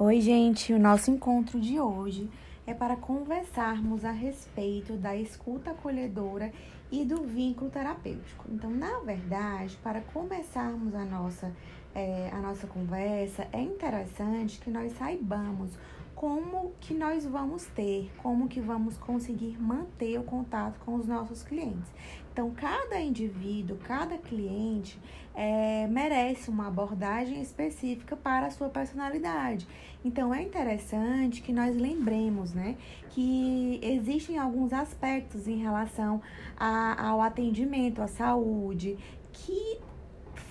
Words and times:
Oi, 0.00 0.20
gente. 0.20 0.72
O 0.72 0.78
nosso 0.78 1.10
encontro 1.10 1.60
de 1.60 1.80
hoje 1.80 2.30
é 2.64 2.72
para 2.72 2.94
conversarmos 2.94 4.04
a 4.04 4.12
respeito 4.12 4.92
da 4.92 5.16
escuta 5.16 5.72
acolhedora 5.72 6.52
e 6.88 7.04
do 7.04 7.24
vínculo 7.24 7.68
terapêutico. 7.68 8.44
Então, 8.48 8.70
na 8.70 9.00
verdade, 9.00 9.76
para 9.82 10.00
começarmos 10.00 10.94
a 10.94 11.04
nossa, 11.04 11.52
é, 11.92 12.30
a 12.32 12.38
nossa 12.38 12.68
conversa, 12.68 13.48
é 13.52 13.60
interessante 13.60 14.60
que 14.60 14.70
nós 14.70 14.92
saibamos 14.92 15.72
como 16.18 16.72
que 16.80 16.94
nós 16.94 17.24
vamos 17.24 17.66
ter, 17.66 18.10
como 18.20 18.48
que 18.48 18.60
vamos 18.60 18.98
conseguir 18.98 19.56
manter 19.56 20.18
o 20.18 20.24
contato 20.24 20.76
com 20.80 20.96
os 20.96 21.06
nossos 21.06 21.44
clientes. 21.44 21.88
Então, 22.32 22.50
cada 22.50 23.00
indivíduo, 23.00 23.78
cada 23.84 24.18
cliente 24.18 24.98
é, 25.32 25.86
merece 25.86 26.50
uma 26.50 26.66
abordagem 26.66 27.40
específica 27.40 28.16
para 28.16 28.46
a 28.46 28.50
sua 28.50 28.68
personalidade. 28.68 29.64
Então, 30.04 30.34
é 30.34 30.42
interessante 30.42 31.40
que 31.40 31.52
nós 31.52 31.76
lembremos, 31.76 32.52
né, 32.52 32.76
que 33.10 33.78
existem 33.80 34.38
alguns 34.38 34.72
aspectos 34.72 35.46
em 35.46 35.58
relação 35.58 36.20
a, 36.56 37.10
ao 37.10 37.22
atendimento 37.22 38.02
à 38.02 38.08
saúde 38.08 38.98
que 39.32 39.78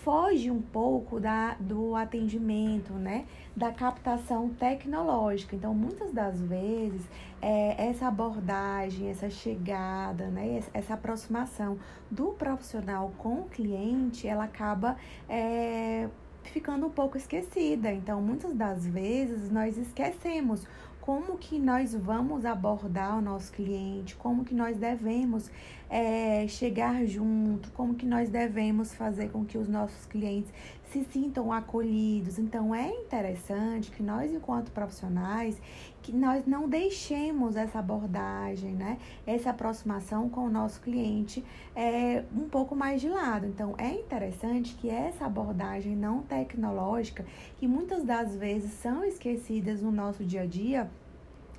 foge 0.07 0.49
um 0.49 0.61
pouco 0.61 1.19
da, 1.19 1.57
do 1.59 1.93
atendimento, 1.93 2.93
né? 2.93 3.25
Da 3.53 3.73
captação 3.73 4.47
tecnológica. 4.47 5.53
Então, 5.53 5.73
muitas 5.73 6.13
das 6.13 6.39
vezes, 6.39 7.01
é, 7.41 7.89
essa 7.89 8.07
abordagem, 8.07 9.09
essa 9.09 9.29
chegada, 9.29 10.27
né? 10.27 10.63
Essa 10.73 10.93
aproximação 10.93 11.77
do 12.09 12.27
profissional 12.27 13.11
com 13.17 13.41
o 13.41 13.49
cliente, 13.49 14.25
ela 14.25 14.45
acaba. 14.45 14.95
É, 15.27 16.07
ficando 16.43 16.85
um 16.85 16.89
pouco 16.89 17.17
esquecida. 17.17 17.91
Então, 17.91 18.21
muitas 18.21 18.53
das 18.53 18.87
vezes 18.87 19.51
nós 19.51 19.77
esquecemos 19.77 20.65
como 21.01 21.37
que 21.37 21.59
nós 21.59 21.93
vamos 21.93 22.45
abordar 22.45 23.17
o 23.17 23.21
nosso 23.21 23.51
cliente, 23.51 24.15
como 24.15 24.43
que 24.43 24.53
nós 24.53 24.77
devemos 24.77 25.49
é, 25.89 26.47
chegar 26.47 27.05
junto, 27.05 27.71
como 27.71 27.95
que 27.95 28.05
nós 28.05 28.29
devemos 28.29 28.93
fazer 28.93 29.29
com 29.29 29.45
que 29.45 29.57
os 29.57 29.67
nossos 29.67 30.05
clientes 30.05 30.51
se 30.91 31.03
sintam 31.05 31.51
acolhidos. 31.51 32.39
Então 32.39 32.73
é 32.73 32.89
interessante 32.89 33.91
que 33.91 34.01
nós, 34.01 34.31
enquanto 34.31 34.71
profissionais, 34.71 35.61
que 36.01 36.11
nós 36.13 36.45
não 36.45 36.69
deixemos 36.69 37.55
essa 37.55 37.79
abordagem, 37.79 38.71
né? 38.71 38.97
Essa 39.25 39.49
aproximação 39.49 40.29
com 40.29 40.45
o 40.45 40.49
nosso 40.49 40.79
cliente 40.81 41.43
é, 41.75 42.23
um 42.35 42.47
pouco 42.47 42.75
mais 42.75 43.01
de 43.01 43.09
lado. 43.09 43.45
Então 43.45 43.75
é 43.77 43.91
interessante 43.91 44.75
que 44.75 44.89
essa 44.89 45.25
abordagem 45.25 45.95
não 45.95 46.21
tecnológica, 46.21 47.25
que 47.57 47.67
muitas 47.67 48.03
das 48.03 48.35
vezes 48.35 48.71
são 48.71 49.03
esquecidas 49.03 49.81
no 49.81 49.91
nosso 49.91 50.23
dia 50.23 50.43
a 50.43 50.45
dia, 50.45 50.89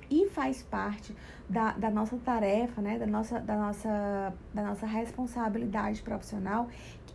e 0.09 0.27
faz 0.29 0.63
parte 0.63 1.15
da, 1.47 1.71
da 1.71 1.89
nossa 1.89 2.17
tarefa, 2.17 2.81
né, 2.81 2.97
da 2.97 3.07
nossa, 3.07 3.39
da, 3.39 3.55
nossa, 3.55 4.33
da 4.53 4.63
nossa 4.63 4.85
responsabilidade 4.85 6.01
profissional, 6.01 6.67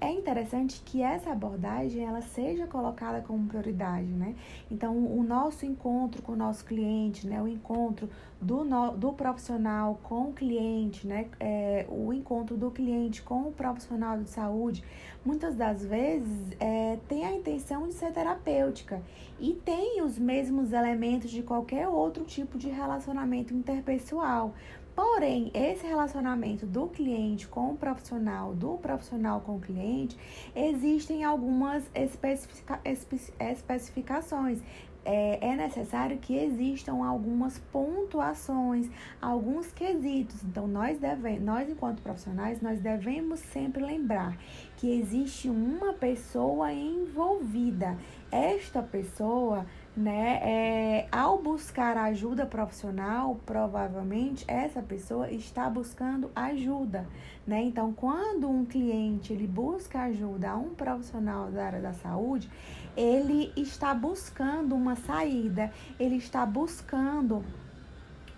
é 0.04 0.12
interessante 0.12 0.82
que 0.84 1.00
essa 1.00 1.30
abordagem 1.30 2.04
ela 2.04 2.20
seja 2.20 2.66
colocada 2.66 3.22
como 3.22 3.48
prioridade, 3.48 4.06
né? 4.06 4.34
Então, 4.70 4.94
o 4.94 5.22
nosso 5.22 5.64
encontro 5.64 6.20
com 6.20 6.32
o 6.32 6.36
nosso 6.36 6.62
cliente, 6.64 7.26
né? 7.26 7.40
O 7.40 7.48
encontro 7.48 8.10
do, 8.38 8.64
no, 8.64 8.90
do 8.92 9.14
profissional 9.14 9.98
com 10.02 10.28
o 10.28 10.32
cliente, 10.34 11.06
né? 11.06 11.26
É, 11.40 11.86
o 11.88 12.12
encontro 12.12 12.54
do 12.54 12.70
cliente 12.70 13.22
com 13.22 13.48
o 13.48 13.52
profissional 13.52 14.18
de 14.18 14.28
saúde, 14.28 14.84
muitas 15.24 15.56
das 15.56 15.82
vezes 15.82 16.50
é, 16.60 16.98
tem 17.08 17.24
a 17.24 17.32
intenção 17.32 17.88
de 17.88 17.94
ser 17.94 18.12
terapêutica 18.12 19.00
e 19.40 19.54
tem 19.54 20.02
os 20.02 20.18
mesmos 20.18 20.74
elementos 20.74 21.30
de 21.30 21.42
qualquer 21.42 21.88
outro 21.88 22.24
tipo 22.24 22.58
de 22.58 22.68
relacionamento 22.68 23.54
interpessoal. 23.54 24.52
Porém, 24.94 25.50
esse 25.52 25.84
relacionamento 25.84 26.66
do 26.66 26.86
cliente 26.86 27.48
com 27.48 27.72
o 27.72 27.76
profissional, 27.76 28.54
do 28.54 28.76
profissional 28.78 29.40
com 29.40 29.56
o 29.56 29.60
cliente, 29.60 30.16
existem 30.54 31.24
algumas 31.24 31.82
especifica 31.94 32.80
especificações. 32.84 34.60
É, 35.06 35.50
é, 35.50 35.54
necessário 35.54 36.16
que 36.16 36.34
existam 36.34 37.04
algumas 37.04 37.58
pontuações, 37.70 38.88
alguns 39.20 39.70
quesitos. 39.70 40.42
Então, 40.42 40.66
nós, 40.66 40.98
deve, 40.98 41.38
nós, 41.38 41.68
enquanto 41.68 42.00
profissionais, 42.00 42.62
nós 42.62 42.80
devemos 42.80 43.40
sempre 43.40 43.84
lembrar 43.84 44.38
que 44.78 44.98
existe 44.98 45.50
uma 45.50 45.92
pessoa 45.92 46.72
envolvida. 46.72 47.98
Esta 48.32 48.82
pessoa 48.82 49.66
né? 49.96 50.40
É, 50.42 51.08
ao 51.12 51.38
buscar 51.38 51.96
ajuda 51.96 52.44
profissional, 52.44 53.38
provavelmente 53.46 54.44
essa 54.48 54.82
pessoa 54.82 55.30
está 55.30 55.70
buscando 55.70 56.30
ajuda, 56.34 57.06
né? 57.46 57.62
Então, 57.62 57.92
quando 57.92 58.48
um 58.48 58.64
cliente 58.64 59.32
ele 59.32 59.46
busca 59.46 60.02
ajuda 60.02 60.50
a 60.50 60.56
um 60.56 60.74
profissional 60.74 61.50
da 61.50 61.66
área 61.66 61.80
da 61.80 61.92
saúde, 61.92 62.50
ele 62.96 63.52
está 63.56 63.94
buscando 63.94 64.74
uma 64.74 64.96
saída, 64.96 65.72
ele 65.98 66.16
está 66.16 66.44
buscando 66.44 67.44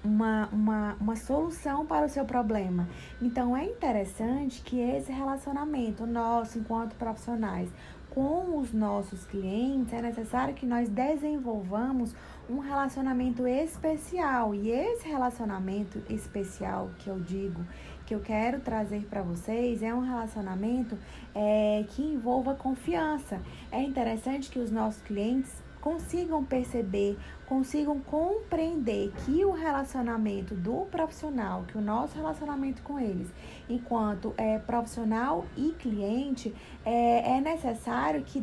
uma, 0.04 0.48
uma, 0.52 0.96
uma 1.00 1.16
solução 1.16 1.84
para 1.84 2.06
o 2.06 2.08
seu 2.08 2.24
problema. 2.24 2.88
Então, 3.20 3.56
é 3.56 3.64
interessante 3.64 4.62
que 4.62 4.78
esse 4.78 5.10
relacionamento 5.10 6.06
nosso, 6.06 6.58
enquanto 6.58 6.94
profissionais, 6.94 7.68
com 8.16 8.56
os 8.56 8.72
nossos 8.72 9.26
clientes, 9.26 9.92
é 9.92 10.00
necessário 10.00 10.54
que 10.54 10.64
nós 10.64 10.88
desenvolvamos 10.88 12.14
um 12.48 12.60
relacionamento 12.60 13.46
especial. 13.46 14.54
E 14.54 14.70
esse 14.70 15.06
relacionamento 15.06 16.02
especial 16.08 16.88
que 16.98 17.10
eu 17.10 17.20
digo, 17.20 17.62
que 18.06 18.14
eu 18.14 18.20
quero 18.20 18.60
trazer 18.60 19.04
para 19.04 19.20
vocês, 19.20 19.82
é 19.82 19.92
um 19.92 20.00
relacionamento 20.00 20.96
é, 21.34 21.84
que 21.90 22.00
envolva 22.00 22.54
confiança. 22.54 23.38
É 23.70 23.82
interessante 23.82 24.48
que 24.48 24.58
os 24.58 24.70
nossos 24.70 25.02
clientes 25.02 25.52
consigam 25.86 26.44
perceber, 26.44 27.16
consigam 27.46 28.00
compreender 28.00 29.12
que 29.24 29.44
o 29.44 29.52
relacionamento 29.52 30.52
do 30.52 30.84
profissional, 30.86 31.62
que 31.62 31.78
o 31.78 31.80
nosso 31.80 32.16
relacionamento 32.16 32.82
com 32.82 32.98
eles, 32.98 33.28
enquanto 33.68 34.34
é, 34.36 34.58
profissional 34.58 35.46
e 35.56 35.70
cliente, 35.78 36.52
é, 36.84 37.36
é 37.36 37.40
necessário 37.40 38.24
que 38.24 38.42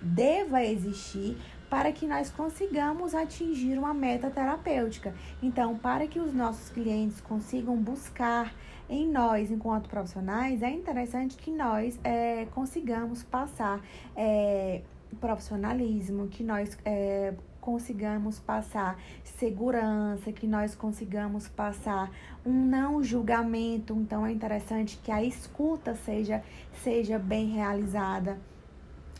deva 0.00 0.62
existir 0.62 1.36
para 1.68 1.90
que 1.90 2.06
nós 2.06 2.30
consigamos 2.30 3.12
atingir 3.12 3.76
uma 3.76 3.92
meta 3.92 4.30
terapêutica. 4.30 5.12
Então, 5.42 5.76
para 5.76 6.06
que 6.06 6.20
os 6.20 6.32
nossos 6.32 6.70
clientes 6.70 7.20
consigam 7.20 7.76
buscar 7.76 8.54
em 8.88 9.08
nós, 9.08 9.50
enquanto 9.50 9.88
profissionais, 9.88 10.62
é 10.62 10.70
interessante 10.70 11.36
que 11.36 11.50
nós 11.50 11.98
é, 12.04 12.46
consigamos 12.54 13.24
passar. 13.24 13.80
É, 14.14 14.82
profissionalismo, 15.16 16.28
que 16.28 16.42
nós 16.42 16.78
é, 16.84 17.34
consigamos 17.60 18.38
passar 18.38 18.98
segurança, 19.24 20.32
que 20.32 20.46
nós 20.46 20.74
consigamos 20.74 21.48
passar 21.48 22.10
um 22.44 22.66
não 22.66 23.02
julgamento. 23.02 23.94
Então 23.94 24.26
é 24.26 24.32
interessante 24.32 24.98
que 25.02 25.10
a 25.10 25.22
escuta 25.22 25.94
seja, 25.94 26.42
seja 26.82 27.18
bem 27.18 27.50
realizada. 27.50 28.38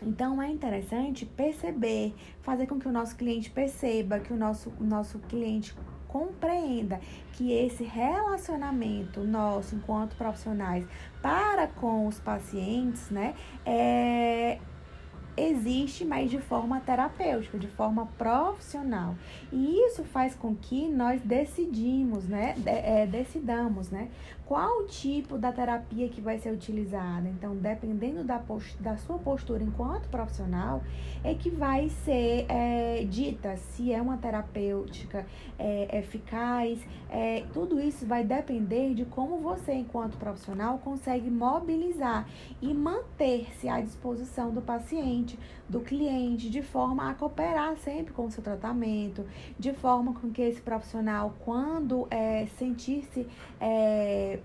Então 0.01 0.41
é 0.41 0.49
interessante 0.49 1.27
perceber, 1.27 2.15
fazer 2.43 2.67
com 2.67 2.79
que 2.79 2.89
o 2.89 2.93
nosso 2.93 3.17
cliente 3.17 3.51
perceba, 3.51 4.21
que 4.21 4.33
o 4.33 4.37
nosso, 4.37 4.73
o 4.81 4.85
nosso 4.85 5.19
cliente 5.21 5.75
compreenda 6.07 7.01
que 7.35 7.53
esse 7.53 7.85
relacionamento 7.85 9.21
nosso 9.21 9.77
enquanto 9.77 10.17
profissionais 10.17 10.87
para 11.21 11.67
com 11.67 12.07
os 12.07 12.19
pacientes, 12.19 13.11
né, 13.11 13.35
é, 13.67 14.59
existe, 15.39 16.05
mas 16.05 16.31
de 16.31 16.39
forma 16.39 16.81
terapêutica, 16.81 17.59
de 17.59 17.69
forma 17.69 18.07
profissional. 18.19 19.15
E 19.53 19.87
isso 19.87 20.05
faz 20.05 20.35
com 20.35 20.55
que 20.55 20.89
nós 20.89 21.21
decidimos, 21.23 22.25
né, 22.25 22.55
é, 22.67 23.07
decidamos, 23.07 23.91
né, 23.91 24.09
qual 24.49 24.87
tipo 24.87 25.37
da 25.37 25.53
terapia 25.53 26.09
que 26.09 26.23
vai 26.23 26.39
ser 26.39 26.51
utilizada. 26.51 27.29
Então, 27.29 27.55
dependendo 27.55 28.25
da, 28.25 28.43
da 28.81 28.97
sua 28.97 29.19
postura 29.19 29.63
enquanto 29.63 30.09
profissional, 30.09 30.83
é 31.23 31.35
que 31.35 31.51
vai 31.51 31.91
ser 31.91 32.47
é, 32.49 33.05
dita 33.05 33.59
se 33.59 33.93
é 33.93 34.01
uma 34.01 34.17
terapêutica 34.17 35.27
é, 35.59 35.99
eficaz. 35.99 36.81
É, 37.11 37.45
tudo 37.53 37.79
isso 37.79 38.07
vai 38.07 38.25
depender 38.25 38.95
de 38.95 39.05
como 39.05 39.37
você, 39.37 39.75
enquanto 39.75 40.17
profissional, 40.17 40.79
consegue 40.79 41.29
mobilizar 41.29 42.27
e 42.63 42.73
manter-se 42.73 43.69
à 43.69 43.83
disposição 43.83 44.51
do 44.51 44.63
paciente, 44.63 45.39
do 45.69 45.81
cliente, 45.81 46.49
de 46.49 46.63
forma 46.63 47.11
a 47.11 47.15
cooperar 47.15 47.77
sempre 47.77 48.13
com 48.13 48.27
o 48.27 48.31
seu 48.31 48.43
tratamento, 48.43 49.25
de 49.59 49.73
forma 49.73 50.15
com 50.15 50.31
que 50.31 50.43
esse 50.43 50.61
profissional, 50.61 51.35
quando 51.45 52.07
é, 52.11 52.47
sentir-se 52.59 53.27
é, 53.61 54.41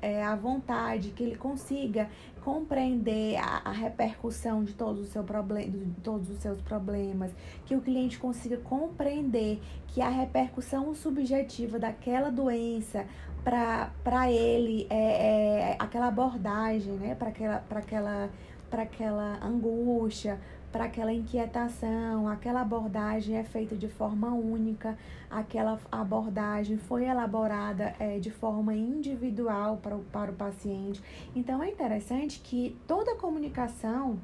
é, 0.00 0.22
à 0.22 0.34
vontade, 0.34 1.10
que 1.10 1.22
ele 1.22 1.36
consiga 1.36 2.08
compreender 2.42 3.36
a, 3.36 3.62
a, 3.64 3.72
repercussão 3.72 4.62
de 4.62 4.74
todos 4.74 5.08
de 5.08 6.00
todos 6.02 6.28
os 6.28 6.38
seus 6.40 6.60
problemas, 6.60 7.32
que 7.64 7.74
o 7.74 7.80
cliente 7.80 8.18
consiga 8.18 8.58
compreender 8.58 9.60
que 9.88 10.02
a 10.02 10.10
repercussão 10.10 10.94
subjetiva 10.94 11.78
daquela 11.78 12.30
doença 12.30 13.06
para 13.42 14.30
ele 14.30 14.86
é, 14.90 15.70
é, 15.72 15.76
aquela 15.78 16.08
abordagem, 16.08 16.94
né? 16.94 17.14
para 17.14 17.28
aquela, 17.28 17.64
aquela, 17.70 18.30
aquela 18.82 19.38
angústia, 19.44 20.38
para 20.74 20.86
aquela 20.86 21.12
inquietação, 21.12 22.26
aquela 22.26 22.60
abordagem 22.60 23.36
é 23.36 23.44
feita 23.44 23.76
de 23.76 23.86
forma 23.86 24.34
única, 24.34 24.98
aquela 25.30 25.78
abordagem 25.90 26.76
foi 26.76 27.04
elaborada 27.04 27.94
é, 28.00 28.18
de 28.18 28.30
forma 28.30 28.74
individual 28.74 29.76
para 29.76 29.94
o, 29.94 30.00
para 30.00 30.32
o 30.32 30.34
paciente. 30.34 31.00
Então 31.32 31.62
é 31.62 31.68
interessante 31.70 32.40
que 32.40 32.76
toda 32.88 33.14
comunicação 33.14 34.18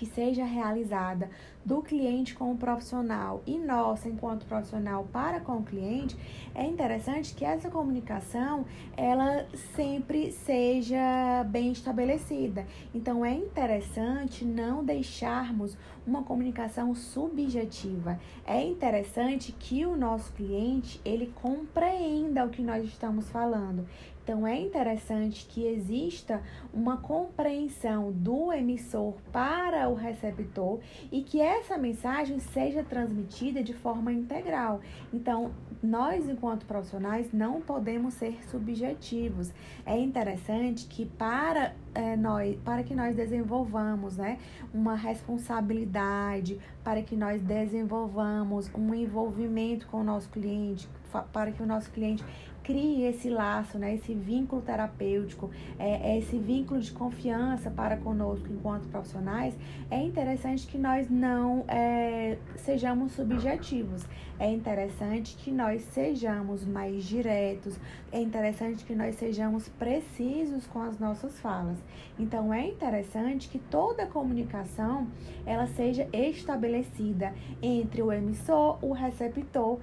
que 0.00 0.06
seja 0.06 0.46
realizada 0.46 1.28
do 1.62 1.82
cliente 1.82 2.34
com 2.34 2.52
o 2.52 2.56
profissional 2.56 3.42
e 3.46 3.58
nossa 3.58 4.08
enquanto 4.08 4.46
profissional 4.46 5.06
para 5.12 5.40
com 5.40 5.58
o 5.58 5.62
cliente, 5.62 6.16
é 6.54 6.64
interessante 6.64 7.34
que 7.34 7.44
essa 7.44 7.68
comunicação 7.68 8.64
ela 8.96 9.46
sempre 9.76 10.32
seja 10.32 11.44
bem 11.50 11.70
estabelecida. 11.70 12.66
Então 12.94 13.22
é 13.22 13.34
interessante 13.34 14.42
não 14.42 14.82
deixarmos 14.82 15.76
uma 16.06 16.22
comunicação 16.22 16.94
subjetiva. 16.94 18.18
É 18.46 18.64
interessante 18.64 19.52
que 19.52 19.84
o 19.84 19.98
nosso 19.98 20.32
cliente 20.32 20.98
ele 21.04 21.30
compreenda 21.42 22.46
o 22.46 22.48
que 22.48 22.62
nós 22.62 22.86
estamos 22.86 23.28
falando. 23.28 23.86
Então 24.30 24.46
é 24.46 24.60
interessante 24.60 25.44
que 25.44 25.66
exista 25.66 26.40
uma 26.72 26.98
compreensão 26.98 28.12
do 28.12 28.52
emissor 28.52 29.14
para 29.32 29.88
o 29.88 29.94
receptor 29.94 30.78
e 31.10 31.20
que 31.20 31.40
essa 31.40 31.76
mensagem 31.76 32.38
seja 32.38 32.84
transmitida 32.84 33.60
de 33.60 33.74
forma 33.74 34.12
integral. 34.12 34.82
Então, 35.12 35.50
nós, 35.82 36.28
enquanto 36.28 36.64
profissionais, 36.64 37.32
não 37.32 37.60
podemos 37.60 38.14
ser 38.14 38.38
subjetivos. 38.48 39.50
É 39.84 39.98
interessante 39.98 40.86
que 40.86 41.06
para 41.06 41.74
é, 41.92 42.16
nós, 42.16 42.56
para 42.64 42.84
que 42.84 42.94
nós 42.94 43.16
desenvolvamos 43.16 44.16
né, 44.16 44.38
uma 44.72 44.94
responsabilidade, 44.94 46.60
para 46.84 47.02
que 47.02 47.16
nós 47.16 47.42
desenvolvamos 47.42 48.70
um 48.76 48.94
envolvimento 48.94 49.88
com 49.88 50.02
o 50.02 50.04
nosso 50.04 50.28
cliente, 50.28 50.88
para 51.32 51.50
que 51.50 51.60
o 51.62 51.66
nosso 51.66 51.90
cliente 51.90 52.24
crie 52.70 53.02
esse 53.02 53.28
laço, 53.28 53.78
né, 53.78 53.96
esse 53.96 54.14
vínculo 54.14 54.62
terapêutico, 54.62 55.50
é, 55.76 56.12
é, 56.12 56.18
esse 56.18 56.38
vínculo 56.38 56.80
de 56.80 56.92
confiança 56.92 57.68
para 57.68 57.96
conosco 57.96 58.46
enquanto 58.48 58.86
profissionais, 58.88 59.56
é 59.90 60.00
interessante 60.00 60.68
que 60.68 60.78
nós 60.78 61.10
não 61.10 61.64
é, 61.66 62.38
sejamos 62.54 63.10
subjetivos. 63.12 64.06
É 64.38 64.48
interessante 64.50 65.36
que 65.36 65.50
nós 65.50 65.82
sejamos 65.82 66.64
mais 66.64 67.04
diretos, 67.04 67.78
é 68.10 68.20
interessante 68.20 68.84
que 68.84 68.94
nós 68.94 69.16
sejamos 69.16 69.68
precisos 69.68 70.66
com 70.66 70.80
as 70.80 70.98
nossas 70.98 71.38
falas. 71.40 71.76
Então 72.18 72.54
é 72.54 72.66
interessante 72.66 73.48
que 73.48 73.58
toda 73.58 74.06
comunicação 74.06 75.08
ela 75.44 75.66
seja 75.66 76.08
estabelecida 76.12 77.34
entre 77.60 78.00
o 78.00 78.10
emissor, 78.10 78.78
o 78.80 78.92
receptor 78.92 79.78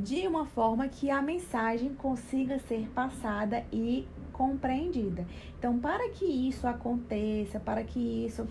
de 0.00 0.26
uma 0.26 0.46
forma 0.46 0.88
que 0.88 1.10
a 1.10 1.20
mensagem 1.20 1.94
consiga 1.94 2.58
ser 2.60 2.88
passada 2.94 3.64
e 3.72 4.06
compreendida. 4.32 5.26
Então, 5.58 5.78
para 5.78 6.08
que 6.08 6.24
isso 6.24 6.66
aconteça, 6.66 7.60
para 7.60 7.84
que 7.84 8.24
isso 8.24 8.48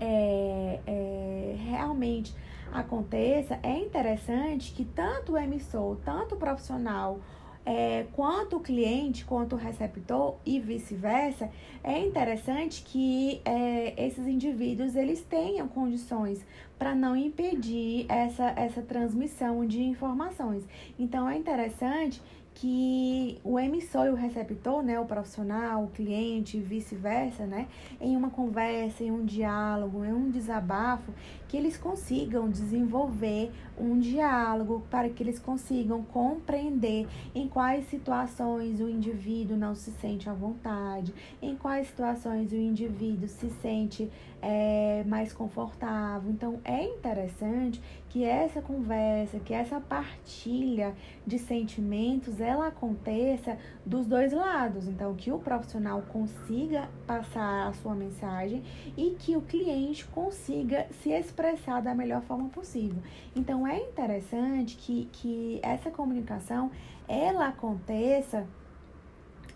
é, 0.00 0.80
é, 0.86 1.56
realmente 1.58 2.34
aconteça, 2.72 3.58
é 3.62 3.78
interessante 3.78 4.72
que 4.72 4.84
tanto 4.84 5.32
o 5.32 5.38
emissor, 5.38 5.96
tanto 6.04 6.34
o 6.34 6.38
profissional, 6.38 7.20
é, 7.68 8.06
quanto 8.14 8.56
o 8.56 8.60
cliente, 8.60 9.26
quanto 9.26 9.54
o 9.54 9.58
receptor 9.58 10.36
e 10.46 10.58
vice-versa, 10.58 11.50
é 11.84 11.98
interessante 11.98 12.82
que 12.82 13.42
é, 13.44 14.06
esses 14.06 14.26
indivíduos 14.26 14.96
eles 14.96 15.20
tenham 15.20 15.68
condições 15.68 16.42
para 16.78 16.94
não 16.94 17.14
impedir 17.14 18.06
essa, 18.08 18.54
essa 18.56 18.80
transmissão 18.80 19.66
de 19.66 19.82
informações. 19.82 20.64
Então 20.98 21.28
é 21.28 21.36
interessante 21.36 22.22
que 22.60 23.38
o 23.44 23.56
emissor 23.56 24.06
e 24.06 24.10
o 24.10 24.14
receptor, 24.16 24.82
né, 24.82 24.98
o 24.98 25.04
profissional, 25.04 25.84
o 25.84 25.88
cliente, 25.88 26.58
vice-versa, 26.58 27.46
né, 27.46 27.68
em 28.00 28.16
uma 28.16 28.30
conversa, 28.30 29.04
em 29.04 29.12
um 29.12 29.24
diálogo, 29.24 30.04
em 30.04 30.12
um 30.12 30.28
desabafo, 30.28 31.12
que 31.46 31.56
eles 31.56 31.76
consigam 31.76 32.50
desenvolver 32.50 33.52
um 33.78 33.96
diálogo 33.98 34.82
para 34.90 35.08
que 35.08 35.22
eles 35.22 35.38
consigam 35.38 36.02
compreender 36.02 37.06
em 37.32 37.46
quais 37.46 37.86
situações 37.88 38.80
o 38.80 38.88
indivíduo 38.88 39.56
não 39.56 39.76
se 39.76 39.92
sente 39.92 40.28
à 40.28 40.32
vontade, 40.32 41.14
em 41.40 41.54
quais 41.54 41.86
situações 41.86 42.50
o 42.50 42.56
indivíduo 42.56 43.28
se 43.28 43.50
sente 43.62 44.10
é, 44.40 45.04
mais 45.06 45.32
confortável. 45.32 46.30
Então 46.30 46.60
é 46.64 46.84
interessante 46.84 47.80
que 48.08 48.24
essa 48.24 48.62
conversa, 48.62 49.38
que 49.38 49.52
essa 49.52 49.80
partilha 49.80 50.94
de 51.26 51.38
sentimentos, 51.38 52.40
ela 52.40 52.68
aconteça 52.68 53.58
dos 53.84 54.06
dois 54.06 54.32
lados. 54.32 54.88
Então 54.88 55.14
que 55.14 55.30
o 55.30 55.38
profissional 55.38 56.02
consiga 56.12 56.88
passar 57.06 57.68
a 57.68 57.72
sua 57.74 57.94
mensagem 57.94 58.62
e 58.96 59.10
que 59.18 59.36
o 59.36 59.42
cliente 59.42 60.04
consiga 60.06 60.86
se 61.02 61.10
expressar 61.10 61.80
da 61.80 61.94
melhor 61.94 62.22
forma 62.22 62.48
possível. 62.48 63.02
Então 63.34 63.66
é 63.66 63.78
interessante 63.78 64.76
que, 64.76 65.08
que 65.12 65.60
essa 65.62 65.90
comunicação 65.90 66.70
ela 67.06 67.48
aconteça 67.48 68.46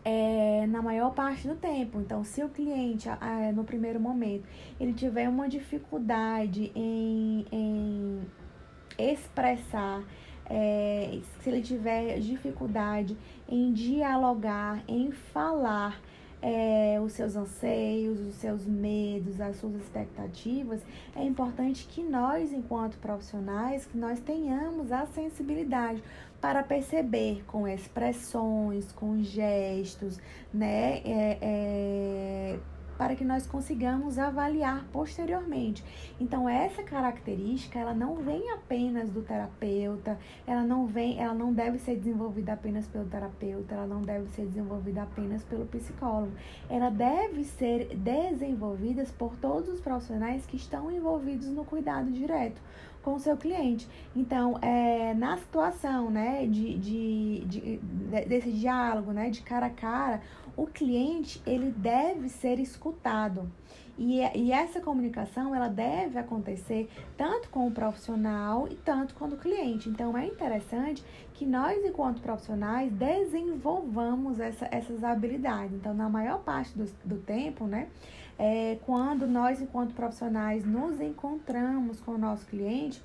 é, 0.05 0.67
na 0.67 0.83
maior 0.83 1.13
parte 1.13 1.47
do 1.47 1.55
tempo. 1.55 2.01
Então, 2.01 2.25
se 2.25 2.43
o 2.43 2.49
cliente, 2.49 3.09
é, 3.09 3.53
no 3.53 3.65
primeiro 3.65 4.01
momento, 4.01 4.45
ele 4.81 4.93
tiver 4.93 5.29
uma 5.29 5.49
dificuldade 5.49 6.73
em, 6.75 7.47
em 7.51 8.21
expressar, 8.99 10.03
é, 10.47 11.21
se 11.41 11.51
ele 11.51 11.63
tiver 11.63 12.19
dificuldade 12.19 13.17
em 13.49 13.73
dialogar, 13.73 14.83
em 14.89 15.11
falar, 15.11 16.01
é, 16.43 17.01
os 17.01 17.13
seus 17.13 17.37
anseios, 17.37 18.19
os 18.19 18.35
seus 18.35 18.67
medos, 18.67 19.41
as 19.41 19.57
suas 19.57 19.77
expectativas, 19.77 20.85
é 21.15 21.23
importante 21.23 21.87
que 21.87 22.03
nós, 22.03 22.53
enquanto 22.53 22.99
profissionais, 22.99 23.87
que 23.87 23.97
nós 23.97 24.19
tenhamos 24.19 24.91
a 24.91 25.07
sensibilidade 25.07 26.03
para 26.43 26.65
perceber 26.65 27.45
com 27.47 27.69
expressões, 27.69 28.91
com 28.91 29.23
gestos, 29.23 30.19
né, 30.53 31.01
é, 31.05 31.39
é, 31.41 32.59
para 33.03 33.17
que 33.17 33.25
nós 33.25 33.45
consigamos 33.49 34.17
avaliar 34.17 34.87
posteriormente. 34.93 35.83
Então 36.21 36.49
essa 36.49 36.85
característica, 36.85 37.77
ela 37.77 37.93
não 37.93 38.15
vem 38.15 38.49
apenas 38.53 39.11
do 39.11 39.23
terapeuta, 39.23 40.17
ela 40.47 40.63
não 40.63 40.87
vem, 40.87 41.21
ela 41.21 41.35
não 41.35 41.53
deve 41.53 41.79
ser 41.79 41.97
desenvolvida 41.97 42.53
apenas 42.53 42.87
pelo 42.87 43.07
terapeuta, 43.07 43.75
ela 43.75 43.87
não 43.89 44.03
deve 44.03 44.29
ser 44.29 44.47
desenvolvida 44.47 45.03
apenas 45.03 45.43
pelo 45.43 45.67
psicólogo. 45.67 46.31
Ela 46.71 46.91
deve 46.91 47.43
ser 47.43 47.89
desenvolvida 47.97 49.05
por 49.19 49.35
todos 49.35 49.69
os 49.69 49.81
profissionais 49.81 50.47
que 50.47 50.57
estão 50.57 50.89
envolvidos 50.89 51.49
no 51.49 51.65
cuidado 51.65 52.09
direto 52.13 52.61
com 53.03 53.15
o 53.15 53.19
seu 53.19 53.37
cliente. 53.37 53.89
Então, 54.15 54.59
é, 54.63 55.13
na 55.15 55.37
situação 55.37 56.11
né, 56.11 56.47
de, 56.47 56.79
de, 56.79 57.45
de, 57.47 57.81
desse 58.29 58.53
diálogo, 58.53 59.13
né, 59.13 59.29
de 59.29 59.43
cara 59.43 59.67
a 59.67 59.71
cara, 59.71 60.21
o 60.57 60.67
cliente 60.67 61.43
ele 61.47 61.71
deve 61.71 62.29
ser 62.29 62.59
escutado. 62.59 63.51
E, 63.99 64.21
e 64.37 64.53
essa 64.53 64.81
comunicação 64.81 65.55
ela 65.55 65.69
deve 65.69 66.19
acontecer 66.19 66.89
tanto 67.17 67.51
com 67.51 67.67
o 67.67 67.71
profissional 67.71 68.67
e 68.69 68.75
tanto 68.75 69.15
com 69.15 69.27
o 69.27 69.37
cliente. 69.37 69.89
Então 69.89 70.17
é 70.17 70.27
interessante 70.27 71.05
que 71.35 71.45
nós, 71.45 71.85
enquanto 71.85 72.21
profissionais, 72.23 72.91
desenvolvamos 72.93 74.41
essa, 74.41 74.67
essas 74.71 75.05
habilidades. 75.05 75.75
Então, 75.75 75.93
na 75.93 76.09
maior 76.09 76.41
parte 76.41 76.77
do, 76.77 76.85
do 77.05 77.19
tempo, 77.19 77.67
né? 77.67 77.89
É, 78.39 78.79
quando 78.87 79.27
nós, 79.27 79.61
enquanto 79.61 79.95
profissionais, 79.95 80.65
nos 80.65 81.01
encontramos 81.01 82.01
com 82.01 82.13
o 82.13 82.19
nosso 82.19 82.47
cliente, 82.47 83.03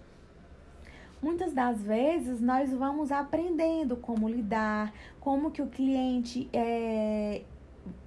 muitas 1.21 1.53
das 1.53 1.81
vezes 1.81 2.39
nós 2.39 2.71
vamos 2.71 3.11
aprendendo 3.11 3.95
como 3.97 4.27
lidar, 4.27 4.93
como 5.19 5.51
que 5.51 5.61
o 5.61 5.67
cliente 5.67 6.49
é, 6.53 7.41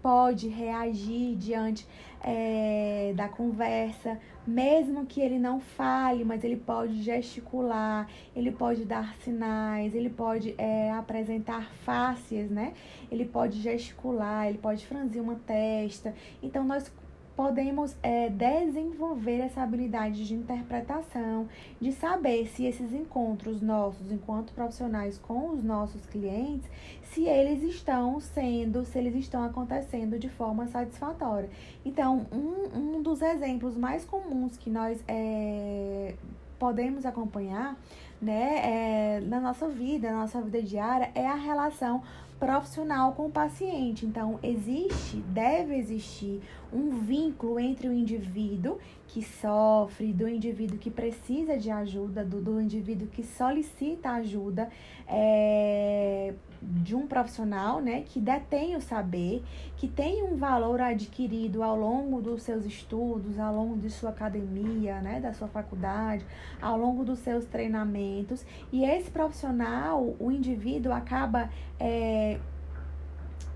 pode 0.02 0.49
reagir 0.49 1.37
diante 1.37 1.87
é, 2.23 3.12
da 3.17 3.29
conversa, 3.29 4.19
mesmo 4.47 5.07
que 5.07 5.21
ele 5.21 5.38
não 5.38 5.61
fale, 5.61 6.25
mas 6.25 6.45
ele 6.45 6.57
pode 6.57 7.02
gesticular, 7.02 8.09
ele 8.35 8.50
pode 8.50 8.85
dar 8.85 9.14
sinais, 9.17 9.95
ele 9.95 10.11
pode 10.11 10.55
é, 10.59 10.90
apresentar 10.93 11.71
faces, 11.85 12.50
né? 12.50 12.75
Ele 13.11 13.25
pode 13.25 13.61
gesticular, 13.61 14.49
ele 14.49 14.59
pode 14.59 14.87
franzir 14.87 15.23
uma 15.23 15.37
testa. 15.47 16.14
Então, 16.43 16.64
nós 16.64 16.93
podemos 17.41 17.97
é, 18.03 18.29
desenvolver 18.29 19.39
essa 19.39 19.63
habilidade 19.63 20.27
de 20.27 20.35
interpretação, 20.35 21.49
de 21.81 21.91
saber 21.91 22.47
se 22.49 22.67
esses 22.67 22.93
encontros 22.93 23.63
nossos, 23.63 24.13
enquanto 24.13 24.53
profissionais 24.53 25.17
com 25.17 25.49
os 25.49 25.65
nossos 25.65 26.05
clientes, 26.05 26.69
se 27.05 27.25
eles 27.25 27.63
estão 27.63 28.21
sendo, 28.21 28.85
se 28.85 28.99
eles 28.99 29.15
estão 29.15 29.43
acontecendo 29.43 30.19
de 30.19 30.29
forma 30.29 30.67
satisfatória. 30.67 31.49
Então, 31.83 32.27
um, 32.31 32.99
um 32.99 33.03
dos 33.03 33.23
exemplos 33.23 33.75
mais 33.75 34.05
comuns 34.05 34.59
que 34.59 34.69
nós 34.69 35.03
é, 35.09 36.17
podemos 36.59 37.07
acompanhar 37.07 37.75
né, 38.21 39.17
é, 39.17 39.21
na 39.21 39.41
nossa 39.41 39.67
vida, 39.67 40.11
na 40.11 40.19
nossa 40.19 40.43
vida 40.43 40.61
diária, 40.63 41.11
é 41.15 41.27
a 41.27 41.37
relação 41.37 42.03
profissional 42.41 43.13
com 43.13 43.27
o 43.27 43.31
paciente. 43.31 44.07
Então, 44.07 44.41
existe, 44.43 45.19
deve 45.29 45.77
existir 45.77 46.41
um 46.73 46.99
vínculo 47.01 47.61
entre 47.61 47.87
o 47.87 47.93
indivíduo 47.93 48.79
que 49.07 49.23
sofre, 49.23 50.13
do 50.13 50.27
indivíduo 50.27 50.79
que 50.79 50.91
precisa 50.91 51.59
de 51.59 51.71
ajuda, 51.71 52.25
do, 52.25 52.41
do 52.41 52.61
indivíduo 52.61 53.07
que 53.09 53.23
solicita 53.23 54.11
ajuda 54.13 54.71
é, 55.07 56.33
de 56.62 56.95
um 56.95 57.07
profissional, 57.07 57.81
né, 57.81 58.02
que 58.02 58.21
detém 58.21 58.76
o 58.76 58.81
saber, 58.81 59.43
que 59.76 59.88
tem 59.88 60.23
um 60.23 60.37
valor 60.37 60.81
adquirido 60.81 61.62
ao 61.62 61.76
longo 61.76 62.21
dos 62.21 62.43
seus 62.43 62.64
estudos, 62.64 63.38
ao 63.38 63.55
longo 63.55 63.76
de 63.79 63.88
sua 63.90 64.11
academia, 64.11 65.00
né, 65.00 65.21
da 65.21 65.33
sua 65.33 65.49
faculdade, 65.49 66.25
ao 66.61 66.76
longo 66.76 67.05
dos 67.05 67.19
seus 67.21 67.47
treinamentos. 67.47 68.45
E 68.71 68.85
esse 68.85 69.11
profissional, 69.11 70.14
o 70.19 70.31
indivíduo 70.31 70.93
acaba 70.93 71.49
é, 71.79 72.38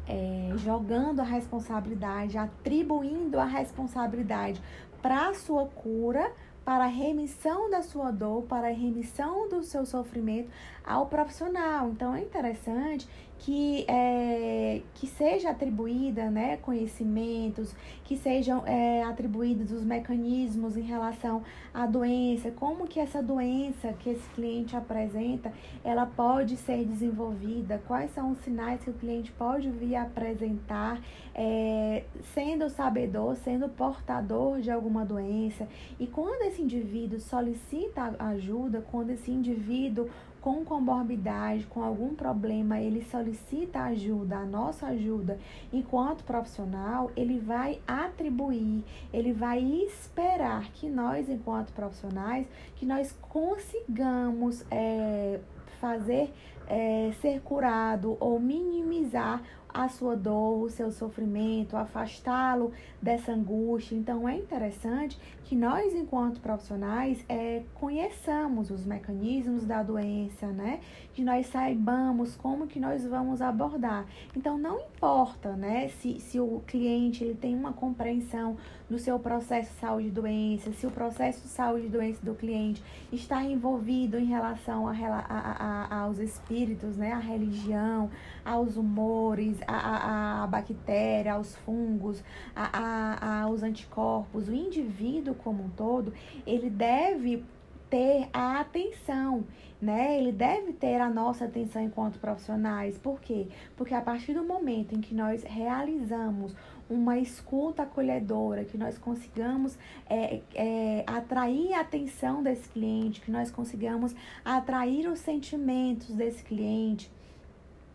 é, 0.08 0.52
jogando 0.56 1.20
a 1.20 1.24
responsabilidade, 1.24 2.38
atribuindo 2.38 3.38
a 3.38 3.44
responsabilidade 3.44 4.62
para 5.02 5.28
a 5.28 5.34
sua 5.34 5.66
cura, 5.66 6.32
para 6.64 6.84
a 6.84 6.88
remissão 6.88 7.70
da 7.70 7.82
sua 7.82 8.10
dor, 8.10 8.44
para 8.44 8.68
a 8.68 8.72
remissão 8.72 9.48
do 9.48 9.62
seu 9.62 9.84
sofrimento 9.84 10.50
ao 10.84 11.06
profissional. 11.06 11.90
Então 11.90 12.14
é 12.14 12.20
interessante 12.22 13.06
que, 13.44 13.84
é, 13.86 14.80
que 14.94 15.06
seja 15.06 15.50
atribuída 15.50 16.30
né, 16.30 16.56
conhecimentos, 16.56 17.74
que 18.02 18.16
sejam 18.16 18.66
é, 18.66 19.02
atribuídos 19.02 19.70
os 19.70 19.84
mecanismos 19.84 20.78
em 20.78 20.82
relação 20.82 21.42
à 21.72 21.84
doença, 21.84 22.50
como 22.52 22.86
que 22.86 22.98
essa 22.98 23.22
doença 23.22 23.92
que 23.98 24.08
esse 24.08 24.26
cliente 24.30 24.74
apresenta, 24.74 25.52
ela 25.84 26.06
pode 26.06 26.56
ser 26.56 26.86
desenvolvida, 26.86 27.82
quais 27.86 28.10
são 28.12 28.30
os 28.30 28.38
sinais 28.38 28.82
que 28.82 28.88
o 28.88 28.94
cliente 28.94 29.30
pode 29.32 29.68
vir 29.68 29.96
apresentar, 29.96 31.02
é, 31.34 32.04
sendo 32.32 32.70
sabedor, 32.70 33.36
sendo 33.36 33.68
portador 33.68 34.62
de 34.62 34.70
alguma 34.70 35.04
doença. 35.04 35.68
E 36.00 36.06
quando 36.06 36.44
esse 36.44 36.62
indivíduo 36.62 37.20
solicita 37.20 38.16
ajuda, 38.18 38.82
quando 38.90 39.10
esse 39.10 39.30
indivíduo 39.30 40.08
com 40.44 40.62
comorbidade, 40.62 41.64
com 41.64 41.82
algum 41.82 42.14
problema, 42.14 42.78
ele 42.78 43.02
solicita 43.06 43.80
ajuda, 43.84 44.36
a 44.36 44.44
nossa 44.44 44.88
ajuda, 44.88 45.38
enquanto 45.72 46.22
profissional, 46.22 47.10
ele 47.16 47.38
vai 47.38 47.80
atribuir, 47.86 48.84
ele 49.10 49.32
vai 49.32 49.62
esperar 49.62 50.70
que 50.72 50.86
nós, 50.86 51.30
enquanto 51.30 51.72
profissionais, 51.72 52.46
que 52.76 52.84
nós 52.84 53.10
consigamos 53.22 54.62
é, 54.70 55.40
fazer 55.80 56.30
é, 56.66 57.12
ser 57.22 57.40
curado 57.40 58.18
ou 58.20 58.38
minimizar 58.38 59.42
a 59.74 59.88
sua 59.88 60.14
dor, 60.14 60.62
o 60.62 60.70
seu 60.70 60.92
sofrimento, 60.92 61.76
afastá-lo 61.76 62.70
dessa 63.02 63.32
angústia. 63.32 63.96
Então 63.96 64.28
é 64.28 64.36
interessante 64.36 65.18
que 65.54 65.60
nós, 65.60 65.94
enquanto 65.94 66.40
profissionais, 66.40 67.24
é, 67.28 67.62
conheçamos 67.74 68.72
os 68.72 68.84
mecanismos 68.84 69.64
da 69.64 69.84
doença, 69.84 70.48
né? 70.48 70.80
Que 71.12 71.22
nós 71.22 71.46
saibamos 71.46 72.34
como 72.34 72.66
que 72.66 72.80
nós 72.80 73.06
vamos 73.06 73.40
abordar. 73.40 74.04
Então 74.36 74.58
não 74.58 74.80
importa, 74.80 75.52
né, 75.54 75.86
se, 76.00 76.18
se 76.18 76.40
o 76.40 76.60
cliente 76.66 77.22
ele 77.22 77.36
tem 77.36 77.54
uma 77.54 77.72
compreensão 77.72 78.56
do 78.88 78.98
seu 78.98 79.18
processo 79.18 79.72
de 79.72 79.80
saúde 79.80 80.08
e 80.08 80.10
doença, 80.10 80.72
se 80.72 80.86
o 80.86 80.90
processo 80.90 81.42
de 81.42 81.48
saúde 81.48 81.86
e 81.86 81.88
doença 81.88 82.24
do 82.24 82.34
cliente 82.34 82.82
está 83.12 83.42
envolvido 83.42 84.18
em 84.18 84.26
relação 84.26 84.86
a, 84.86 84.92
a, 84.92 85.96
a, 85.98 86.00
aos 86.02 86.18
espíritos, 86.18 86.96
né, 86.96 87.12
a 87.12 87.18
religião, 87.18 88.10
aos 88.44 88.76
humores, 88.76 89.56
a, 89.66 89.76
a, 89.76 90.44
a 90.44 90.46
bactéria, 90.46 91.34
aos 91.34 91.56
fungos, 91.56 92.22
a, 92.54 92.78
a, 92.78 93.42
aos 93.42 93.62
anticorpos, 93.62 94.48
o 94.48 94.54
indivíduo 94.54 95.34
como 95.44 95.62
um 95.62 95.68
todo, 95.68 96.12
ele 96.46 96.70
deve 96.70 97.44
ter 97.90 98.28
a 98.32 98.58
atenção, 98.58 99.44
né? 99.80 100.18
Ele 100.18 100.32
deve 100.32 100.72
ter 100.72 101.00
a 101.00 101.08
nossa 101.08 101.44
atenção 101.44 101.80
enquanto 101.80 102.18
profissionais. 102.18 102.98
Por 102.98 103.20
quê? 103.20 103.46
Porque 103.76 103.94
a 103.94 104.00
partir 104.00 104.34
do 104.34 104.42
momento 104.42 104.96
em 104.96 105.00
que 105.00 105.14
nós 105.14 105.44
realizamos 105.44 106.56
uma 106.90 107.18
escuta 107.18 107.84
acolhedora, 107.84 108.64
que 108.64 108.76
nós 108.76 108.98
consigamos 108.98 109.78
é, 110.08 110.40
é, 110.54 111.04
atrair 111.06 111.72
a 111.74 111.80
atenção 111.80 112.42
desse 112.42 112.68
cliente, 112.68 113.20
que 113.20 113.30
nós 113.30 113.50
consigamos 113.50 114.14
atrair 114.44 115.06
os 115.08 115.20
sentimentos 115.20 116.10
desse 116.14 116.42
cliente, 116.42 117.10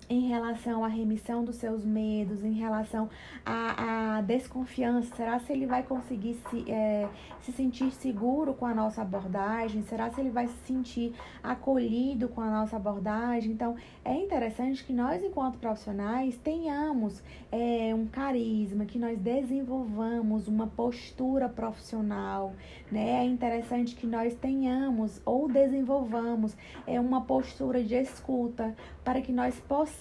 em 0.10 0.28
relação 0.28 0.84
à 0.84 0.88
remissão 0.88 1.44
dos 1.44 1.58
seus 1.58 1.86
medos, 1.86 2.44
em 2.44 2.54
relação 2.54 3.08
à, 3.46 4.18
à 4.18 4.22
desconfiança. 4.22 5.16
Será 5.16 5.40
se 5.40 5.54
ele 5.54 5.68
vai 5.68 5.84
conseguir 5.84 6.36
se, 6.50 6.70
é, 6.70 7.08
se 7.42 7.52
sentir 7.52 7.92
seguro 7.92 8.56
com 8.56 8.66
a 8.66 8.74
nossa 8.74 9.04
abordagem? 9.04 9.84
Será 9.84 10.10
se 10.10 10.20
ele 10.20 10.32
vai 10.32 10.48
se 10.48 10.58
sentir 10.66 11.14
acolhido 11.44 12.28
com 12.28 12.42
a 12.42 12.50
nossa 12.50 12.76
abordagem? 12.76 13.52
Então, 13.52 13.76
é 14.04 14.16
interessante 14.16 14.84
que 14.84 14.92
nós, 14.92 15.24
enquanto 15.24 15.60
profissionais, 15.60 16.36
tenhamos 16.38 17.22
é, 17.52 17.94
um 17.94 18.08
carisma, 18.08 18.86
que 18.86 18.98
nós 18.98 19.18
desenvolvamos 19.20 20.48
uma 20.48 20.66
postura 20.66 21.48
profissional, 21.48 22.54
né? 22.92 23.20
É 23.20 23.24
interessante 23.26 23.96
que 23.96 24.08
nós 24.08 24.34
tenhamos 24.34 25.22
ou 25.24 25.48
desenvolvamos 25.48 26.56
é, 26.88 27.00
uma 27.00 27.22
postura 27.22 27.84
de 27.84 27.94
escuta 27.94 28.76
para 29.04 29.22
que 29.22 29.32
nós 29.32 29.60
possamos 29.60 29.99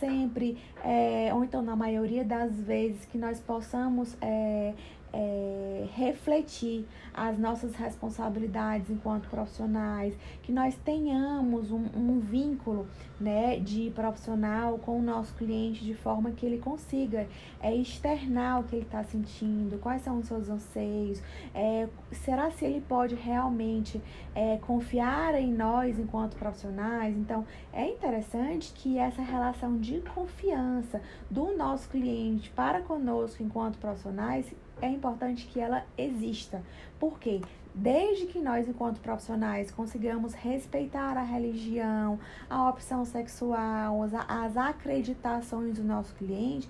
sempre, 0.00 0.56
é, 0.84 1.30
ou 1.34 1.44
então 1.44 1.62
na 1.62 1.76
maioria 1.76 2.24
das 2.24 2.52
vezes, 2.60 3.04
que 3.06 3.18
nós 3.18 3.40
possamos 3.40 4.16
é, 4.20 4.74
é, 5.12 5.86
refletir 5.94 6.86
as 7.14 7.38
nossas 7.38 7.74
responsabilidades 7.74 8.90
enquanto 8.90 9.28
profissionais, 9.28 10.14
que 10.42 10.52
nós 10.52 10.76
tenhamos 10.84 11.70
um, 11.70 11.84
um, 11.96 12.20
vínculo 12.20 12.86
né, 13.20 13.58
de 13.58 13.90
profissional 13.94 14.78
com 14.78 14.98
o 14.98 15.02
nosso 15.02 15.34
cliente 15.34 15.84
de 15.84 15.94
forma 15.94 16.30
que 16.30 16.46
ele 16.46 16.58
consiga 16.58 17.26
é, 17.60 17.74
externar 17.74 18.60
o 18.60 18.64
que 18.64 18.76
ele 18.76 18.84
está 18.84 19.02
sentindo, 19.02 19.78
quais 19.78 20.02
são 20.02 20.18
os 20.18 20.26
seus 20.26 20.48
anseios, 20.48 21.20
é, 21.54 21.88
será 22.12 22.50
se 22.50 22.64
ele 22.64 22.80
pode 22.80 23.14
realmente 23.14 24.00
é, 24.34 24.58
confiar 24.58 25.34
em 25.34 25.52
nós 25.52 25.98
enquanto 25.98 26.36
profissionais? 26.36 27.16
Então, 27.16 27.44
é 27.72 27.88
interessante 27.88 28.72
que 28.72 28.98
essa 28.98 29.22
relação 29.22 29.78
de 29.78 30.00
confiança 30.00 31.00
do 31.30 31.56
nosso 31.56 31.88
cliente 31.88 32.50
para 32.50 32.80
conosco 32.80 33.42
enquanto 33.42 33.78
profissionais 33.78 34.52
é 34.80 34.88
importante 34.88 35.46
que 35.46 35.60
ela 35.60 35.84
exista. 35.96 36.62
Por 36.98 37.18
quê? 37.18 37.40
Desde 37.74 38.26
que 38.26 38.40
nós, 38.40 38.68
enquanto 38.68 39.00
profissionais, 39.00 39.70
consigamos 39.70 40.34
respeitar 40.34 41.16
a 41.16 41.22
religião, 41.22 42.18
a 42.50 42.68
opção 42.68 43.04
sexual, 43.04 44.02
as, 44.28 44.56
acreditações 44.56 45.76
do 45.76 45.84
nosso 45.84 46.12
cliente, 46.14 46.68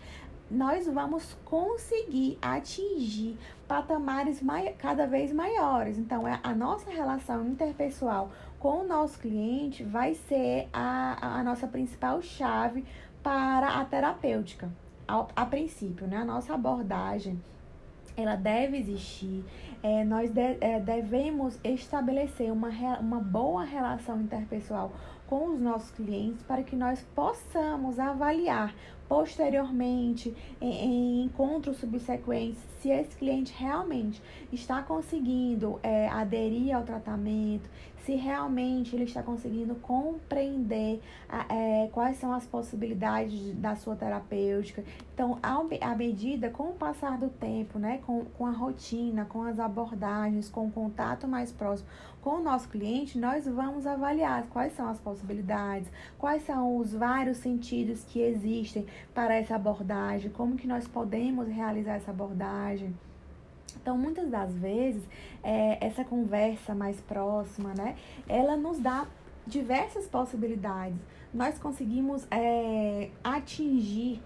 nós 0.50 0.86
vamos 0.86 1.34
conseguir 1.44 2.38
atingir 2.42 3.38
patamares 3.66 4.40
cada 4.78 5.06
vez 5.06 5.32
maiores. 5.32 5.98
Então, 5.98 6.26
é, 6.26 6.40
a 6.42 6.54
nossa 6.54 6.90
relação 6.90 7.46
interpessoal 7.46 8.30
com 8.58 8.80
o 8.80 8.86
nosso 8.86 9.18
cliente 9.18 9.82
vai 9.84 10.14
ser 10.14 10.68
a, 10.72 11.38
a 11.38 11.44
nossa 11.44 11.66
principal 11.66 12.20
chave 12.20 12.84
para 13.22 13.80
a 13.80 13.84
terapêutica, 13.84 14.70
a, 15.06 15.26
a 15.36 15.46
princípio, 15.46 16.06
né? 16.06 16.18
A 16.18 16.24
nossa 16.24 16.54
abordagem 16.54 17.40
ela 18.18 18.34
deve 18.34 18.76
existir. 18.76 19.44
É, 19.82 20.04
nós 20.04 20.30
de, 20.30 20.56
é, 20.60 20.80
devemos 20.80 21.58
estabelecer 21.62 22.52
uma, 22.52 22.68
uma 22.98 23.20
boa 23.20 23.64
relação 23.64 24.20
interpessoal 24.20 24.92
com 25.26 25.54
os 25.54 25.60
nossos 25.60 25.90
clientes 25.90 26.42
para 26.42 26.62
que 26.62 26.75
nós 26.75 27.06
possamos 27.14 27.98
avaliar 27.98 28.75
posteriormente, 29.08 30.34
em, 30.60 30.70
em 30.70 31.25
encontros 31.25 31.78
subsequentes, 31.78 32.60
se 32.80 32.90
esse 32.90 33.16
cliente 33.16 33.54
realmente 33.56 34.22
está 34.52 34.82
conseguindo 34.82 35.80
é, 35.82 36.08
aderir 36.08 36.76
ao 36.76 36.82
tratamento, 36.82 37.68
se 38.08 38.14
realmente 38.14 38.96
ele 38.96 39.04
está 39.04 39.22
conseguindo 39.22 39.74
compreender 39.74 40.98
é, 41.50 41.90
quais 41.92 42.16
são 42.16 42.32
as 42.32 42.46
possibilidades 42.46 43.54
da 43.56 43.76
sua 43.76 43.94
terapêutica. 43.96 44.82
Então, 45.12 45.38
à 45.42 45.94
medida, 45.94 46.48
com 46.48 46.70
o 46.70 46.72
passar 46.72 47.18
do 47.18 47.28
tempo, 47.28 47.78
né, 47.78 48.00
com, 48.06 48.24
com 48.24 48.46
a 48.46 48.50
rotina, 48.50 49.26
com 49.26 49.42
as 49.42 49.60
abordagens, 49.60 50.48
com 50.48 50.68
o 50.68 50.70
contato 50.70 51.28
mais 51.28 51.52
próximo 51.52 51.86
com 52.22 52.36
o 52.36 52.42
nosso 52.42 52.68
cliente, 52.70 53.18
nós 53.18 53.44
vamos 53.46 53.86
avaliar 53.86 54.46
quais 54.48 54.74
são 54.74 54.88
as 54.88 54.98
possibilidades, 54.98 55.88
quais 56.18 56.44
são 56.44 56.78
os 56.78 56.92
vários 56.92 57.36
sentidos 57.36 58.04
que 58.04 58.20
existem 58.20 58.86
para 59.14 59.34
essa 59.34 59.54
abordagem, 59.54 60.30
como 60.30 60.56
que 60.56 60.66
nós 60.66 60.88
podemos 60.88 61.46
realizar 61.46 61.96
essa 61.96 62.10
abordagem. 62.10 62.94
Então, 63.80 63.97
muitas 63.97 64.28
das 64.28 64.52
vezes, 64.54 65.02
é, 65.42 65.85
essa 65.85 66.04
conversa 66.04 66.75
mais 66.75 67.00
próxima, 67.00 67.73
né, 67.75 67.97
ela 68.28 68.56
nos 68.56 68.78
dá 68.78 69.06
diversas 69.47 70.06
possibilidades. 70.06 70.99
Nós 71.32 71.58
conseguimos 71.58 72.26
é, 72.30 73.11
atingir 73.23 74.20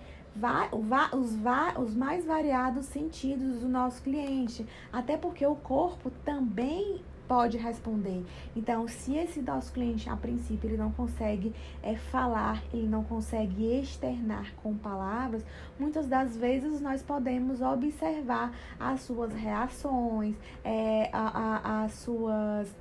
os, 1.13 1.31
os 1.79 1.95
mais 1.95 2.25
variados 2.25 2.87
sentidos 2.87 3.61
do 3.61 3.69
nosso 3.69 4.03
cliente, 4.03 4.67
até 4.93 5.17
porque 5.17 5.47
o 5.47 5.55
corpo 5.55 6.11
também 6.25 7.01
pode 7.29 7.57
responder. 7.57 8.25
Então, 8.55 8.87
se 8.89 9.17
esse 9.17 9.41
nosso 9.41 9.73
cliente, 9.73 10.09
a 10.09 10.17
princípio, 10.17 10.69
ele 10.69 10.77
não 10.77 10.91
consegue 10.93 11.55
é, 11.83 11.97
falar, 11.97 12.63
ele 12.73 12.87
não 12.87 13.05
consegue 13.05 13.81
externar 13.81 14.53
com 14.63 14.77
palavras, 14.77 15.45
muitas 15.79 16.07
das 16.07 16.37
vezes 16.37 16.81
nós 16.81 17.03
podemos 17.03 17.61
observar 17.61 18.53
as 18.79 19.03
suas 19.03 19.33
reações, 19.33 20.35
é, 20.65 21.11
as 21.13 21.93
suas 21.95 22.75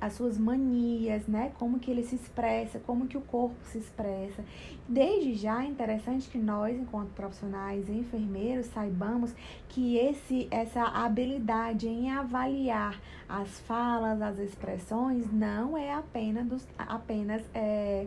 as 0.00 0.12
suas 0.12 0.38
manias, 0.38 1.26
né? 1.26 1.52
Como 1.58 1.78
que 1.78 1.90
ele 1.90 2.02
se 2.02 2.14
expressa, 2.14 2.78
como 2.80 3.06
que 3.06 3.16
o 3.16 3.20
corpo 3.20 3.56
se 3.64 3.78
expressa. 3.78 4.44
Desde 4.88 5.34
já 5.34 5.64
é 5.64 5.66
interessante 5.66 6.28
que 6.28 6.38
nós, 6.38 6.76
enquanto 6.78 7.10
profissionais 7.10 7.88
e 7.88 7.92
enfermeiros, 7.92 8.66
saibamos 8.66 9.34
que 9.68 9.96
esse, 9.96 10.46
essa 10.50 10.82
habilidade 10.82 11.88
em 11.88 12.10
avaliar 12.10 13.00
as 13.28 13.60
falas, 13.60 14.22
as 14.22 14.38
expressões, 14.38 15.30
não 15.32 15.76
é 15.76 15.92
apenas, 15.92 16.46
dos, 16.46 16.68
apenas 16.78 17.42
é, 17.52 18.06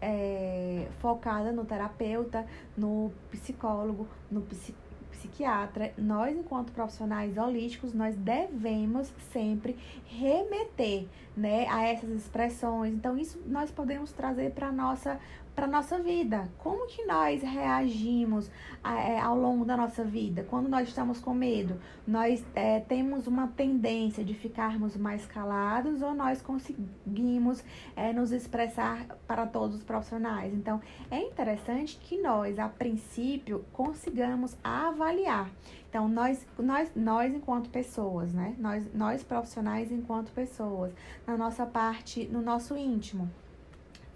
é, 0.00 0.88
focada 1.00 1.50
no 1.52 1.64
terapeuta, 1.64 2.46
no 2.76 3.12
psicólogo, 3.30 4.06
no 4.30 4.42
psicólogo 4.42 4.81
psiquiatra, 5.22 5.92
nós, 5.96 6.36
enquanto 6.36 6.72
profissionais 6.72 7.36
holísticos, 7.36 7.92
nós 7.92 8.16
devemos 8.16 9.12
sempre 9.32 9.76
remeter 10.06 11.06
né, 11.36 11.66
a 11.68 11.86
essas 11.86 12.10
expressões. 12.10 12.92
Então, 12.92 13.16
isso 13.16 13.40
nós 13.46 13.70
podemos 13.70 14.12
trazer 14.12 14.50
para 14.50 14.68
a 14.68 14.72
nossa 14.72 15.18
para 15.54 15.66
nossa 15.66 15.98
vida. 15.98 16.48
Como 16.58 16.86
que 16.86 17.04
nós 17.04 17.42
reagimos 17.42 18.50
é, 18.82 19.20
ao 19.20 19.36
longo 19.36 19.64
da 19.64 19.76
nossa 19.76 20.04
vida? 20.04 20.46
Quando 20.48 20.68
nós 20.68 20.88
estamos 20.88 21.20
com 21.20 21.34
medo, 21.34 21.80
nós 22.06 22.44
é, 22.54 22.80
temos 22.80 23.26
uma 23.26 23.48
tendência 23.48 24.24
de 24.24 24.34
ficarmos 24.34 24.96
mais 24.96 25.26
calados 25.26 26.00
ou 26.02 26.14
nós 26.14 26.40
conseguimos 26.40 27.62
é, 27.94 28.12
nos 28.12 28.32
expressar 28.32 29.06
para 29.26 29.46
todos 29.46 29.76
os 29.76 29.82
profissionais? 29.82 30.54
Então, 30.54 30.80
é 31.10 31.20
interessante 31.20 31.98
que 31.98 32.20
nós, 32.20 32.58
a 32.58 32.68
princípio, 32.68 33.64
consigamos 33.72 34.56
avaliar. 34.64 35.50
Então, 35.88 36.08
nós, 36.08 36.46
nós, 36.58 36.90
nós 36.96 37.34
enquanto 37.34 37.68
pessoas, 37.68 38.32
né? 38.32 38.54
Nós, 38.58 38.86
nós 38.94 39.22
profissionais 39.22 39.92
enquanto 39.92 40.32
pessoas, 40.32 40.90
na 41.26 41.36
nossa 41.36 41.66
parte, 41.66 42.26
no 42.28 42.40
nosso 42.40 42.74
íntimo 42.76 43.30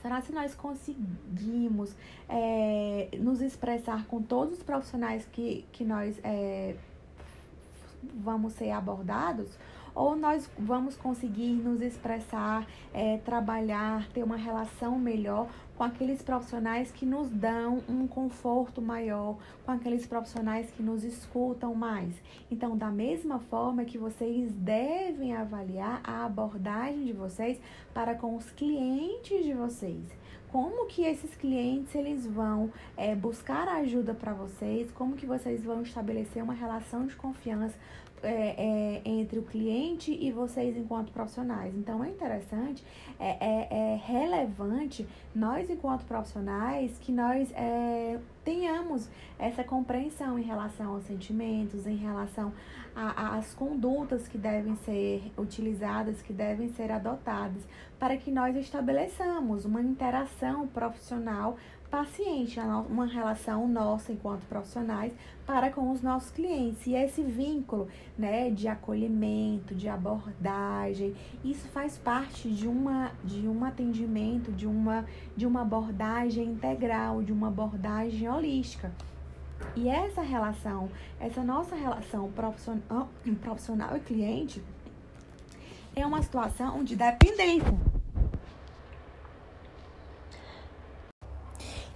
Será 0.07 0.21
se 0.21 0.31
nós 0.31 0.55
conseguimos 0.55 1.93
é, 2.29 3.09
nos 3.19 3.41
expressar 3.41 4.07
com 4.07 4.23
todos 4.23 4.59
os 4.59 4.63
profissionais 4.63 5.27
que, 5.33 5.65
que 5.73 5.85
nós 5.85 6.17
é, 6.23 6.77
vamos 8.15 8.53
ser 8.53 8.71
abordados? 8.71 9.49
Ou 9.97 10.15
nós 10.15 10.49
vamos 10.59 10.95
conseguir 10.95 11.55
nos 11.55 11.81
expressar, 11.81 12.67
é, 12.93 13.17
trabalhar, 13.17 14.07
ter 14.11 14.23
uma 14.23 14.37
relação 14.37 14.99
melhor 14.99 15.49
com 15.75 15.83
aqueles 15.83 16.23
profissionais 16.23 16.91
que 16.91 17.07
nos 17.07 17.31
dão 17.31 17.83
um 17.88 18.07
conforto 18.07 18.83
maior, 18.83 19.38
com 19.64 19.73
aqueles 19.73 20.07
profissionais 20.07 20.70
que 20.70 20.83
nos 20.83 21.03
escutam 21.03 21.75
mais. 21.75 22.14
Então, 22.51 22.77
da 22.77 22.90
mesma 22.90 23.38
forma 23.38 23.87
que 23.87 23.97
vocês 23.97 24.53
devem 24.53 25.35
avaliar 25.35 26.01
a 26.05 26.27
abordagem 26.27 27.07
de 27.07 27.14
vocês 27.14 27.59
para 27.94 28.14
com 28.14 28.37
os 28.37 28.51
clientes 28.51 29.44
de 29.44 29.55
vocês 29.55 30.05
como 30.57 30.87
que 30.87 31.03
esses 31.03 31.35
clientes 31.35 31.94
eles 31.94 32.27
vão 32.27 32.73
é, 32.97 33.14
buscar 33.14 33.68
ajuda 33.68 34.14
para 34.14 34.33
vocês, 34.33 34.90
como 34.92 35.14
que 35.14 35.27
vocês 35.27 35.62
vão 35.62 35.83
estabelecer 35.83 36.42
uma 36.42 36.55
relação 36.55 37.07
de 37.07 37.14
confiança 37.14 37.75
é, 38.22 39.02
é, 39.05 39.09
entre 39.09 39.38
o 39.38 39.42
cliente 39.42 40.12
e 40.12 40.31
vocês 40.33 40.76
enquanto 40.76 41.12
profissionais. 41.12 41.74
Então 41.74 42.02
é 42.02 42.09
interessante, 42.09 42.85
é, 43.18 43.37
é, 43.40 43.68
é 43.70 44.00
relevante 44.05 45.07
nós 45.35 45.68
enquanto 45.68 46.05
profissionais 46.05 46.96
que 46.98 47.12
nós 47.12 47.52
é, 47.55 48.18
tenhamos 48.44 49.09
essa 49.38 49.62
compreensão 49.62 50.38
em 50.38 50.42
relação 50.42 50.94
aos 50.94 51.05
sentimentos, 51.05 51.87
em 51.87 51.96
relação 51.96 52.52
às 52.94 53.52
condutas 53.52 54.26
que 54.26 54.38
devem 54.38 54.74
ser 54.76 55.31
utilizadas, 55.37 56.22
que 56.22 56.33
devem 56.33 56.70
ser 56.70 56.90
adotadas, 56.90 57.62
para 57.98 58.16
que 58.16 58.31
nós 58.31 58.57
estabeleçamos 58.57 59.66
uma 59.66 59.83
interação 59.83 60.66
profissional 60.68 61.59
paciente, 61.88 62.59
uma 62.61 63.07
relação 63.07 63.66
nossa 63.68 64.12
enquanto 64.12 64.42
profissionais 64.46 65.12
para 65.46 65.70
com 65.70 65.90
os 65.90 66.03
nossos 66.03 66.31
clientes. 66.31 66.87
E 66.87 66.94
esse 66.94 67.22
vínculo, 67.22 67.88
né, 68.18 68.51
de 68.51 68.68
acolhimento, 68.68 69.75
de 69.75 69.88
abordagem, 69.88 71.14
isso 71.44 71.68
faz 71.68 71.96
parte 71.99 72.51
de 72.51 72.66
uma 72.66 73.12
de 73.25 73.46
um 73.49 73.64
atendimento, 73.64 74.53
de 74.53 74.66
uma 74.66 75.05
de 75.37 75.46
uma 75.46 75.62
abordagem 75.62 76.44
integral, 76.44 77.22
de 77.22 77.33
uma 77.33 77.49
abordagem 77.49 78.29
holística. 78.29 78.92
E 79.75 79.88
essa 79.88 80.20
relação, 80.20 80.88
essa 81.18 81.42
nossa 81.42 81.75
relação 81.75 82.31
profissional, 82.33 83.09
profissional 83.40 83.96
e 83.96 84.01
cliente 84.01 84.62
é 85.94 86.05
uma 86.05 86.22
situação 86.22 86.85
de 86.85 86.94
dependência 86.94 87.75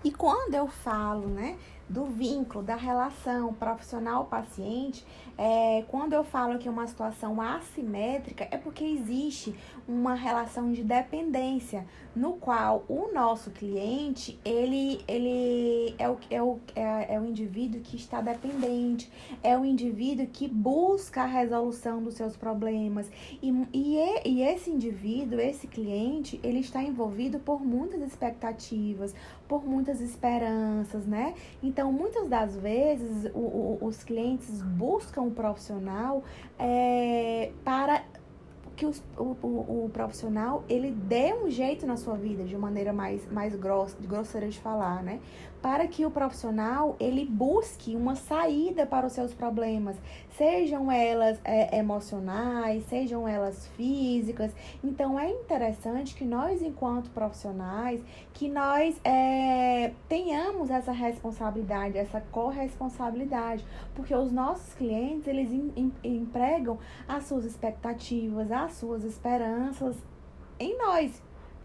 E 0.03 0.11
quando 0.11 0.55
eu 0.55 0.67
falo, 0.67 1.29
né, 1.29 1.59
do 1.89 2.07
vínculo, 2.07 2.65
da 2.65 2.77
relação 2.77 3.53
profissional-paciente, 3.53 5.05
é, 5.43 5.85
quando 5.89 6.13
eu 6.13 6.23
falo 6.23 6.59
que 6.59 6.69
é 6.69 6.71
uma 6.71 6.87
situação 6.87 7.41
assimétrica, 7.41 8.47
é 8.51 8.59
porque 8.59 8.85
existe 8.85 9.55
uma 9.89 10.15
relação 10.15 10.71
de 10.71 10.85
dependência, 10.85 11.87
no 12.15 12.35
qual 12.35 12.85
o 12.87 13.11
nosso 13.15 13.51
cliente, 13.51 14.39
ele, 14.45 15.01
ele 15.09 15.95
é, 15.99 16.11
o, 16.11 16.19
é, 16.29 16.43
o, 16.43 16.59
é, 16.77 17.15
é 17.15 17.19
o 17.19 17.25
indivíduo 17.25 17.81
que 17.81 17.97
está 17.97 18.21
dependente, 18.21 19.11
é 19.43 19.57
o 19.57 19.65
indivíduo 19.65 20.27
que 20.27 20.47
busca 20.47 21.23
a 21.23 21.27
resolução 21.27 22.03
dos 22.03 22.15
seus 22.15 22.37
problemas. 22.37 23.11
E, 23.43 23.51
e, 23.73 23.97
e 24.27 24.43
esse 24.43 24.71
indivíduo, 24.71 25.41
esse 25.41 25.67
cliente, 25.67 26.39
ele 26.43 26.59
está 26.59 26.83
envolvido 26.83 27.39
por 27.39 27.65
muitas 27.65 28.03
expectativas, 28.03 29.15
por 29.49 29.65
muitas 29.65 30.03
esperanças, 30.03 31.07
né? 31.07 31.35
Então, 31.63 31.91
muitas 31.91 32.29
das 32.29 32.57
vezes, 32.57 33.31
o, 33.35 33.39
o, 33.39 33.79
os 33.81 34.05
clientes 34.05 34.61
buscam 34.63 35.30
profissional 35.31 36.23
é, 36.59 37.53
para 37.65 38.05
que 38.81 38.87
os, 38.87 39.03
o, 39.15 39.37
o, 39.43 39.85
o, 39.85 39.91
profissional 39.93 40.65
ele 40.67 40.91
dê 40.91 41.35
um 41.35 41.51
jeito 41.51 41.87
na 41.87 41.99
sua 41.99 42.15
vida 42.15 42.45
de 42.45 42.57
maneira 42.57 42.95
mais, 42.95 43.31
mais 43.31 43.55
grossa, 43.55 43.95
grosseira 44.01 44.49
de 44.49 44.59
falar, 44.59 45.03
né? 45.03 45.21
para 45.63 45.87
que 45.87 46.07
o 46.07 46.11
profissional 46.11 46.97
ele 46.99 47.25
busque 47.25 47.95
uma 47.95 48.15
saída 48.15 48.87
para 48.87 49.07
os 49.07 49.13
seus 49.13 49.35
problemas, 49.35 49.97
sejam 50.37 50.91
elas 50.91 51.39
é, 51.45 51.79
emocionais, 51.79 52.85
sejam 52.85 53.29
elas 53.29 53.67
físicas. 53.77 54.53
Então 54.83 55.19
é 55.19 55.31
interessante 55.31 56.15
que 56.15 56.25
nós, 56.25 56.63
enquanto 56.63 57.11
profissionais, 57.11 58.03
que 58.33 58.49
nós 58.49 58.99
é, 59.05 59.93
tenhamos 60.09 60.71
essa 60.71 60.93
responsabilidade, 60.93 61.99
essa 61.99 62.21
corresponsabilidade, 62.33 63.65
porque 63.95 64.15
os 64.15 64.33
nossos 64.33 64.73
clientes 64.75 65.27
eles 65.27 65.53
em, 65.53 65.73
em, 65.77 65.93
empregam 66.03 66.79
as 67.07 67.25
suas 67.25 67.45
expectativas, 67.45 68.51
as 68.51 68.70
suas 68.75 69.05
esperanças 69.05 69.97
em 70.59 70.77
nós, 70.77 71.23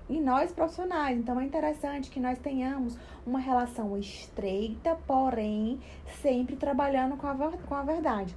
em 0.10 0.22
nós 0.22 0.52
profissionais. 0.52 1.18
Então 1.18 1.40
é 1.40 1.46
interessante 1.46 2.10
que 2.10 2.20
nós 2.20 2.40
tenhamos 2.40 2.98
uma 3.26 3.40
relação 3.40 3.98
estreita, 3.98 4.98
porém 5.08 5.80
sempre 6.22 6.56
trabalhando 6.56 7.18
com 7.18 7.28
a, 7.28 7.36
com 7.36 7.76
a 7.76 7.84
verdade. 7.84 8.36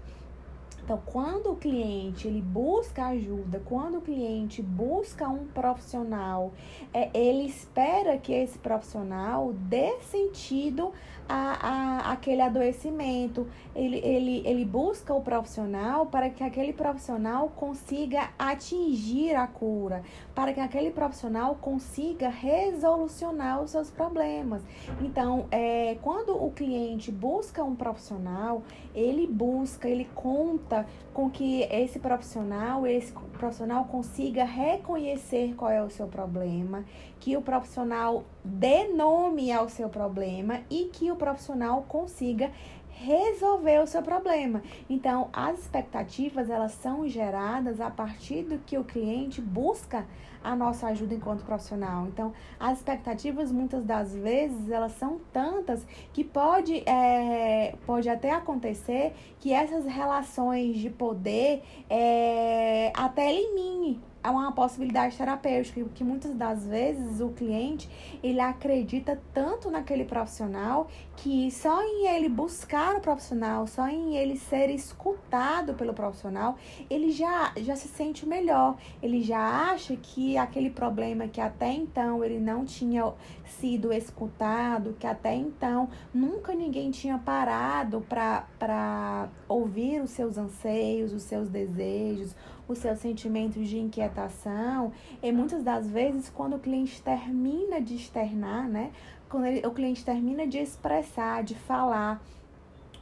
Então, 0.89 1.03
quando 1.05 1.53
o 1.53 1.57
cliente 1.57 2.27
ele 2.27 2.41
busca 2.41 3.09
ajuda, 3.09 3.61
quando 3.67 3.99
o 3.99 4.01
cliente 4.01 4.63
busca 4.63 5.29
um 5.29 5.47
profissional, 5.49 6.51
é, 6.95 7.11
ele 7.13 7.47
espera 7.47 8.17
que 8.17 8.33
esse 8.33 8.59
profissional 8.59 9.53
dê 9.53 10.01
sentido 10.01 10.91
a, 11.29 11.69
a, 12.09 12.13
aquele 12.13 12.41
adoecimento. 12.41 13.47
Ele, 13.75 13.99
ele, 13.99 14.43
ele 14.47 14.65
busca 14.65 15.13
o 15.13 15.21
profissional 15.21 16.07
para 16.07 16.31
que 16.31 16.43
aquele 16.43 16.73
profissional 16.73 17.51
consiga 17.51 18.31
atingir 18.39 19.35
a 19.35 19.47
cura, 19.47 20.03
para 20.35 20.53
que 20.53 20.61
aquele 20.61 20.91
profissional 20.91 21.55
consiga 21.57 22.29
resolucionar 22.29 23.63
os 23.63 23.71
seus 23.71 23.91
problemas. 23.91 24.63
Então, 25.01 25.47
é, 25.51 25.97
quando 26.03 26.31
o 26.43 26.51
cliente 26.51 27.13
busca 27.13 27.63
um 27.63 27.77
profissional, 27.77 28.63
ele 28.95 29.27
busca, 29.27 29.89
ele 29.89 30.09
conta 30.15 30.87
com 31.13 31.29
que 31.29 31.63
esse 31.63 31.99
profissional, 31.99 32.87
esse 32.87 33.13
profissional 33.13 33.85
consiga 33.85 34.45
reconhecer 34.45 35.55
qual 35.57 35.71
é 35.71 35.83
o 35.83 35.91
seu 35.91 36.07
problema, 36.07 36.85
que 37.21 37.37
o 37.37 37.43
profissional 37.43 38.25
dê 38.45 38.89
nome 38.89 39.53
ao 39.53 39.69
seu 39.69 39.89
problema 39.89 40.61
e 40.71 40.91
que 40.93 41.11
o 41.11 41.17
profissional 41.17 41.85
consiga 41.89 42.51
resolver 42.99 43.81
o 43.81 43.87
seu 43.87 44.03
problema. 44.03 44.61
Então, 44.91 45.29
as 45.33 45.61
expectativas 45.61 46.51
elas 46.51 46.73
são 46.73 47.09
geradas 47.09 47.81
a 47.81 47.91
partir 47.91 48.43
do 48.43 48.59
que 48.59 48.77
o 48.77 48.85
cliente 48.85 49.41
busca 49.41 50.05
a 50.43 50.55
nossa 50.57 50.89
ajuda 50.89 51.15
enquanto 51.15 51.45
profissional. 51.45 52.07
Então, 52.07 52.33
as 52.59 52.79
expectativas 52.79 53.53
muitas 53.53 53.85
das 53.85 54.15
vezes 54.15 54.71
elas 54.71 54.93
são 54.93 55.21
tantas 55.33 55.87
que 56.13 56.25
pode, 56.25 56.83
é, 56.89 57.75
pode 57.87 58.09
até 58.09 58.33
acontecer 58.33 59.15
que 59.39 59.53
essas 59.53 59.85
relações 59.85 60.77
de 60.77 60.91
poder 60.91 61.63
é, 61.89 62.93
até 62.97 63.33
elimine 63.33 64.01
é 64.23 64.31
uma 64.31 64.53
possibilidade 64.53 65.17
terapêutica, 65.17 65.85
que 65.95 66.03
muitas 66.03 66.35
das 66.35 66.67
vezes 66.67 67.21
o 67.21 67.29
cliente 67.31 67.89
ele 68.23 68.41
acredita 68.41 69.21
tanto 69.33 69.71
naquele 69.71 70.05
profissional 70.05 70.89
que 71.17 71.51
só 71.51 71.83
em 71.83 72.07
ele 72.07 72.29
buscar 72.29 72.97
o 72.97 73.01
profissional, 73.01 73.67
só 73.67 73.89
em 73.89 74.17
ele 74.17 74.37
ser 74.37 74.71
escutado 74.71 75.75
pelo 75.75 75.93
profissional, 75.93 76.57
ele 76.89 77.11
já, 77.11 77.53
já 77.57 77.75
se 77.75 77.89
sente 77.89 78.27
melhor. 78.27 78.77
Ele 79.03 79.23
já 79.23 79.71
acha 79.71 79.97
que 79.97 80.37
aquele 80.37 80.71
problema 80.71 81.27
que 81.27 81.41
até 81.41 81.73
então 81.73 82.23
ele 82.25 82.39
não 82.39 82.65
tinha 82.65 83.13
sido 83.45 83.93
escutado, 83.93 84.97
que 84.99 85.07
até 85.07 85.35
então 85.35 85.89
nunca 86.13 86.55
ninguém 86.55 86.91
tinha 86.91 87.19
parado 87.19 88.05
para 88.09 89.29
ouvir 89.49 90.01
os 90.01 90.11
seus 90.11 90.39
anseios, 90.39 91.13
os 91.13 91.23
seus 91.23 91.49
desejos, 91.49 92.35
os 92.69 92.79
seus 92.79 92.99
sentimentos 92.99 93.67
de 93.67 93.79
inquietação. 93.79 94.93
E 95.23 95.33
muitas 95.33 95.65
das 95.65 95.89
vezes, 95.89 96.29
quando 96.29 96.57
o 96.57 96.59
cliente 96.59 97.03
termina 97.03 97.81
de 97.81 97.97
externar, 97.97 98.69
né? 98.69 98.93
Quando 99.29 99.47
ele, 99.47 99.67
o 99.67 99.71
cliente 99.71 100.05
termina 100.05 100.47
de 100.47 100.59
expressar, 100.59 101.43
de 101.43 101.55
falar, 101.55 102.23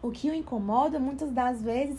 o 0.02 0.10
que 0.10 0.30
o 0.30 0.34
incomoda, 0.34 0.98
muitas 0.98 1.32
das 1.32 1.60
vezes, 1.60 1.98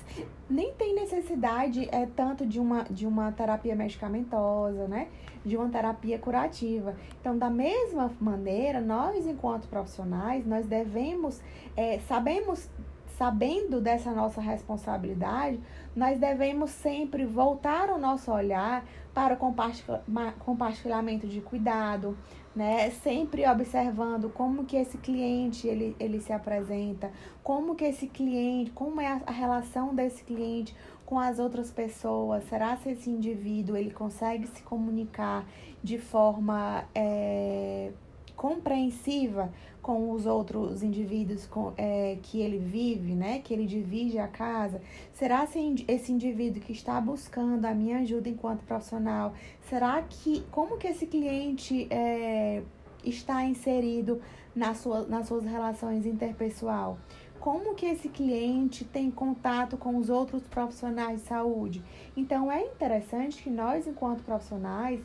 nem 0.49 0.71
tem 0.73 0.95
necessidade 0.95 1.89
é 1.91 2.05
tanto 2.05 2.45
de 2.45 2.59
uma, 2.59 2.83
de 2.83 3.05
uma 3.05 3.31
terapia 3.31 3.75
medicamentosa, 3.75 4.87
né? 4.87 5.07
De 5.45 5.57
uma 5.57 5.67
terapia 5.69 6.17
curativa. 6.17 6.95
Então, 7.19 7.37
da 7.37 7.49
mesma 7.49 8.11
maneira, 8.19 8.79
nós, 8.79 9.25
enquanto 9.25 9.67
profissionais, 9.67 10.45
nós 10.45 10.65
devemos, 10.65 11.41
é, 11.75 11.99
sabemos 11.99 12.69
sabendo 13.17 13.81
dessa 13.81 14.11
nossa 14.11 14.39
responsabilidade, 14.39 15.59
nós 15.95 16.19
devemos 16.19 16.69
sempre 16.69 17.25
voltar 17.25 17.89
o 17.89 17.97
nosso 17.97 18.31
olhar 18.31 18.85
para 19.11 19.33
o 19.33 20.35
compartilhamento 20.39 21.27
de 21.27 21.41
cuidado, 21.41 22.15
né? 22.55 22.91
Sempre 22.91 23.47
observando 23.47 24.29
como 24.29 24.65
que 24.65 24.77
esse 24.77 24.99
cliente 24.99 25.67
ele, 25.67 25.95
ele 25.99 26.21
se 26.21 26.31
apresenta, 26.31 27.11
como 27.43 27.73
que 27.73 27.85
esse 27.85 28.07
cliente, 28.07 28.69
como 28.71 29.01
é 29.01 29.19
a 29.25 29.31
relação 29.31 29.95
desse 29.95 30.23
cliente 30.23 30.75
com 31.03 31.17
as 31.19 31.39
outras 31.39 31.71
pessoas. 31.71 32.43
Será 32.43 32.77
se 32.77 32.91
esse 32.91 33.09
indivíduo 33.09 33.75
ele 33.75 33.91
consegue 33.91 34.45
se 34.45 34.61
comunicar 34.61 35.43
de 35.81 35.97
forma 35.97 36.83
é, 36.93 37.91
compreensiva 38.35 39.51
com 39.87 40.11
os 40.11 40.25
outros 40.25 40.83
indivíduos 40.83 41.45
com, 41.45 41.71
é, 41.77 42.17
que 42.21 42.41
ele 42.41 42.57
vive, 42.57 43.15
né? 43.15 43.39
Que 43.39 43.53
ele 43.53 43.65
divide 43.65 44.19
a 44.19 44.27
casa? 44.27 44.81
Será 45.13 45.47
se 45.47 45.85
esse 45.87 46.11
indivíduo 46.11 46.61
que 46.61 46.73
está 46.73 46.99
buscando 46.99 47.63
a 47.63 47.73
minha 47.73 47.99
ajuda 47.99 48.27
enquanto 48.27 48.65
profissional, 48.65 49.33
será 49.69 50.01
que 50.01 50.43
como 50.51 50.77
que 50.77 50.87
esse 50.87 51.07
cliente 51.07 51.87
é, 51.89 52.63
está 53.01 53.45
inserido 53.45 54.21
na 54.53 54.73
sua, 54.73 55.03
nas 55.03 55.25
suas 55.25 55.45
relações 55.45 56.05
interpessoal? 56.05 56.97
Como 57.39 57.73
que 57.73 57.85
esse 57.85 58.09
cliente 58.09 58.83
tem 58.83 59.09
contato 59.09 59.77
com 59.77 59.95
os 59.95 60.09
outros 60.09 60.43
profissionais 60.43 61.21
de 61.21 61.27
saúde? 61.29 61.81
Então 62.17 62.51
é 62.51 62.61
interessante 62.61 63.41
que 63.41 63.49
nós, 63.49 63.87
enquanto 63.87 64.21
profissionais, 64.21 64.99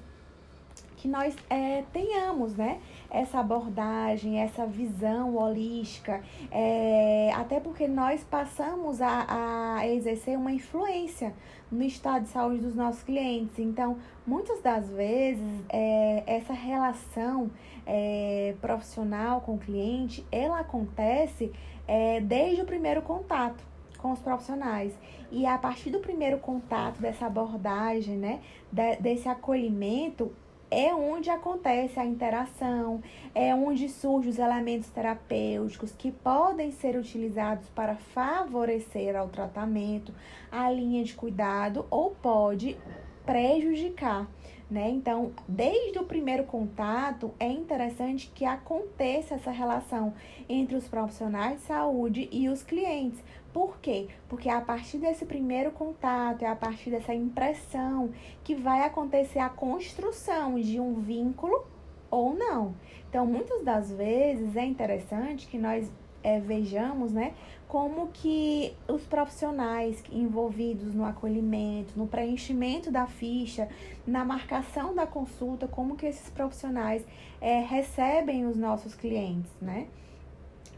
que 1.02 1.08
nós 1.08 1.34
é, 1.50 1.82
tenhamos, 1.92 2.54
né? 2.54 2.80
Essa 3.10 3.40
abordagem, 3.40 4.38
essa 4.38 4.64
visão 4.64 5.34
holística, 5.34 6.22
é, 6.48 7.32
até 7.34 7.58
porque 7.58 7.88
nós 7.88 8.22
passamos 8.22 9.02
a, 9.02 9.78
a 9.78 9.88
exercer 9.88 10.38
uma 10.38 10.52
influência 10.52 11.34
no 11.72 11.82
estado 11.82 12.22
de 12.22 12.28
saúde 12.28 12.60
dos 12.60 12.76
nossos 12.76 13.02
clientes. 13.02 13.58
Então, 13.58 13.96
muitas 14.24 14.62
das 14.62 14.88
vezes, 14.90 15.42
é, 15.68 16.22
essa 16.24 16.52
relação 16.52 17.50
é, 17.84 18.54
profissional 18.60 19.40
com 19.40 19.56
o 19.56 19.58
cliente, 19.58 20.24
ela 20.30 20.60
acontece 20.60 21.50
é, 21.88 22.20
desde 22.20 22.62
o 22.62 22.64
primeiro 22.64 23.02
contato 23.02 23.64
com 23.98 24.12
os 24.12 24.20
profissionais. 24.20 24.92
E 25.32 25.46
a 25.46 25.58
partir 25.58 25.90
do 25.90 25.98
primeiro 25.98 26.38
contato, 26.38 27.00
dessa 27.00 27.26
abordagem, 27.26 28.16
né, 28.16 28.40
de, 28.70 28.96
desse 28.96 29.28
acolhimento, 29.28 30.30
é 30.72 30.94
onde 30.94 31.28
acontece 31.28 32.00
a 32.00 32.04
interação, 32.04 33.02
é 33.34 33.54
onde 33.54 33.90
surgem 33.90 34.30
os 34.30 34.38
elementos 34.38 34.88
terapêuticos 34.88 35.92
que 35.92 36.10
podem 36.10 36.72
ser 36.72 36.96
utilizados 36.96 37.68
para 37.68 37.94
favorecer 37.94 39.14
ao 39.14 39.28
tratamento, 39.28 40.14
a 40.50 40.70
linha 40.70 41.04
de 41.04 41.12
cuidado 41.12 41.84
ou 41.90 42.12
pode 42.12 42.78
prejudicar. 43.26 44.26
Né? 44.70 44.88
Então, 44.88 45.32
desde 45.46 45.98
o 45.98 46.04
primeiro 46.04 46.44
contato, 46.44 47.34
é 47.38 47.46
interessante 47.46 48.32
que 48.34 48.46
aconteça 48.46 49.34
essa 49.34 49.50
relação 49.50 50.14
entre 50.48 50.74
os 50.74 50.88
profissionais 50.88 51.58
de 51.58 51.66
saúde 51.66 52.26
e 52.32 52.48
os 52.48 52.62
clientes, 52.62 53.22
por 53.52 53.78
quê? 53.78 54.08
Porque 54.28 54.48
é 54.48 54.52
a 54.52 54.60
partir 54.60 54.98
desse 54.98 55.26
primeiro 55.26 55.70
contato, 55.70 56.42
é 56.42 56.46
a 56.46 56.56
partir 56.56 56.90
dessa 56.90 57.14
impressão 57.14 58.10
que 58.42 58.54
vai 58.54 58.84
acontecer 58.84 59.40
a 59.40 59.48
construção 59.48 60.58
de 60.58 60.80
um 60.80 60.94
vínculo 60.94 61.66
ou 62.10 62.34
não. 62.34 62.74
Então, 63.08 63.26
muitas 63.26 63.62
das 63.62 63.90
vezes 63.92 64.56
é 64.56 64.64
interessante 64.64 65.46
que 65.46 65.58
nós 65.58 65.90
é, 66.22 66.40
vejamos, 66.40 67.12
né, 67.12 67.34
como 67.68 68.08
que 68.08 68.74
os 68.86 69.02
profissionais 69.02 70.02
envolvidos 70.10 70.94
no 70.94 71.04
acolhimento, 71.04 71.98
no 71.98 72.06
preenchimento 72.06 72.90
da 72.90 73.06
ficha, 73.06 73.68
na 74.06 74.24
marcação 74.24 74.94
da 74.94 75.06
consulta, 75.06 75.66
como 75.66 75.96
que 75.96 76.06
esses 76.06 76.30
profissionais 76.30 77.04
é, 77.40 77.60
recebem 77.60 78.46
os 78.46 78.56
nossos 78.56 78.94
clientes, 78.94 79.50
né? 79.60 79.88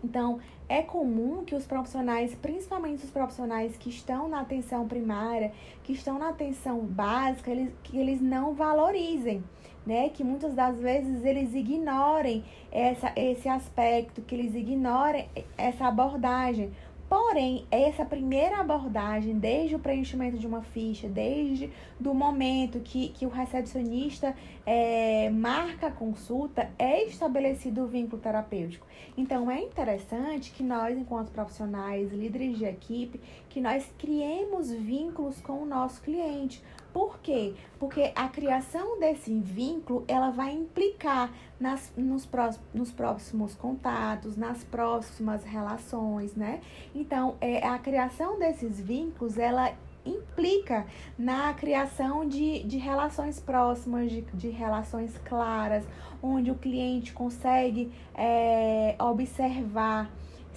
Então, 0.05 0.39
é 0.68 0.83
comum 0.83 1.44
que 1.44 1.55
os 1.55 1.66
profissionais, 1.66 2.35
principalmente 2.35 3.05
os 3.05 3.11
profissionais 3.11 3.77
que 3.77 3.90
estão 3.90 4.29
na 4.29 4.40
atenção 4.40 4.87
primária, 4.88 5.53
que 5.83 5.92
estão 5.92 6.18
na 6.18 6.31
atenção 6.31 6.81
básica, 6.81 7.50
eles, 7.50 7.72
que 7.83 7.98
eles 7.98 8.20
não 8.20 8.55
valorizem 8.55 9.42
né? 9.87 10.09
Que 10.09 10.24
muitas 10.24 10.55
das 10.55 10.79
vezes 10.79 11.24
eles 11.24 11.55
ignorem 11.55 12.44
essa, 12.72 13.12
esse 13.16 13.48
aspecto, 13.48 14.22
que 14.22 14.35
eles 14.35 14.55
ignorem 14.55 15.29
essa 15.57 15.87
abordagem. 15.87 16.72
Porém, 17.16 17.64
essa 17.70 18.05
primeira 18.05 18.59
abordagem, 18.59 19.38
desde 19.38 19.77
o 19.77 19.79
preenchimento 19.79 20.37
de 20.37 20.48
uma 20.48 20.62
ficha, 20.62 21.09
desde 21.09 21.70
do 21.98 22.12
momento 22.12 22.81
que, 22.81 23.11
que 23.11 23.24
o 23.24 23.29
recepcionista 23.29 24.35
é, 24.66 25.31
marca 25.31 25.87
a 25.87 25.90
consulta, 25.92 26.72
é 26.77 27.05
estabelecido 27.05 27.85
o 27.85 27.87
vínculo 27.87 28.20
terapêutico. 28.20 28.85
Então, 29.16 29.48
é 29.48 29.62
interessante 29.62 30.50
que 30.50 30.64
nós, 30.64 30.98
enquanto 30.98 31.31
profissionais, 31.31 32.11
líderes 32.11 32.59
de 32.59 32.64
equipe, 32.64 33.20
que 33.48 33.61
nós 33.61 33.88
criemos 33.96 34.72
vínculos 34.72 35.40
com 35.40 35.62
o 35.62 35.66
nosso 35.66 36.03
cliente, 36.03 36.61
por 36.95 37.19
quê? 37.19 37.55
Porque 37.77 38.13
a 38.15 38.29
criação 38.29 39.01
desse 39.01 39.37
vínculo, 39.41 40.05
ela 40.07 40.31
vai 40.31 40.53
implicar 40.53 41.29
nas, 41.59 41.93
nos, 41.97 42.25
próximos, 42.25 42.67
nos 42.73 42.93
próximos 42.93 43.55
contatos, 43.57 44.37
nas 44.37 44.63
próximas 44.63 45.43
relações, 45.43 46.37
né? 46.37 46.61
Então, 46.95 47.35
é, 47.41 47.67
a 47.67 47.77
criação 47.81 48.39
desses 48.39 48.81
vínculos, 48.81 49.37
ela 49.37 49.73
implica 50.07 50.87
na 51.19 51.53
criação 51.55 52.29
de, 52.29 52.63
de 52.63 52.77
relações 52.77 53.41
próximas, 53.41 54.09
de, 54.09 54.21
de 54.21 54.51
relações 54.51 55.19
claras, 55.25 55.85
onde 56.23 56.53
o 56.53 56.55
cliente 56.55 57.13
consegue 57.13 57.91
é, 58.15 58.95
observar 59.01 60.11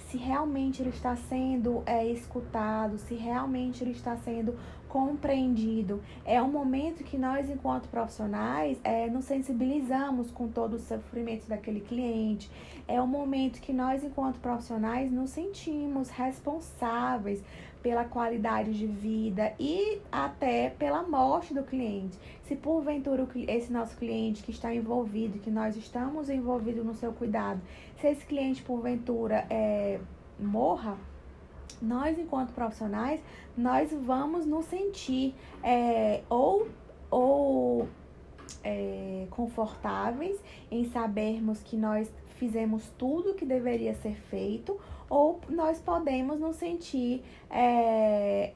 se 0.08 0.16
realmente 0.16 0.80
ele 0.80 0.88
está 0.88 1.14
sendo 1.16 1.82
é, 1.84 2.06
escutado, 2.06 2.96
se 2.96 3.14
realmente 3.14 3.84
ele 3.84 3.90
está 3.90 4.16
sendo 4.16 4.54
compreendido. 4.88 6.02
É 6.24 6.40
um 6.42 6.50
momento 6.50 7.04
que 7.04 7.16
nós, 7.16 7.48
enquanto 7.48 7.88
profissionais, 7.88 8.78
é, 8.82 9.08
nos 9.08 9.24
sensibilizamos 9.24 10.30
com 10.30 10.48
todo 10.48 10.74
o 10.74 10.78
sofrimento 10.78 11.46
daquele 11.48 11.80
cliente. 11.80 12.50
É 12.86 13.00
um 13.00 13.06
momento 13.06 13.60
que 13.60 13.72
nós, 13.72 14.02
enquanto 14.02 14.38
profissionais, 14.40 15.12
nos 15.12 15.30
sentimos 15.30 16.08
responsáveis 16.08 17.42
pela 17.82 18.04
qualidade 18.04 18.76
de 18.76 18.86
vida 18.86 19.52
e 19.58 20.00
até 20.10 20.70
pela 20.70 21.02
morte 21.02 21.54
do 21.54 21.62
cliente. 21.62 22.18
Se 22.44 22.56
porventura 22.56 23.26
esse 23.46 23.72
nosso 23.72 23.96
cliente 23.96 24.42
que 24.42 24.50
está 24.50 24.74
envolvido, 24.74 25.38
que 25.38 25.50
nós 25.50 25.76
estamos 25.76 26.28
envolvidos 26.28 26.84
no 26.84 26.94
seu 26.94 27.12
cuidado, 27.12 27.60
se 28.00 28.08
esse 28.08 28.24
cliente 28.26 28.62
porventura 28.62 29.46
é, 29.48 30.00
morra, 30.38 30.96
nós, 31.80 32.18
enquanto 32.18 32.52
profissionais, 32.52 33.20
nós 33.56 33.92
vamos 33.92 34.46
nos 34.46 34.64
sentir 34.66 35.34
é, 35.62 36.22
ou, 36.28 36.68
ou 37.10 37.88
é, 38.64 39.26
confortáveis 39.30 40.40
em 40.70 40.84
sabermos 40.86 41.62
que 41.62 41.76
nós 41.76 42.10
fizemos 42.36 42.88
tudo 42.96 43.32
o 43.32 43.34
que 43.34 43.44
deveria 43.44 43.94
ser 43.94 44.14
feito, 44.14 44.78
ou 45.10 45.40
nós 45.48 45.80
podemos 45.80 46.38
nos 46.38 46.56
sentir 46.56 47.22
é, 47.50 48.52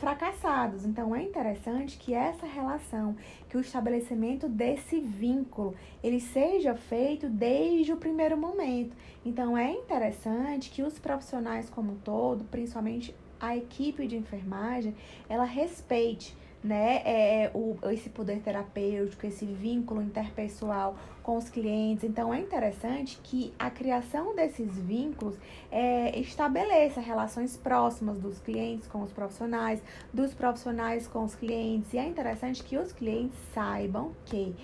fracassados. 0.00 0.86
Então 0.86 1.14
é 1.14 1.22
interessante 1.22 1.98
que 1.98 2.14
essa 2.14 2.46
relação, 2.46 3.14
que 3.48 3.56
o 3.56 3.60
estabelecimento 3.60 4.48
desse 4.48 4.98
vínculo, 4.98 5.74
ele 6.02 6.18
seja 6.18 6.74
feito 6.74 7.28
desde 7.28 7.92
o 7.92 7.98
primeiro 7.98 8.36
momento. 8.36 8.96
Então 9.24 9.56
é 9.56 9.70
interessante 9.70 10.70
que 10.70 10.82
os 10.82 10.98
profissionais 10.98 11.68
como 11.68 11.92
um 11.92 11.96
todo, 11.96 12.44
principalmente 12.44 13.14
a 13.38 13.56
equipe 13.56 14.06
de 14.06 14.16
enfermagem, 14.16 14.94
ela 15.28 15.44
respeite 15.44 16.34
né, 16.62 17.02
é, 17.04 17.44
é, 17.44 17.50
o, 17.54 17.76
esse 17.90 18.10
poder 18.10 18.40
terapêutico, 18.40 19.26
esse 19.26 19.46
vínculo 19.46 20.02
interpessoal 20.02 20.96
com 21.22 21.36
os 21.36 21.48
clientes. 21.48 22.04
Então, 22.04 22.32
é 22.32 22.38
interessante 22.38 23.18
que 23.22 23.52
a 23.58 23.70
criação 23.70 24.34
desses 24.34 24.76
vínculos 24.76 25.36
é, 25.70 26.18
estabeleça 26.18 27.00
relações 27.00 27.56
próximas 27.56 28.18
dos 28.18 28.38
clientes 28.40 28.86
com 28.86 29.02
os 29.02 29.12
profissionais, 29.12 29.82
dos 30.12 30.34
profissionais 30.34 31.06
com 31.06 31.24
os 31.24 31.34
clientes. 31.34 31.92
E 31.94 31.98
é 31.98 32.06
interessante 32.06 32.62
que 32.62 32.76
os 32.76 32.92
clientes 32.92 33.38
saibam 33.54 34.12
que 34.26 34.54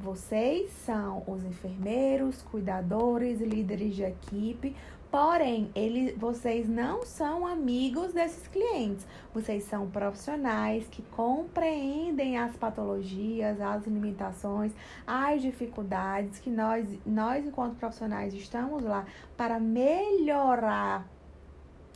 vocês 0.00 0.70
são 0.86 1.22
os 1.26 1.44
enfermeiros, 1.44 2.40
cuidadores, 2.42 3.38
líderes 3.40 3.94
de 3.94 4.02
equipe, 4.02 4.74
Porém, 5.10 5.72
ele, 5.74 6.12
vocês 6.12 6.68
não 6.68 7.04
são 7.04 7.44
amigos 7.44 8.12
desses 8.12 8.46
clientes. 8.46 9.04
Vocês 9.34 9.64
são 9.64 9.90
profissionais 9.90 10.86
que 10.88 11.02
compreendem 11.02 12.38
as 12.38 12.54
patologias, 12.54 13.60
as 13.60 13.84
limitações, 13.86 14.72
as 15.04 15.42
dificuldades 15.42 16.38
que 16.38 16.48
nós, 16.48 16.86
nós 17.04 17.44
enquanto 17.44 17.76
profissionais, 17.76 18.32
estamos 18.34 18.84
lá 18.84 19.04
para 19.36 19.58
melhorar 19.58 21.04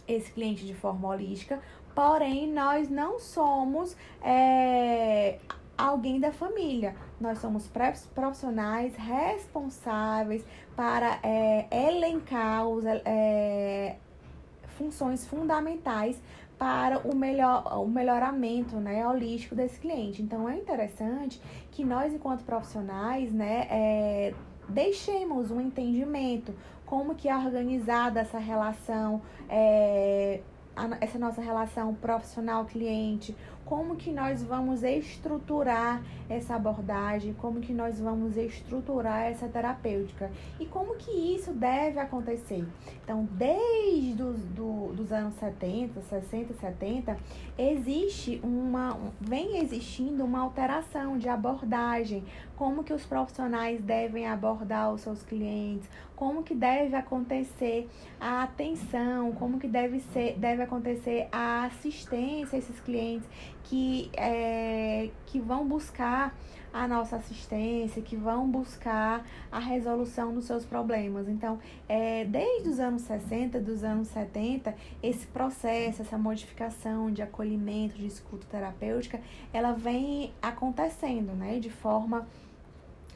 esse 0.08 0.32
cliente 0.32 0.66
de 0.66 0.74
forma 0.74 1.08
holística. 1.08 1.60
Porém, 1.94 2.52
nós 2.52 2.90
não 2.90 3.20
somos 3.20 3.96
é, 4.20 5.38
alguém 5.78 6.18
da 6.18 6.32
família. 6.32 6.96
Nós 7.20 7.38
somos 7.38 7.70
profissionais 8.12 8.94
responsáveis 8.96 10.44
para 10.76 11.18
é, 11.22 11.66
elencar 11.88 12.66
os, 12.66 12.84
é, 12.84 13.96
funções 14.76 15.26
fundamentais 15.26 16.20
para 16.58 16.98
o, 17.00 17.14
melhor, 17.14 17.80
o 17.80 17.86
melhoramento 17.86 18.76
né, 18.76 19.06
holístico 19.06 19.54
desse 19.54 19.78
cliente. 19.78 20.22
Então, 20.22 20.48
é 20.48 20.56
interessante 20.56 21.40
que 21.70 21.84
nós, 21.84 22.12
enquanto 22.12 22.44
profissionais, 22.44 23.32
né, 23.32 23.66
é, 23.70 24.34
deixemos 24.68 25.50
um 25.50 25.60
entendimento 25.60 26.54
como 26.86 27.14
que 27.14 27.28
é 27.28 27.36
organizada 27.36 28.20
essa 28.20 28.38
relação, 28.38 29.20
é, 29.48 30.40
a, 30.76 30.88
essa 31.00 31.18
nossa 31.18 31.40
relação 31.40 31.94
profissional-cliente, 31.94 33.36
como 33.64 33.96
que 33.96 34.10
nós 34.10 34.42
vamos 34.42 34.82
estruturar 34.82 36.02
essa 36.28 36.54
abordagem, 36.54 37.34
como 37.34 37.60
que 37.60 37.72
nós 37.72 37.98
vamos 37.98 38.36
estruturar 38.36 39.22
essa 39.22 39.48
terapêutica? 39.48 40.30
E 40.60 40.66
como 40.66 40.96
que 40.96 41.10
isso 41.10 41.52
deve 41.52 41.98
acontecer. 41.98 42.64
Então, 43.02 43.28
desde 43.32 44.22
os 44.22 44.40
do, 44.46 44.92
dos 44.94 45.12
anos 45.12 45.34
70, 45.34 46.00
60, 46.02 46.54
70, 46.54 47.16
existe 47.58 48.40
uma, 48.42 48.98
vem 49.20 49.58
existindo 49.58 50.24
uma 50.24 50.40
alteração 50.40 51.18
de 51.18 51.28
abordagem, 51.28 52.24
como 52.56 52.84
que 52.84 52.92
os 52.92 53.04
profissionais 53.04 53.80
devem 53.80 54.26
abordar 54.26 54.92
os 54.92 55.00
seus 55.00 55.22
clientes, 55.22 55.88
como 56.14 56.42
que 56.42 56.54
deve 56.54 56.94
acontecer 56.94 57.88
a 58.20 58.44
atenção, 58.44 59.32
como 59.32 59.58
que 59.58 59.66
deve 59.66 60.00
ser, 60.00 60.38
deve 60.38 60.62
acontecer 60.62 61.28
a 61.32 61.64
assistência 61.64 62.56
a 62.56 62.58
esses 62.58 62.78
clientes 62.80 63.28
que, 63.64 64.10
é, 64.16 65.10
que 65.26 65.40
vão 65.40 65.66
buscar 65.66 66.34
a 66.74 66.88
nossa 66.88 67.16
assistência, 67.16 68.02
que 68.02 68.16
vão 68.16 68.50
buscar 68.50 69.24
a 69.50 69.60
resolução 69.60 70.34
dos 70.34 70.44
seus 70.44 70.64
problemas. 70.64 71.28
Então, 71.28 71.60
é, 71.88 72.24
desde 72.24 72.68
os 72.68 72.80
anos 72.80 73.02
60, 73.02 73.60
dos 73.60 73.84
anos 73.84 74.08
70, 74.08 74.74
esse 75.00 75.24
processo, 75.28 76.02
essa 76.02 76.18
modificação 76.18 77.12
de 77.12 77.22
acolhimento, 77.22 77.94
de 77.94 78.06
escuta 78.06 78.44
terapêutica, 78.50 79.20
ela 79.52 79.70
vem 79.70 80.32
acontecendo, 80.42 81.32
né, 81.32 81.60
de 81.60 81.70
forma 81.70 82.26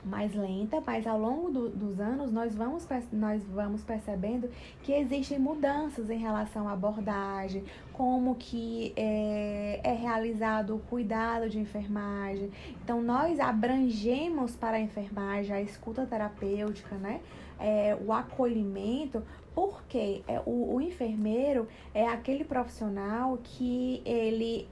mais 0.04 0.34
lenta, 0.34 0.82
mas 0.86 1.06
ao 1.06 1.18
longo 1.18 1.50
do, 1.50 1.68
dos 1.68 2.00
anos 2.00 2.32
nós 2.32 2.54
vamos, 2.54 2.86
nós 3.12 3.42
vamos 3.44 3.82
percebendo 3.82 4.48
que 4.82 4.92
existem 4.92 5.38
mudanças 5.38 6.08
em 6.10 6.18
relação 6.18 6.68
à 6.68 6.72
abordagem, 6.72 7.64
como 7.92 8.34
que 8.34 8.92
é, 8.96 9.80
é 9.82 9.92
realizado 9.92 10.76
o 10.76 10.78
cuidado 10.78 11.48
de 11.48 11.58
enfermagem. 11.58 12.50
Então 12.82 13.02
nós 13.02 13.40
abrangemos 13.40 14.54
para 14.56 14.76
a 14.76 14.80
enfermagem 14.80 15.54
a 15.54 15.60
escuta 15.60 16.06
terapêutica, 16.06 16.96
né? 16.96 17.20
É, 17.60 17.96
o 18.06 18.12
acolhimento, 18.12 19.22
porque 19.52 20.22
é, 20.28 20.40
o, 20.46 20.76
o 20.76 20.80
enfermeiro 20.80 21.66
é 21.92 22.06
aquele 22.06 22.44
profissional 22.44 23.36
que 23.42 24.00
ele 24.04 24.68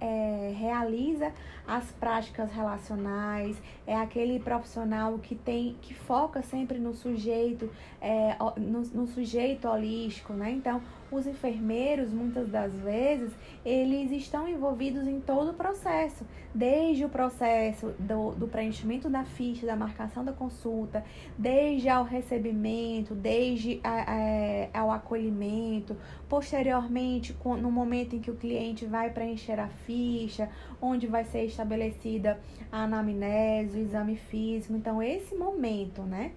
é, 0.00 0.54
realiza 0.56 1.32
as 1.66 1.90
práticas 1.92 2.52
relacionais, 2.52 3.56
é 3.86 3.94
aquele 3.96 4.38
profissional 4.38 5.18
que 5.18 5.34
tem 5.34 5.76
que 5.82 5.94
foca 5.94 6.42
sempre 6.42 6.78
no 6.78 6.94
sujeito, 6.94 7.70
é, 8.00 8.36
no, 8.56 8.82
no, 8.82 9.06
sujeito 9.06 9.68
holístico, 9.68 10.32
né? 10.32 10.50
Então, 10.50 10.80
os 11.10 11.26
enfermeiros, 11.26 12.12
muitas 12.12 12.48
das 12.48 12.72
vezes, 12.72 13.32
eles 13.64 14.10
estão 14.10 14.48
envolvidos 14.48 15.06
em 15.06 15.20
todo 15.20 15.50
o 15.50 15.54
processo, 15.54 16.24
desde 16.54 17.04
o 17.04 17.08
processo 17.08 17.94
do, 17.98 18.32
do 18.32 18.48
preenchimento 18.48 19.08
da 19.08 19.24
ficha, 19.24 19.66
da 19.66 19.76
marcação 19.76 20.24
da 20.24 20.32
consulta, 20.32 21.04
desde 21.38 21.88
ao 21.88 22.04
recebimento, 22.04 23.14
desde 23.14 23.80
a, 23.84 24.70
a, 24.72 24.80
ao 24.80 24.90
acolhimento, 24.90 25.96
posteriormente, 26.28 27.36
no 27.44 27.70
momento 27.70 28.16
em 28.16 28.20
que 28.20 28.30
o 28.30 28.36
cliente 28.36 28.84
vai 28.84 29.10
preencher 29.10 29.60
a 29.60 29.68
ficha, 29.68 30.48
onde 30.80 31.06
vai 31.06 31.24
ser 31.24 31.44
estabelecida 31.44 32.40
a 32.70 32.82
anamnese, 32.82 33.78
o 33.78 33.82
exame 33.82 34.16
físico. 34.16 34.74
Então, 34.74 35.02
esse 35.02 35.34
momento, 35.34 36.02
né? 36.02 36.32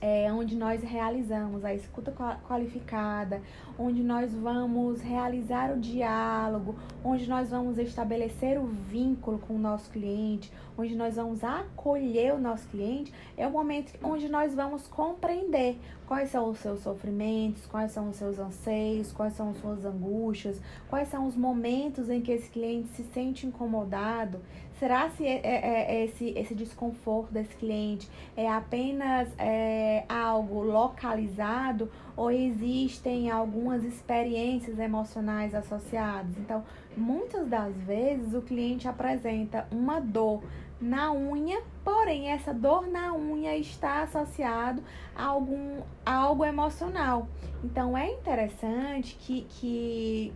é, 0.00 0.32
onde 0.32 0.56
nós 0.56 0.82
realizamos 0.82 1.64
a 1.64 1.74
escuta 1.74 2.12
qualificada, 2.48 3.42
onde 3.80 4.02
nós 4.02 4.30
vamos 4.34 5.00
realizar 5.00 5.72
o 5.72 5.80
diálogo, 5.80 6.74
onde 7.02 7.26
nós 7.26 7.48
vamos 7.48 7.78
estabelecer 7.78 8.60
o 8.60 8.66
vínculo 8.66 9.38
com 9.38 9.54
o 9.54 9.58
nosso 9.58 9.88
cliente, 9.90 10.52
onde 10.76 10.94
nós 10.94 11.16
vamos 11.16 11.42
acolher 11.42 12.34
o 12.34 12.38
nosso 12.38 12.68
cliente, 12.68 13.10
é 13.38 13.46
o 13.46 13.50
momento 13.50 13.92
onde 14.04 14.28
nós 14.28 14.54
vamos 14.54 14.86
compreender 14.86 15.78
quais 16.06 16.30
são 16.30 16.50
os 16.50 16.58
seus 16.58 16.80
sofrimentos, 16.80 17.64
quais 17.66 17.92
são 17.92 18.10
os 18.10 18.16
seus 18.16 18.38
anseios, 18.38 19.12
quais 19.12 19.32
são 19.32 19.50
as 19.50 19.56
suas 19.56 19.84
angústias, 19.86 20.60
quais 20.90 21.08
são 21.08 21.26
os 21.26 21.34
momentos 21.34 22.10
em 22.10 22.20
que 22.20 22.32
esse 22.32 22.50
cliente 22.50 22.88
se 22.88 23.04
sente 23.04 23.46
incomodado, 23.46 24.40
Será 24.80 25.10
se 25.10 25.26
é, 25.26 25.42
é, 25.44 25.94
é 25.94 26.04
esse, 26.06 26.30
esse 26.30 26.54
desconforto 26.54 27.30
desse 27.30 27.54
cliente 27.56 28.08
é 28.34 28.48
apenas 28.48 29.28
é, 29.36 30.06
algo 30.08 30.62
localizado 30.62 31.90
ou 32.16 32.30
existem 32.30 33.30
algumas 33.30 33.69
experiências 33.84 34.78
emocionais 34.78 35.54
associadas? 35.54 36.36
Então, 36.38 36.64
muitas 36.96 37.48
das 37.48 37.74
vezes 37.76 38.34
o 38.34 38.42
cliente 38.42 38.88
apresenta 38.88 39.66
uma 39.70 40.00
dor 40.00 40.42
na 40.80 41.12
unha, 41.12 41.62
porém 41.84 42.30
essa 42.30 42.54
dor 42.54 42.86
na 42.86 43.12
unha 43.12 43.56
está 43.56 44.02
associado 44.02 44.82
a 45.14 45.24
algum 45.24 45.82
a 46.04 46.14
algo 46.14 46.44
emocional. 46.44 47.28
Então 47.62 47.96
é 47.96 48.10
interessante 48.10 49.14
que, 49.20 49.46
que 49.50 50.32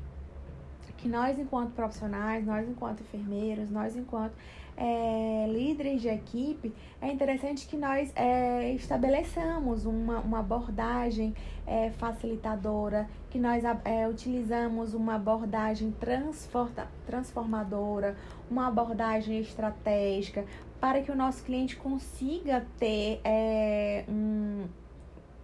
que 1.05 1.09
nós, 1.09 1.39
enquanto 1.39 1.73
profissionais, 1.73 2.47
nós, 2.47 2.67
enquanto 2.67 3.03
enfermeiros, 3.03 3.69
nós, 3.69 3.95
enquanto 3.95 4.33
é, 4.77 5.47
líderes 5.49 6.03
de 6.03 6.09
equipe, 6.09 6.73
é 7.01 7.13
interessante 7.13 7.67
que 7.67 7.77
nós 7.77 8.13
é, 8.17 8.73
estabeleçamos 8.73 9.85
uma, 9.85 10.21
uma 10.21 10.41
abordagem 10.41 11.35
é, 11.67 11.91
facilitadora, 11.91 13.09
que 13.31 13.39
nós 13.39 13.63
é, 13.85 14.09
utilizamos 14.09 14.95
uma 14.95 15.15
abordagem 15.17 15.95
transformadora, 17.07 18.17
uma 18.51 18.69
abordagem 18.69 19.39
estratégica, 19.41 20.45
para 20.81 21.01
que 21.03 21.11
o 21.11 21.17
nosso 21.17 21.43
cliente 21.45 21.77
consiga 21.77 22.67
ter 22.79 23.21
é, 23.25 24.05
um 24.09 24.67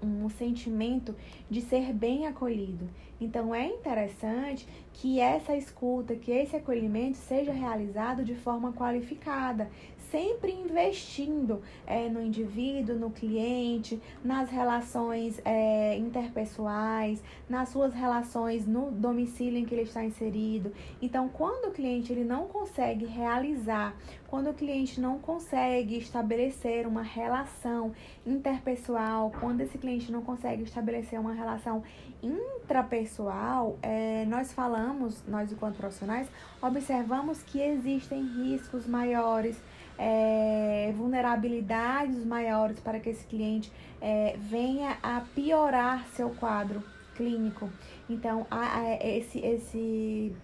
um 0.03 0.29
sentimento 0.29 1.15
de 1.49 1.61
ser 1.61 1.93
bem 1.93 2.27
acolhido. 2.27 2.89
Então 3.21 3.55
é 3.55 3.67
interessante 3.67 4.67
que 4.95 5.21
essa 5.21 5.55
escuta, 5.55 6.17
que 6.17 6.31
esse 6.31 6.57
acolhimento 6.57 7.19
seja 7.19 7.53
realizado 7.53 8.25
de 8.25 8.35
forma 8.35 8.73
qualificada, 8.73 9.71
sempre 10.11 10.53
investindo 10.53 11.63
é, 11.87 12.09
no 12.09 12.21
indivíduo, 12.21 12.97
no 12.97 13.11
cliente, 13.11 14.01
nas 14.25 14.51
relações 14.51 15.41
é, 15.45 15.97
interpessoais, 15.97 17.23
nas 17.49 17.69
suas 17.69 17.95
relações 17.95 18.67
no 18.67 18.91
domicílio 18.91 19.59
em 19.59 19.65
que 19.65 19.75
ele 19.75 19.83
está 19.83 20.05
inserido. 20.05 20.73
Então, 21.01 21.29
quando 21.29 21.69
o 21.69 21.73
cliente 21.73 22.13
ele 22.13 22.25
não 22.25 22.47
consegue 22.47 23.07
realizar, 23.07 23.95
quando 24.29 24.51
o 24.51 24.55
cliente 24.55 25.01
não 25.01 25.19
consegue 25.19 25.99
estabelecer 25.99 26.87
uma 26.87 27.03
relação 27.03 27.93
interpessoal, 28.27 29.33
quando 29.41 29.61
esse 29.61 29.79
cliente 29.79 30.13
não 30.13 30.23
consegue 30.23 30.63
estabelecer 30.63 31.19
uma 31.19 31.33
relação 31.33 31.83
intrapessoal, 32.23 33.79
é, 33.83 34.25
nós 34.27 34.53
falamos, 34.53 35.23
nós 35.27 35.51
enquanto 35.51 35.77
profissionais, 35.77 36.29
observamos 36.63 37.43
que 37.43 37.61
existem 37.61 38.23
riscos 38.23 38.87
maiores 38.87 39.61
é, 40.01 40.93
vulnerabilidades 40.97 42.25
maiores 42.25 42.81
para 42.81 42.99
que 42.99 43.11
esse 43.11 43.27
cliente 43.27 43.71
é, 44.01 44.35
venha 44.39 44.97
a 45.03 45.21
piorar 45.35 46.07
seu 46.15 46.31
quadro 46.31 46.83
clínico. 47.15 47.69
Então, 48.09 48.47
a, 48.51 48.79
a, 48.79 49.07
esse, 49.07 49.39
esse, 49.41 50.35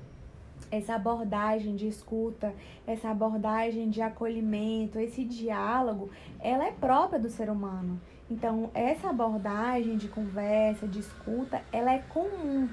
essa 0.71 0.95
abordagem 0.95 1.75
de 1.75 1.89
escuta, 1.89 2.53
essa 2.87 3.09
abordagem 3.09 3.89
de 3.89 4.03
acolhimento, 4.03 5.01
esse 5.01 5.25
diálogo, 5.25 6.11
ela 6.39 6.67
é 6.67 6.73
própria 6.73 7.19
do 7.19 7.31
ser 7.31 7.49
humano. 7.49 7.99
Então, 8.31 8.71
essa 8.75 9.09
abordagem 9.09 9.97
de 9.97 10.09
conversa, 10.09 10.87
de 10.87 10.99
escuta, 10.99 11.63
ela 11.73 11.95
é 11.95 12.01
comum, 12.11 12.69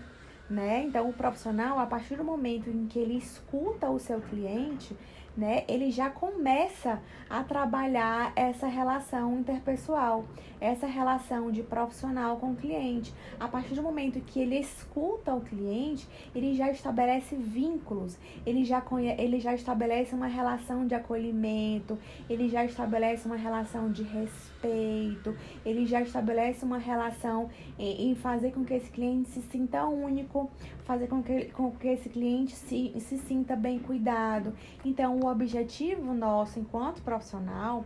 né? 0.50 0.84
Então, 0.84 1.10
o 1.10 1.14
profissional, 1.14 1.80
a 1.80 1.86
partir 1.86 2.18
do 2.18 2.26
momento 2.26 2.70
em 2.70 2.88
que 2.88 3.00
ele 3.00 3.18
escuta 3.18 3.90
o 3.90 4.00
seu 4.00 4.20
cliente, 4.20 4.98
né, 5.36 5.64
ele 5.68 5.92
já 5.92 6.10
começa 6.10 7.02
a 7.30 7.44
trabalhar 7.44 8.32
essa 8.36 8.68
relação 8.68 9.40
interpessoal, 9.40 10.26
essa 10.62 10.86
relação 10.86 11.52
de 11.52 11.64
profissional 11.64 12.38
com 12.38 12.52
o 12.52 12.56
cliente. 12.56 13.14
A 13.40 13.48
partir 13.48 13.74
do 13.74 13.82
momento 13.82 14.22
que 14.22 14.40
ele 14.40 14.60
escuta 14.60 15.34
o 15.34 15.42
cliente, 15.42 16.08
ele 16.36 16.54
já 16.56 16.70
estabelece 16.72 17.36
vínculos, 17.36 18.18
ele 18.46 18.64
já, 18.64 18.84
ele 19.18 19.40
já 19.40 19.54
estabelece 19.54 20.14
uma 20.14 20.28
relação 20.28 20.86
de 20.86 20.94
acolhimento, 20.94 21.98
ele 22.30 22.48
já 22.48 22.64
estabelece 22.64 23.26
uma 23.26 23.36
relação 23.36 23.92
de 23.92 24.04
respeito, 24.04 24.53
ele 24.68 25.86
já 25.86 26.02
estabelece 26.02 26.64
uma 26.64 26.78
relação 26.78 27.50
em, 27.78 28.12
em 28.12 28.16
fazer 28.16 28.52
com 28.52 28.64
que 28.64 28.74
esse 28.74 28.90
cliente 28.90 29.30
se 29.30 29.42
sinta 29.42 29.86
único, 29.86 30.50
fazer 30.86 31.08
com 31.08 31.22
que, 31.22 31.46
com 31.46 31.72
que 31.72 31.88
esse 31.88 32.10
cliente 32.10 32.56
se, 32.56 32.94
se 33.00 33.18
sinta 33.18 33.56
bem 33.56 33.80
cuidado. 33.80 34.54
Então, 34.84 35.20
o 35.20 35.28
objetivo 35.28 36.14
nosso 36.14 36.60
enquanto 36.60 37.02
profissional 37.02 37.86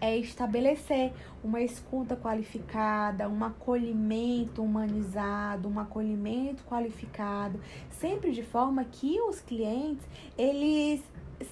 é 0.00 0.16
estabelecer 0.16 1.12
uma 1.44 1.60
escuta 1.60 2.16
qualificada, 2.16 3.28
um 3.28 3.44
acolhimento 3.44 4.62
humanizado, 4.62 5.68
um 5.68 5.78
acolhimento 5.78 6.64
qualificado, 6.64 7.60
sempre 7.90 8.32
de 8.32 8.42
forma 8.42 8.84
que 8.84 9.20
os 9.20 9.40
clientes 9.40 10.04
eles 10.38 11.02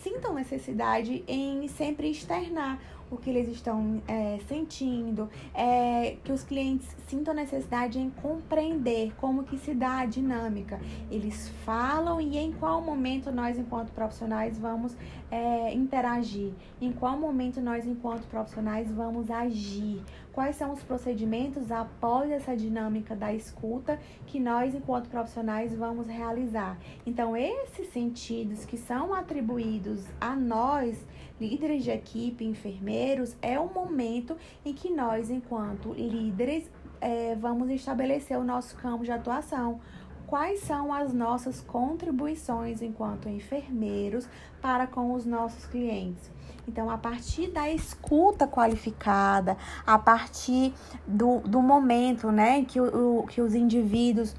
sintam 0.03 0.35
necessidade 0.35 1.25
em 1.27 1.67
sempre 1.69 2.11
externar 2.11 2.79
o 3.11 3.17
que 3.17 3.31
eles 3.31 3.49
estão 3.49 4.03
é, 4.07 4.39
sentindo, 4.49 5.29
é, 5.55 6.17
que 6.23 6.33
os 6.33 6.43
clientes 6.43 6.87
sintam 7.07 7.35
necessidade 7.35 7.99
em 7.99 8.11
compreender 8.11 9.13
como 9.17 9.45
que 9.45 9.59
se 9.59 9.75
dá 9.75 10.01
a 10.01 10.07
dinâmica. 10.07 10.81
Eles 11.11 11.49
falam 11.65 12.21
e 12.21 12.37
em 12.37 12.53
qual 12.53 12.83
momento 12.83 13.31
nós, 13.31 13.59
enquanto 13.59 13.91
profissionais, 13.93 14.59
vamos 14.59 14.97
é, 15.31 15.73
interagir, 15.75 16.53
em 16.81 16.93
qual 16.93 17.19
momento 17.19 17.61
nós, 17.61 17.87
enquanto 17.87 18.27
profissionais, 18.27 18.91
vamos 18.91 19.31
agir, 19.31 20.03
quais 20.33 20.57
são 20.57 20.73
os 20.73 20.83
procedimentos 20.83 21.71
após 21.73 22.31
essa 22.31 22.57
dinâmica 22.57 23.17
da 23.17 23.33
escuta 23.33 23.99
que 24.27 24.39
nós, 24.39 24.75
enquanto 24.75 25.09
profissionais, 25.09 25.75
vamos 25.75 26.07
realizar. 26.07 26.79
Então, 27.05 27.37
esses 27.37 27.93
sentidos 27.93 28.65
que 28.65 28.77
são 28.77 29.13
atribuídos 29.15 30.05
a 30.21 30.35
nós, 30.35 31.05
líderes 31.41 31.85
de 31.85 31.91
equipe, 31.91 32.45
enfermeiros, 32.45 33.37
é 33.41 33.59
o 33.59 33.73
momento 33.73 34.37
em 34.65 34.73
que 34.73 34.91
nós, 34.91 35.31
enquanto 35.31 35.93
líderes, 35.93 36.71
é, 37.01 37.37
vamos 37.37 37.71
estabelecer 37.71 38.39
o 38.39 38.45
nosso 38.45 38.77
campo 38.77 39.05
de 39.05 39.13
atuação. 39.13 39.81
Quais 40.27 40.61
são 40.61 40.93
as 40.93 41.15
nossas 41.15 41.61
contribuições 41.61 42.83
enquanto 42.83 43.29
enfermeiros 43.29 44.29
para 44.61 44.87
com 44.87 45.15
os 45.15 45.25
nossos 45.25 45.65
clientes? 45.65 46.31
Então, 46.67 46.91
a 46.91 46.99
partir 46.99 47.49
da 47.49 47.71
escuta 47.71 48.47
qualificada, 48.47 49.57
a 49.87 49.99
partir 49.99 50.75
do, 51.07 51.41
do 51.41 51.63
momento 51.63 52.31
né, 52.31 52.63
que, 52.67 52.79
o, 52.79 53.25
que 53.27 53.41
os 53.41 53.55
indivíduos 53.55 54.37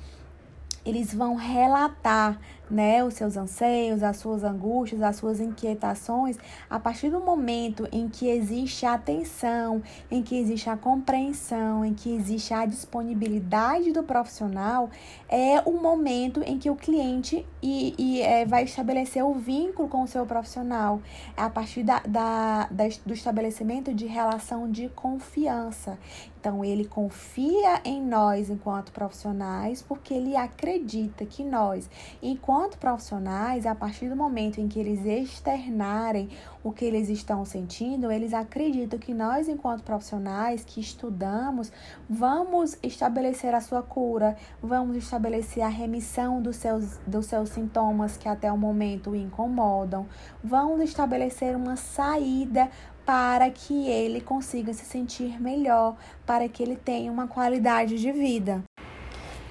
eles 0.86 1.14
vão 1.14 1.36
relatar 1.36 2.40
né, 2.70 3.04
os 3.04 3.16
seus 3.16 3.36
anseios, 3.36 4.04
as 4.04 4.18
suas 4.18 4.44
angústias, 4.44 5.02
as 5.02 5.16
suas 5.16 5.40
inquietações, 5.40 6.38
a 6.70 6.80
partir 6.80 7.10
do 7.10 7.20
momento 7.20 7.88
em 7.92 8.08
que 8.08 8.28
existe 8.28 8.86
a 8.86 8.94
atenção, 8.94 9.82
em 10.10 10.22
que 10.22 10.38
existe 10.38 10.70
a 10.70 10.78
compreensão, 10.78 11.84
em 11.84 11.94
que 11.94 12.14
existe 12.14 12.54
a 12.54 12.66
disponibilidade 12.66 13.92
do 13.92 14.04
profissional, 14.04 14.90
é 15.28 15.62
o 15.66 15.74
momento 15.74 16.42
em 16.44 16.58
que 16.58 16.70
o 16.70 16.76
cliente 16.76 17.46
e, 17.62 17.96
e 17.98 18.22
é, 18.22 18.46
vai 18.46 18.64
estabelecer 18.64 19.24
o 19.24 19.34
vínculo 19.34 19.88
com 19.88 20.04
o 20.04 20.08
seu 20.08 20.26
profissional. 20.26 21.02
É 21.36 21.42
a 21.42 21.50
partir 21.50 21.84
da, 21.84 22.00
da, 22.08 22.68
da, 22.70 22.84
do 23.06 23.14
estabelecimento 23.14 23.94
de 23.94 24.06
relação 24.06 24.70
de 24.70 24.90
confiança. 24.90 25.98
Então, 26.40 26.64
ele 26.64 26.86
confia 26.86 27.82
em 27.84 28.02
nós 28.02 28.50
enquanto 28.50 28.94
profissionais, 28.94 29.82
porque 29.82 30.14
ele 30.14 30.38
acredita 30.38 31.26
que 31.26 31.44
nós, 31.44 31.90
enquanto 32.24 32.59
profissionais, 32.68 33.66
a 33.66 33.74
partir 33.74 34.10
do 34.10 34.16
momento 34.16 34.60
em 34.60 34.68
que 34.68 34.80
eles 34.80 35.06
externarem 35.06 36.30
o 36.64 36.72
que 36.72 36.84
eles 36.84 37.08
estão 37.10 37.46
sentindo, 37.46 38.12
eles 38.12 38.34
acreditam 38.34 39.00
que 39.00 39.14
nós, 39.14 39.48
enquanto 39.48 39.84
profissionais 39.84 40.66
que 40.66 40.82
estudamos, 40.82 41.72
vamos 42.10 42.78
estabelecer 42.84 43.54
a 43.54 43.62
sua 43.62 43.82
cura, 43.82 44.36
vamos 44.62 44.98
estabelecer 44.98 45.64
a 45.64 45.70
remissão 45.70 46.42
dos 46.42 46.58
seus, 46.58 46.98
dos 47.08 47.28
seus 47.28 47.50
sintomas 47.50 48.18
que 48.18 48.28
até 48.28 48.52
o 48.52 48.58
momento 48.58 49.12
o 49.12 49.16
incomodam, 49.16 50.06
vamos 50.44 50.82
estabelecer 50.82 51.56
uma 51.56 51.76
saída 51.76 52.70
para 53.06 53.50
que 53.50 53.88
ele 53.88 54.22
consiga 54.22 54.74
se 54.74 54.86
sentir 54.86 55.42
melhor, 55.42 55.96
para 56.26 56.48
que 56.50 56.62
ele 56.62 56.76
tenha 56.76 57.12
uma 57.12 57.28
qualidade 57.28 57.98
de 57.98 58.12
vida. 58.12 58.64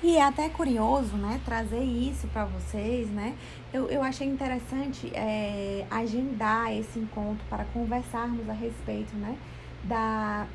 E 0.01 0.17
é 0.17 0.23
até 0.23 0.49
curioso, 0.49 1.17
né, 1.17 1.41
trazer 1.45 1.83
isso 1.83 2.29
para 2.29 2.45
vocês, 2.45 3.11
né? 3.11 3.35
Eu, 3.73 3.91
eu 3.91 4.01
achei 4.01 4.29
interessante 4.29 5.11
é, 5.13 5.85
agendar 5.91 6.73
esse 6.73 7.01
encontro 7.01 7.45
para 7.51 7.65
conversarmos 7.65 8.49
a 8.49 8.53
respeito, 8.53 9.17
né, 9.17 9.37
da, 9.83 10.47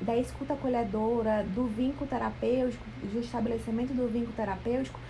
da 0.00 0.16
escuta 0.16 0.52
acolhedora, 0.52 1.44
do 1.54 1.66
vínculo 1.66 2.08
terapêutico, 2.08 2.84
do 3.02 3.18
estabelecimento 3.18 3.92
do 3.92 4.06
vínculo 4.06 4.32
terapêutico, 4.36 5.00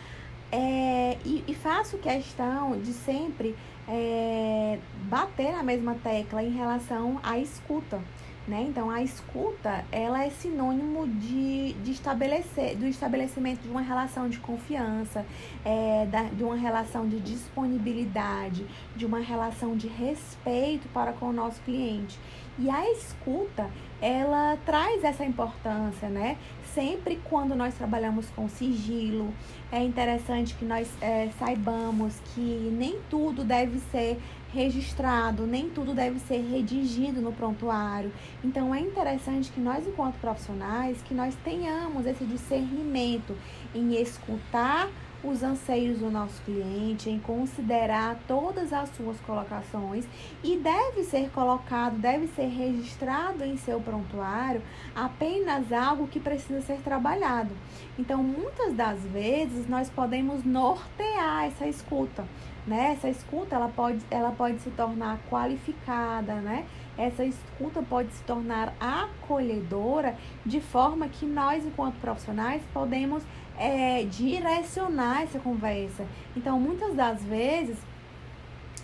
é, 0.51 1.19
e, 1.27 1.45
e, 1.47 1.55
faço 1.55 1.99
questão 1.99 2.81
de 2.81 2.95
sempre 2.95 3.55
é, 3.87 4.79
bater 5.03 5.53
na 5.53 5.63
mesma 5.63 5.95
tecla 6.03 6.43
em 6.43 6.51
relação 6.51 7.21
à 7.23 7.39
escuta. 7.39 8.01
Né? 8.49 8.65
Então, 8.67 8.89
a 8.89 9.03
escuta 9.03 9.85
ela 9.93 10.25
é 10.25 10.31
sinônimo 10.31 11.07
de, 11.07 11.75
de 11.75 11.91
estabelecer, 11.91 12.77
do 12.77 12.87
estabelecimento 12.87 13.61
de 13.61 13.69
uma 13.69 13.83
relação 13.83 14.27
de 14.27 14.39
confiança, 14.39 15.27
é, 15.63 16.07
da, 16.07 16.23
de 16.23 16.43
uma 16.43 16.57
relação 16.57 17.07
de 17.07 17.21
disponibilidade, 17.21 18.67
de 18.97 19.05
uma 19.05 19.19
relação 19.19 19.77
de 19.77 19.87
respeito 19.87 20.89
para 20.95 21.13
com 21.13 21.27
o 21.27 21.33
nosso 21.33 21.61
cliente. 21.61 22.19
E 22.59 22.71
a 22.71 22.91
escuta, 22.91 23.71
ela 24.01 24.57
traz 24.65 25.05
essa 25.05 25.25
importância, 25.25 26.09
né? 26.09 26.39
Sempre 26.75 27.21
quando 27.29 27.55
nós 27.55 27.75
trabalhamos 27.75 28.31
com 28.31 28.49
sigilo, 28.49 29.33
é 29.71 29.83
interessante 29.83 30.55
que 30.55 30.65
nós 30.65 30.89
é, 31.01 31.29
saibamos 31.39 32.15
que 32.35 32.41
nem 32.41 32.99
tudo 33.11 33.45
deve 33.45 33.79
ser 33.93 34.19
registrado, 34.53 35.47
nem 35.47 35.69
tudo 35.69 35.95
deve 35.95 36.19
ser 36.21 36.41
redigido 36.41 37.21
no 37.21 37.33
prontuário. 37.33 38.13
Então 38.43 38.75
é 38.75 38.81
interessante 38.81 39.51
que 39.51 39.61
nós, 39.61 39.87
enquanto 39.87 40.17
profissionais, 40.17 41.03
que 41.03 41.15
nós 41.15 41.35
tenhamos 41.45 42.07
esse 42.07 42.25
discernimento 42.25 43.37
em 43.75 44.01
escutar 44.01 44.89
os 45.23 45.43
anseios 45.43 45.99
do 45.99 46.11
nosso 46.11 46.41
cliente, 46.43 47.11
em 47.11 47.19
considerar 47.19 48.19
todas 48.29 48.73
as 48.73 48.89
suas 48.91 49.19
colocações 49.21 50.07
e 50.45 50.57
deve 50.57 51.03
ser 51.03 51.29
colocado, 51.31 51.99
deve 51.99 52.29
ser 52.29 52.47
registrado 52.47 53.45
em 53.45 53.57
seu 53.57 53.81
prontuário 53.81 54.63
apenas 54.95 55.73
algo 55.73 56.07
que 56.07 56.21
precisa 56.21 56.61
ser 56.61 56.79
trabalhado. 56.83 57.51
Então, 57.99 58.23
muitas 58.23 58.75
das 58.75 59.01
vezes 59.01 59.69
nós 59.69 59.91
podemos 59.91 60.45
nortear 60.45 61.47
essa 61.47 61.67
escuta 61.67 62.25
né? 62.69 62.93
Essa 62.93 63.09
escuta 63.09 63.57
ela 63.57 63.69
pode, 63.69 64.01
ela 64.11 64.31
pode 64.31 64.61
se 64.61 64.71
tornar 64.71 65.19
qualificada, 65.29 66.35
né? 66.37 66.67
Essa 66.97 67.25
escuta 67.25 67.83
pode 67.83 68.13
se 68.13 68.23
tornar 68.25 68.75
acolhedora 68.79 70.17
de 70.45 70.61
forma 70.61 71.09
que 71.09 71.25
nós, 71.27 71.65
enquanto 71.65 71.95
profissionais, 72.01 72.63
podemos 72.73 73.23
é, 73.59 74.05
direcionar 74.05 75.23
essa 75.23 75.39
conversa. 75.39 76.07
Então, 76.37 76.61
muitas 76.61 76.95
das 76.95 77.23
vezes, 77.25 77.79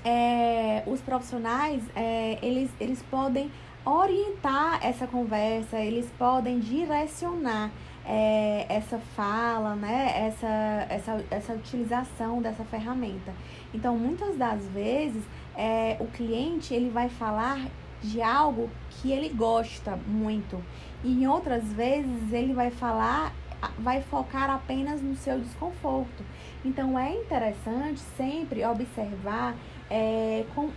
é, 0.04 0.82
os 0.86 1.00
profissionais, 1.00 1.82
é, 1.94 2.38
eles, 2.42 2.70
eles 2.80 3.02
podem 3.02 3.50
orientar 3.84 4.78
essa 4.82 5.06
conversa, 5.06 5.78
eles 5.78 6.08
podem 6.18 6.58
direcionar 6.58 7.70
é, 8.06 8.66
essa 8.68 8.98
fala, 9.16 9.74
né? 9.74 10.26
essa, 10.26 10.86
essa, 10.88 11.24
essa 11.30 11.52
utilização 11.54 12.42
dessa 12.42 12.64
ferramenta. 12.64 13.32
Então, 13.72 13.96
muitas 13.96 14.36
das 14.36 14.66
vezes, 14.68 15.22
é, 15.56 15.96
o 16.00 16.06
cliente 16.06 16.74
ele 16.74 16.90
vai 16.90 17.08
falar 17.08 17.58
de 18.02 18.20
algo 18.20 18.70
que 18.90 19.10
ele 19.10 19.30
gosta 19.30 19.96
muito. 20.06 20.62
E 21.02 21.22
em 21.22 21.26
outras 21.26 21.64
vezes 21.72 22.32
ele 22.32 22.52
vai 22.52 22.70
falar, 22.70 23.34
vai 23.78 24.02
focar 24.02 24.50
apenas 24.50 25.00
no 25.00 25.16
seu 25.16 25.40
desconforto. 25.40 26.24
Então 26.64 26.98
é 26.98 27.12
interessante 27.14 28.00
sempre 28.16 28.64
observar 28.64 29.54
é, 29.90 30.44
com, 30.54 30.70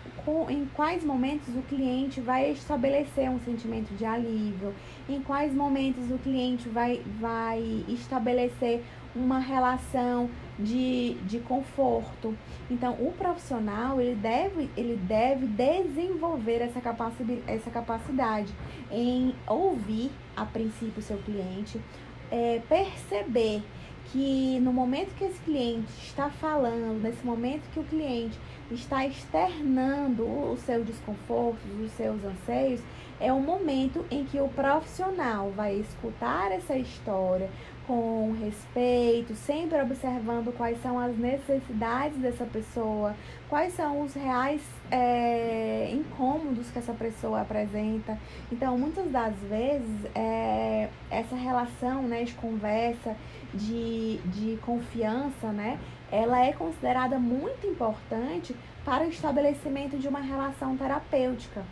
em 0.49 0.65
quais 0.73 1.03
momentos 1.03 1.55
o 1.55 1.61
cliente 1.63 2.19
vai 2.19 2.51
estabelecer 2.51 3.29
um 3.29 3.39
sentimento 3.39 3.93
de 3.95 4.05
alívio, 4.05 4.73
em 5.07 5.21
quais 5.21 5.53
momentos 5.53 6.11
o 6.11 6.17
cliente 6.17 6.67
vai, 6.69 7.01
vai 7.19 7.85
estabelecer 7.87 8.83
uma 9.15 9.39
relação 9.39 10.29
de, 10.59 11.15
de 11.25 11.39
conforto. 11.39 12.35
Então, 12.69 12.93
o 12.93 13.11
profissional 13.13 13.99
ele 13.99 14.15
deve, 14.15 14.69
ele 14.75 14.95
deve 14.95 15.47
desenvolver 15.47 16.61
essa 16.61 16.81
capacidade, 16.81 17.43
essa 17.47 17.69
capacidade 17.69 18.53
em 18.91 19.33
ouvir 19.47 20.11
a 20.35 20.45
princípio 20.45 20.99
o 20.99 21.01
seu 21.01 21.17
cliente, 21.19 21.79
é, 22.29 22.61
perceber 22.67 23.63
que 24.11 24.59
no 24.61 24.71
momento 24.71 25.13
que 25.15 25.25
esse 25.25 25.39
cliente 25.39 25.91
está 26.03 26.29
falando, 26.29 27.01
nesse 27.01 27.25
momento 27.25 27.69
que 27.73 27.79
o 27.79 27.83
cliente 27.83 28.37
está 28.71 29.05
externando 29.05 30.23
os 30.51 30.59
seus 30.61 30.85
desconfortos, 30.85 31.63
os 31.81 31.91
seus 31.91 32.23
anseios, 32.23 32.81
é 33.19 33.33
o 33.33 33.39
momento 33.39 34.05
em 34.11 34.25
que 34.25 34.39
o 34.39 34.47
profissional 34.49 35.51
vai 35.51 35.75
escutar 35.75 36.51
essa 36.51 36.77
história 36.77 37.49
com 37.87 38.35
respeito, 38.43 39.33
sempre 39.33 39.81
observando 39.81 40.55
quais 40.55 40.79
são 40.81 40.99
as 40.99 41.17
necessidades 41.17 42.17
dessa 42.17 42.43
pessoa, 42.43 43.15
quais 43.47 43.73
são 43.73 44.01
os 44.01 44.13
reais 44.13 44.61
é, 44.91 45.89
incômodos 45.93 46.69
que 46.69 46.77
essa 46.77 46.91
pessoa 46.93 47.41
apresenta. 47.41 48.19
Então, 48.51 48.77
muitas 48.77 49.09
das 49.09 49.33
vezes, 49.49 50.05
é, 50.13 50.89
essa 51.09 51.35
relação 51.35 52.03
né, 52.03 52.25
de 52.25 52.33
conversa, 52.33 53.15
de, 53.53 54.17
de 54.25 54.57
confiança, 54.57 55.47
né, 55.53 55.79
ela 56.11 56.45
é 56.45 56.53
considerada 56.53 57.19
muito 57.19 57.67
importante 57.67 58.55
para 58.85 59.03
o 59.03 59.09
estabelecimento 59.09 59.97
de 59.97 60.07
uma 60.07 60.21
relação 60.21 60.77
terapêutica. 60.77 61.63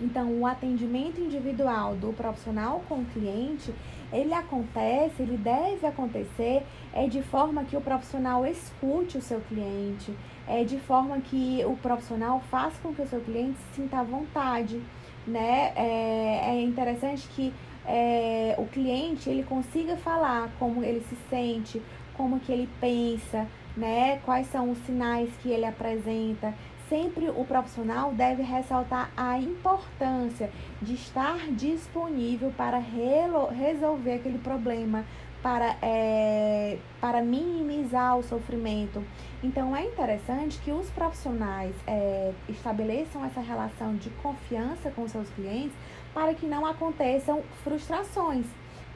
Então, 0.00 0.40
o 0.40 0.46
atendimento 0.46 1.20
individual 1.20 1.94
do 1.94 2.12
profissional 2.14 2.82
com 2.88 3.00
o 3.00 3.04
cliente, 3.04 3.74
ele 4.10 4.32
acontece, 4.32 5.22
ele 5.22 5.36
deve 5.36 5.86
acontecer 5.86 6.62
é 6.92 7.06
de 7.06 7.22
forma 7.22 7.64
que 7.64 7.76
o 7.76 7.80
profissional 7.80 8.46
escute 8.46 9.18
o 9.18 9.22
seu 9.22 9.40
cliente, 9.42 10.16
é 10.48 10.64
de 10.64 10.78
forma 10.80 11.20
que 11.20 11.62
o 11.66 11.76
profissional 11.76 12.40
faça 12.50 12.80
com 12.82 12.94
que 12.94 13.02
o 13.02 13.06
seu 13.06 13.20
cliente 13.20 13.58
se 13.58 13.82
sinta 13.82 13.98
à 13.98 14.02
vontade, 14.02 14.80
né? 15.26 15.72
É, 15.76 16.50
é 16.50 16.62
interessante 16.62 17.28
que 17.28 17.52
é, 17.86 18.54
o 18.58 18.66
cliente 18.66 19.28
ele 19.28 19.42
consiga 19.42 19.96
falar 19.96 20.50
como 20.58 20.82
ele 20.82 21.04
se 21.08 21.16
sente, 21.28 21.80
como 22.20 22.38
que 22.38 22.52
ele 22.52 22.68
pensa, 22.78 23.46
né? 23.74 24.18
Quais 24.26 24.46
são 24.48 24.70
os 24.70 24.78
sinais 24.84 25.30
que 25.42 25.48
ele 25.48 25.64
apresenta, 25.64 26.52
sempre 26.86 27.30
o 27.30 27.46
profissional 27.46 28.12
deve 28.12 28.42
ressaltar 28.42 29.10
a 29.16 29.38
importância 29.38 30.50
de 30.82 30.92
estar 30.92 31.38
disponível 31.52 32.52
para 32.54 32.78
resolver 32.78 34.16
aquele 34.16 34.36
problema, 34.36 35.02
para, 35.42 35.76
é, 35.80 36.76
para 37.00 37.22
minimizar 37.22 38.18
o 38.18 38.22
sofrimento. 38.22 39.02
Então, 39.42 39.74
é 39.74 39.86
interessante 39.86 40.58
que 40.58 40.70
os 40.70 40.90
profissionais 40.90 41.74
é, 41.86 42.34
estabeleçam 42.50 43.24
essa 43.24 43.40
relação 43.40 43.96
de 43.96 44.10
confiança 44.22 44.90
com 44.90 45.08
seus 45.08 45.30
clientes 45.30 45.72
para 46.12 46.34
que 46.34 46.44
não 46.44 46.66
aconteçam 46.66 47.40
frustrações, 47.64 48.44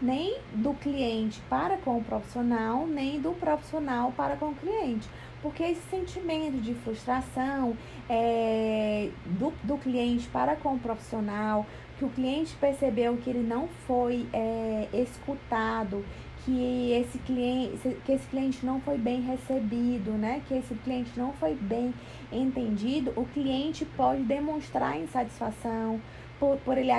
nem 0.01 0.39
do 0.53 0.75
cliente 0.75 1.41
para 1.49 1.77
com 1.79 1.99
o 1.99 2.05
profissional, 2.05 2.87
nem 2.87 3.21
do 3.21 3.33
profissional 3.33 4.13
para 4.17 4.37
com 4.37 4.47
o 4.47 4.55
cliente 4.55 5.09
Porque 5.41 5.63
esse 5.63 5.83
sentimento 5.91 6.59
de 6.61 6.75
frustração 6.75 7.77
é, 8.09 9.11
do, 9.27 9.53
do 9.63 9.77
cliente 9.79 10.27
para 10.29 10.57
com 10.57 10.75
o 10.75 10.79
profissional, 10.79 11.67
que 11.99 12.05
o 12.05 12.09
cliente 12.09 12.55
percebeu 12.57 13.17
que 13.17 13.31
ele 13.31 13.47
não 13.47 13.69
foi 13.87 14.27
é, 14.33 14.89
escutado, 14.93 16.05
que 16.45 16.93
esse 16.93 17.19
cliente 17.19 17.97
que 18.05 18.13
esse 18.13 18.27
cliente 18.27 18.67
não 18.67 18.81
foi 18.81 18.99
bem 18.99 19.23
recebido, 19.23 20.11
né? 20.13 20.43
Que 20.47 20.55
esse 20.55 20.75
cliente 20.75 21.11
não 21.17 21.33
foi 21.33 21.55
bem 21.55 21.95
entendido, 22.31 23.13
o 23.17 23.25
cliente 23.25 23.85
pode 23.85 24.23
demonstrar 24.23 24.99
insatisfação 24.99 26.01
por, 26.39 26.59
por 26.59 26.77
ele 26.77 26.91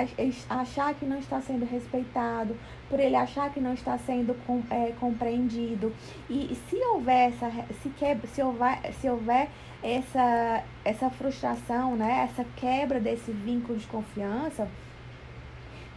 achar 0.48 0.94
que 0.94 1.04
não 1.04 1.18
está 1.18 1.40
sendo 1.40 1.64
respeitado, 1.64 2.56
por 2.88 3.00
ele 3.00 3.16
achar 3.16 3.52
que 3.52 3.60
não 3.60 3.74
está 3.74 3.98
sendo 3.98 4.34
com, 4.46 4.62
é, 4.70 4.92
compreendido. 4.98 5.92
E, 6.30 6.56
se 6.68 6.76
houver 6.76 7.28
essa, 7.28 7.50
se, 7.82 7.88
quebra, 7.90 8.26
se 8.28 8.42
houver, 8.42 8.92
se 9.00 9.08
houver 9.08 9.48
essa, 9.82 10.62
essa 10.84 11.10
frustração, 11.10 11.96
né? 11.96 12.28
Essa 12.30 12.46
quebra 12.56 13.00
desse 13.00 13.30
vínculo 13.30 13.78
de 13.78 13.86
confiança, 13.86 14.68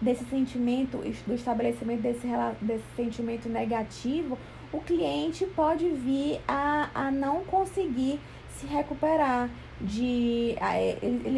desse 0.01 0.23
sentimento, 0.25 0.97
do 1.27 1.33
estabelecimento 1.33 2.01
desse, 2.01 2.27
desse 2.61 2.85
sentimento 2.95 3.49
negativo, 3.49 4.37
o 4.71 4.79
cliente 4.79 5.45
pode 5.45 5.89
vir 5.89 6.39
a, 6.47 6.89
a 6.93 7.11
não 7.11 7.43
conseguir 7.43 8.19
se 8.51 8.67
recuperar 8.67 9.49
de 9.79 10.55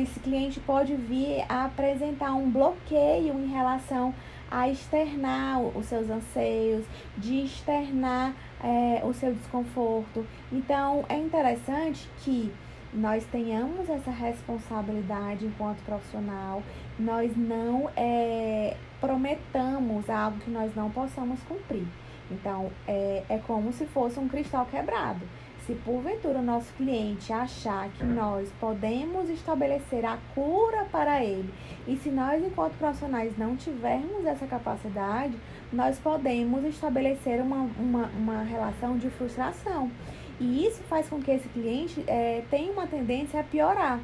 esse 0.02 0.20
cliente 0.20 0.60
pode 0.60 0.96
vir 0.96 1.46
a 1.48 1.66
apresentar 1.66 2.34
um 2.34 2.50
bloqueio 2.50 3.36
em 3.36 3.48
relação 3.48 4.14
a 4.52 4.70
externar 4.70 5.62
os 5.62 5.86
seus 5.86 6.10
anseios, 6.10 6.86
de 7.18 7.46
externar 7.46 8.36
é, 8.62 9.02
o 9.04 9.14
seu 9.14 9.34
desconforto. 9.34 10.28
Então 10.52 11.06
é 11.08 11.16
interessante 11.16 12.08
que 12.20 12.54
nós 12.94 13.26
tenhamos 13.32 13.90
essa 13.90 14.12
responsabilidade 14.12 15.46
enquanto 15.46 15.82
profissional, 15.84 16.62
nós 17.00 17.36
não 17.38 17.90
é, 17.96 18.76
prometamos 19.00 20.10
algo 20.10 20.38
que 20.40 20.52
nós 20.52 20.76
não 20.76 20.92
possamos 20.92 21.42
cumprir. 21.44 21.88
Então, 22.30 22.72
é, 22.88 23.24
é 23.30 23.38
como 23.40 23.72
se 23.74 23.86
fosse 23.86 24.20
um 24.20 24.28
cristal 24.28 24.66
quebrado. 24.66 25.22
Se 25.66 25.74
porventura 25.76 26.40
o 26.40 26.44
nosso 26.44 26.74
cliente 26.74 27.32
achar 27.32 27.88
que 27.90 28.04
nós 28.04 28.52
podemos 28.60 29.30
estabelecer 29.30 30.04
a 30.06 30.18
cura 30.34 30.86
para 30.92 31.24
ele, 31.24 31.54
e 31.88 31.96
se 31.98 32.10
nós, 32.10 32.44
enquanto 32.44 32.78
profissionais, 32.78 33.38
não 33.38 33.56
tivermos 33.56 34.26
essa 34.26 34.48
capacidade, 34.48 35.38
nós 35.72 36.00
podemos 36.00 36.64
estabelecer 36.66 37.40
uma, 37.42 37.70
uma, 37.78 38.06
uma 38.18 38.44
relação 38.44 38.98
de 38.98 39.10
frustração. 39.12 39.92
E 40.40 40.66
isso 40.66 40.82
faz 40.90 41.08
com 41.08 41.22
que 41.22 41.30
esse 41.30 41.48
cliente 41.50 42.04
é, 42.08 42.44
tenha 42.50 42.72
uma 42.72 42.88
tendência 42.88 43.40
a 43.40 43.44
piorar. 43.44 44.00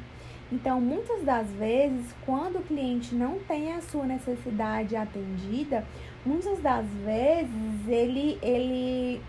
Então, 0.50 0.80
muitas 0.80 1.22
das 1.24 1.46
vezes, 1.50 2.14
quando 2.24 2.60
o 2.60 2.62
cliente 2.62 3.14
não 3.14 3.38
tem 3.40 3.72
a 3.72 3.82
sua 3.82 4.06
necessidade 4.06 4.96
atendida, 4.96 5.84
muitas 6.24 6.58
das 6.60 6.86
vezes 7.04 7.86
ele, 7.86 8.38
ele, 8.40 9.20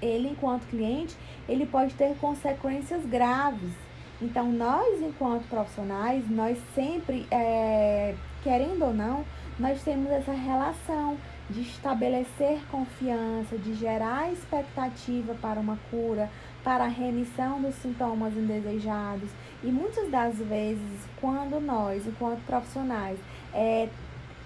ele 0.00 0.28
enquanto 0.28 0.66
cliente, 0.68 1.16
ele 1.48 1.66
pode 1.66 1.94
ter 1.94 2.14
consequências 2.16 3.04
graves. 3.06 3.72
Então, 4.20 4.50
nós, 4.50 5.00
enquanto 5.02 5.46
profissionais, 5.48 6.28
nós 6.30 6.58
sempre, 6.74 7.26
é, 7.30 8.14
querendo 8.42 8.84
ou 8.86 8.94
não, 8.94 9.24
nós 9.58 9.82
temos 9.82 10.10
essa 10.10 10.32
relação 10.32 11.16
de 11.48 11.62
estabelecer 11.62 12.60
confiança, 12.70 13.56
de 13.56 13.74
gerar 13.74 14.32
expectativa 14.32 15.34
para 15.34 15.60
uma 15.60 15.78
cura, 15.90 16.30
para 16.64 16.84
a 16.84 16.88
remissão 16.88 17.60
dos 17.62 17.74
sintomas 17.76 18.36
indesejados. 18.36 19.30
E 19.62 19.68
muitas 19.68 20.10
das 20.10 20.36
vezes, 20.38 21.06
quando 21.20 21.60
nós, 21.60 22.06
enquanto 22.06 22.44
profissionais, 22.44 23.18
é, 23.54 23.88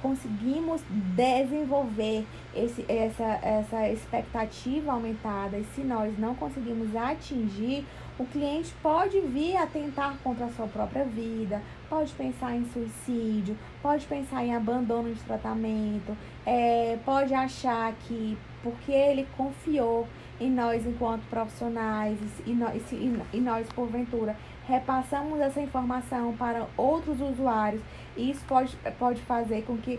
conseguimos 0.02 0.82
desenvolver 1.14 2.26
esse, 2.54 2.84
essa, 2.88 3.38
essa 3.42 3.88
expectativa 3.88 4.92
aumentada. 4.92 5.58
E 5.58 5.64
se 5.74 5.82
nós 5.82 6.18
não 6.18 6.34
conseguimos 6.34 6.94
atingir, 6.96 7.84
o 8.18 8.24
cliente 8.26 8.74
pode 8.82 9.18
vir 9.20 9.56
a 9.56 9.66
tentar 9.66 10.18
contra 10.22 10.46
a 10.46 10.50
sua 10.50 10.66
própria 10.66 11.04
vida, 11.04 11.62
pode 11.88 12.12
pensar 12.12 12.54
em 12.54 12.66
suicídio, 12.66 13.56
pode 13.80 14.06
pensar 14.06 14.44
em 14.44 14.54
abandono 14.54 15.14
de 15.14 15.20
tratamento, 15.22 16.16
é, 16.44 16.98
pode 17.04 17.32
achar 17.32 17.92
que 18.06 18.36
porque 18.62 18.92
ele 18.92 19.26
confiou 19.36 20.06
em 20.38 20.50
nós 20.50 20.86
enquanto 20.86 21.22
profissionais 21.28 22.18
e 22.46 22.52
nós, 22.52 22.82
e, 22.92 23.40
nós 23.40 23.66
porventura 23.74 24.36
repassamos 24.66 25.40
essa 25.40 25.60
informação 25.60 26.34
para 26.36 26.66
outros 26.76 27.20
usuários 27.20 27.82
e 28.20 28.30
isso 28.30 28.44
pode, 28.46 28.76
pode 28.98 29.22
fazer 29.22 29.62
com 29.62 29.78
que 29.78 29.98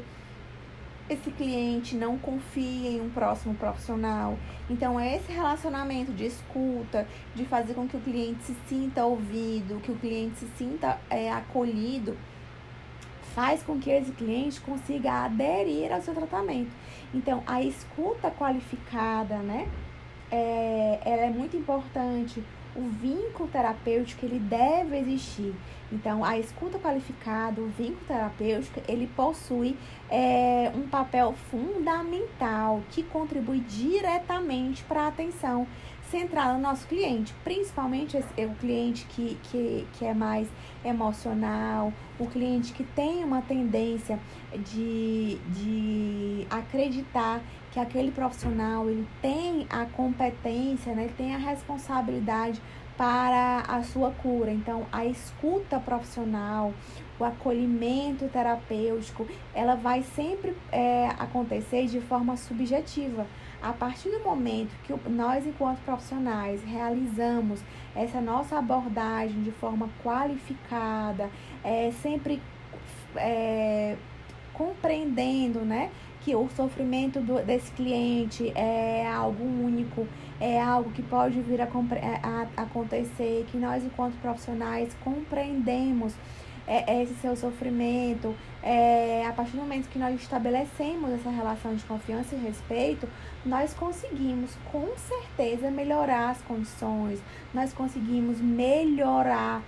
esse 1.09 1.32
cliente 1.32 1.95
não 1.95 2.17
confie 2.17 2.88
em 2.88 3.01
um 3.01 3.09
próximo 3.09 3.55
profissional. 3.55 4.38
Então, 4.69 4.99
é 4.99 5.17
esse 5.17 5.32
relacionamento 5.32 6.13
de 6.13 6.26
escuta, 6.26 7.07
de 7.36 7.43
fazer 7.45 7.74
com 7.74 7.88
que 7.88 7.97
o 7.97 7.99
cliente 7.99 8.43
se 8.43 8.55
sinta 8.67 9.03
ouvido, 9.03 9.82
que 9.82 9.91
o 9.91 9.95
cliente 9.95 10.38
se 10.38 10.47
sinta 10.55 10.99
é, 11.09 11.32
acolhido, 11.32 12.15
faz 13.34 13.63
com 13.63 13.80
que 13.80 13.89
esse 13.89 14.11
cliente 14.11 14.61
consiga 14.61 15.26
aderir 15.26 15.91
ao 15.91 16.01
seu 16.01 16.13
tratamento. 16.13 16.72
Então, 17.13 17.43
a 17.45 17.61
escuta 17.61 18.30
qualificada, 18.32 19.38
né? 19.38 19.67
É, 20.32 20.99
ela 21.03 21.24
é 21.24 21.30
muito 21.30 21.57
importante 21.57 22.41
o 22.76 22.88
vínculo 22.88 23.49
terapêutico 23.49 24.26
ele 24.26 24.39
deve 24.39 24.97
existir. 24.97 25.53
Então, 25.92 26.24
a 26.24 26.39
escuta 26.39 26.80
qualificada, 26.80 27.62
o 27.62 27.68
vínculo 27.68 28.00
terapêutico, 28.08 28.82
ele 28.88 29.08
possui 29.08 29.78
é, 30.10 30.72
um 30.74 30.88
papel 30.88 31.34
fundamental 31.50 32.82
que 32.89 33.04
contribui 33.04 33.60
diretamente 33.60 34.84
para 34.84 35.02
a 35.04 35.08
atenção 35.08 35.68
centrada 36.10 36.54
no 36.54 36.60
nosso 36.60 36.86
cliente, 36.88 37.34
principalmente 37.44 38.18
esse, 38.18 38.46
o 38.46 38.54
cliente 38.56 39.06
que, 39.06 39.38
que, 39.44 39.88
que 39.94 40.06
é 40.06 40.14
mais 40.14 40.48
emocional, 40.84 41.94
o 42.20 42.28
cliente 42.28 42.74
que 42.74 42.84
tem 42.84 43.24
uma 43.24 43.42
tendência 43.42 44.20
de, 44.54 45.38
de 45.48 46.46
acreditar 46.50 47.42
que 47.72 47.80
aquele 47.80 48.12
profissional 48.12 48.89
ele 48.89 49.08
tem 49.22 49.66
a 49.70 49.86
competência, 49.86 50.94
né, 50.94 51.06
ele 51.06 51.14
tem 51.14 51.34
a 51.34 51.38
responsabilidade 51.38 52.62
para 53.02 53.62
a 53.62 53.82
sua 53.82 54.12
cura. 54.12 54.52
Então, 54.52 54.86
a 54.91 55.04
escuta 55.04 55.80
profissional, 55.80 56.72
o 57.20 57.26
acolhimento 57.26 58.28
terapêutico, 58.28 59.28
ela 59.56 59.74
vai 59.74 60.04
sempre 60.04 60.56
é, 60.72 61.08
acontecer 61.18 61.88
de 61.88 61.99
forma 61.99 62.38
subjetiva. 62.38 63.26
A 63.60 63.74
partir 63.74 64.12
do 64.12 64.20
momento 64.20 64.70
que 64.84 64.93
nós, 65.10 65.47
enquanto 65.47 65.80
profissionais, 65.80 66.62
realizamos 66.64 67.60
essa 67.95 68.22
nossa 68.22 68.60
abordagem 68.60 69.41
de 69.41 69.52
forma 69.52 69.89
qualificada, 70.04 71.28
é, 71.64 71.91
sempre 72.04 72.39
é, 73.16 73.95
compreendendo, 74.54 75.62
né? 75.62 75.89
Que 76.22 76.36
o 76.36 76.47
sofrimento 76.55 77.19
do, 77.19 77.43
desse 77.43 77.72
cliente 77.72 78.51
é 78.55 79.07
algo 79.07 79.43
único, 79.43 80.07
é 80.39 80.61
algo 80.61 80.91
que 80.91 81.01
pode 81.01 81.41
vir 81.41 81.61
a, 81.61 81.65
a, 81.65 82.47
a 82.57 82.61
acontecer, 82.63 83.45
que 83.51 83.57
nós, 83.57 83.84
enquanto 83.84 84.19
profissionais, 84.22 84.95
compreendemos 85.03 86.13
é, 86.67 86.93
é, 86.93 87.03
esse 87.03 87.15
seu 87.15 87.36
sofrimento. 87.36 88.36
É, 88.63 89.26
a 89.28 89.34
partir 89.34 89.53
do 89.53 89.57
momento 89.57 89.89
que 89.89 89.97
nós 89.97 90.19
estabelecemos 90.22 91.11
essa 91.11 91.30
relação 91.30 91.76
de 91.76 91.84
confiança 91.84 92.36
e 92.36 92.39
respeito, 92.39 93.07
nós 93.45 93.74
conseguimos 93.74 94.55
com 94.72 94.88
certeza 94.95 95.72
melhorar 95.72 96.30
as 96.30 96.41
condições, 96.43 97.19
nós 97.53 97.74
conseguimos 97.74 98.39
melhorar 98.39 99.63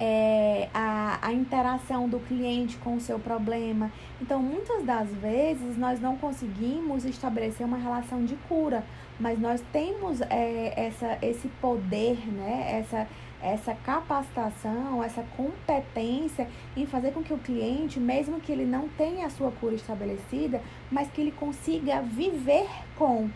é, 0.00 0.68
a, 0.74 1.18
a 1.22 1.32
interação 1.32 2.08
do 2.08 2.18
cliente 2.18 2.76
com 2.78 2.96
o 2.96 3.00
seu 3.00 3.18
problema. 3.18 3.90
Então, 4.20 4.42
muitas 4.42 4.84
das 4.84 5.08
vezes, 5.08 5.76
nós 5.76 6.00
não 6.00 6.16
conseguimos 6.16 7.04
estabelecer 7.04 7.66
uma 7.66 7.76
relação 7.76 8.24
de 8.24 8.34
cura, 8.48 8.84
mas 9.18 9.38
nós 9.38 9.62
temos 9.72 10.20
é, 10.22 10.72
essa, 10.76 11.18
esse 11.22 11.48
poder, 11.60 12.16
né? 12.32 12.80
essa, 12.80 13.06
essa 13.40 13.74
capacitação, 13.74 15.02
essa 15.02 15.24
competência 15.36 16.48
em 16.76 16.86
fazer 16.86 17.12
com 17.12 17.22
que 17.22 17.32
o 17.32 17.38
cliente, 17.38 18.00
mesmo 18.00 18.40
que 18.40 18.50
ele 18.50 18.64
não 18.64 18.88
tenha 18.88 19.26
a 19.26 19.30
sua 19.30 19.52
cura 19.52 19.74
estabelecida, 19.74 20.60
mas 20.90 21.08
que 21.10 21.20
ele 21.20 21.32
consiga 21.32 22.02
viver 22.02 22.68
com. 22.96 23.28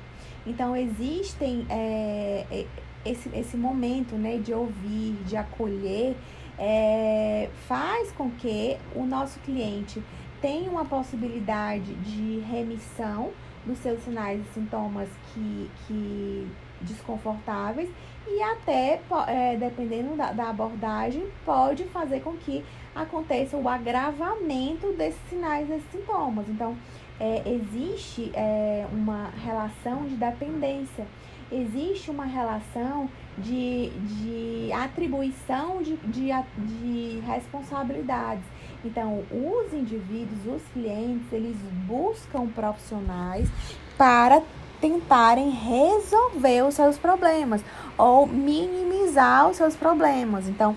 Então, 0.44 0.74
existem 0.74 1.66
é, 1.68 2.66
esse, 3.04 3.28
esse 3.34 3.56
momento 3.56 4.16
né, 4.16 4.38
de 4.38 4.52
ouvir, 4.52 5.14
de 5.26 5.36
acolher, 5.36 6.16
é, 6.58 7.48
faz 7.66 8.10
com 8.12 8.30
que 8.30 8.76
o 8.94 9.04
nosso 9.04 9.38
cliente 9.40 10.02
tenha 10.40 10.70
uma 10.70 10.84
possibilidade 10.84 11.94
de 11.94 12.40
remissão 12.40 13.30
dos 13.64 13.78
seus 13.78 14.02
sinais 14.02 14.40
e 14.40 14.54
sintomas 14.54 15.08
que, 15.32 15.70
que 15.86 16.48
desconfortáveis 16.80 17.88
e 18.26 18.42
até, 18.42 19.00
é, 19.26 19.56
dependendo 19.56 20.14
da, 20.16 20.32
da 20.32 20.50
abordagem, 20.50 21.26
pode 21.44 21.84
fazer 21.84 22.20
com 22.20 22.36
que 22.36 22.64
aconteça 22.94 23.56
o 23.56 23.68
agravamento 23.68 24.92
desses 24.92 25.20
sinais, 25.28 25.66
desses 25.66 25.90
sintomas. 25.90 26.48
Então, 26.48 26.76
é, 27.18 27.42
existe 27.46 28.30
é, 28.34 28.86
uma 28.92 29.30
relação 29.42 30.04
de 30.04 30.14
dependência, 30.14 31.06
existe 31.50 32.10
uma 32.10 32.24
relação 32.24 33.08
de, 33.38 33.90
de 33.90 34.72
atribuição 34.72 35.82
de, 35.82 35.96
de, 35.96 36.30
de 36.58 37.20
responsabilidades. 37.26 38.44
Então, 38.84 39.24
os 39.30 39.72
indivíduos, 39.72 40.46
os 40.46 40.62
clientes, 40.72 41.32
eles 41.32 41.56
buscam 41.86 42.46
profissionais 42.46 43.48
para 43.96 44.42
tentarem 44.80 45.50
resolver 45.50 46.62
os 46.62 46.74
seus 46.74 46.96
problemas 46.96 47.64
ou 47.96 48.26
minimizar 48.26 49.48
os 49.48 49.56
seus 49.56 49.74
problemas. 49.74 50.48
Então, 50.48 50.76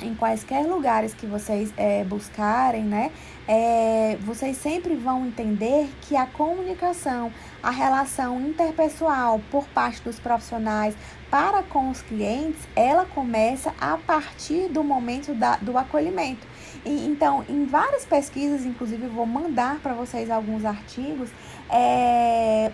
em 0.00 0.14
quaisquer 0.14 0.64
lugares 0.66 1.14
que 1.14 1.26
vocês 1.26 1.72
é, 1.76 2.04
buscarem, 2.04 2.84
né, 2.84 3.10
é, 3.48 4.16
vocês 4.22 4.56
sempre 4.56 4.94
vão 4.94 5.26
entender 5.26 5.88
que 6.02 6.16
a 6.16 6.26
comunicação, 6.26 7.32
a 7.62 7.70
relação 7.70 8.40
interpessoal 8.40 9.40
por 9.50 9.66
parte 9.68 10.02
dos 10.02 10.18
profissionais 10.18 10.94
para 11.30 11.62
com 11.62 11.90
os 11.90 12.02
clientes, 12.02 12.60
ela 12.74 13.04
começa 13.04 13.72
a 13.80 13.96
partir 13.98 14.68
do 14.68 14.82
momento 14.82 15.34
da, 15.34 15.56
do 15.56 15.76
acolhimento. 15.76 16.46
E, 16.84 17.06
então, 17.06 17.44
em 17.48 17.66
várias 17.66 18.04
pesquisas, 18.04 18.64
inclusive, 18.64 19.06
vou 19.08 19.26
mandar 19.26 19.78
para 19.80 19.92
vocês 19.92 20.30
alguns 20.30 20.64
artigos, 20.64 21.30
é, 21.68 22.70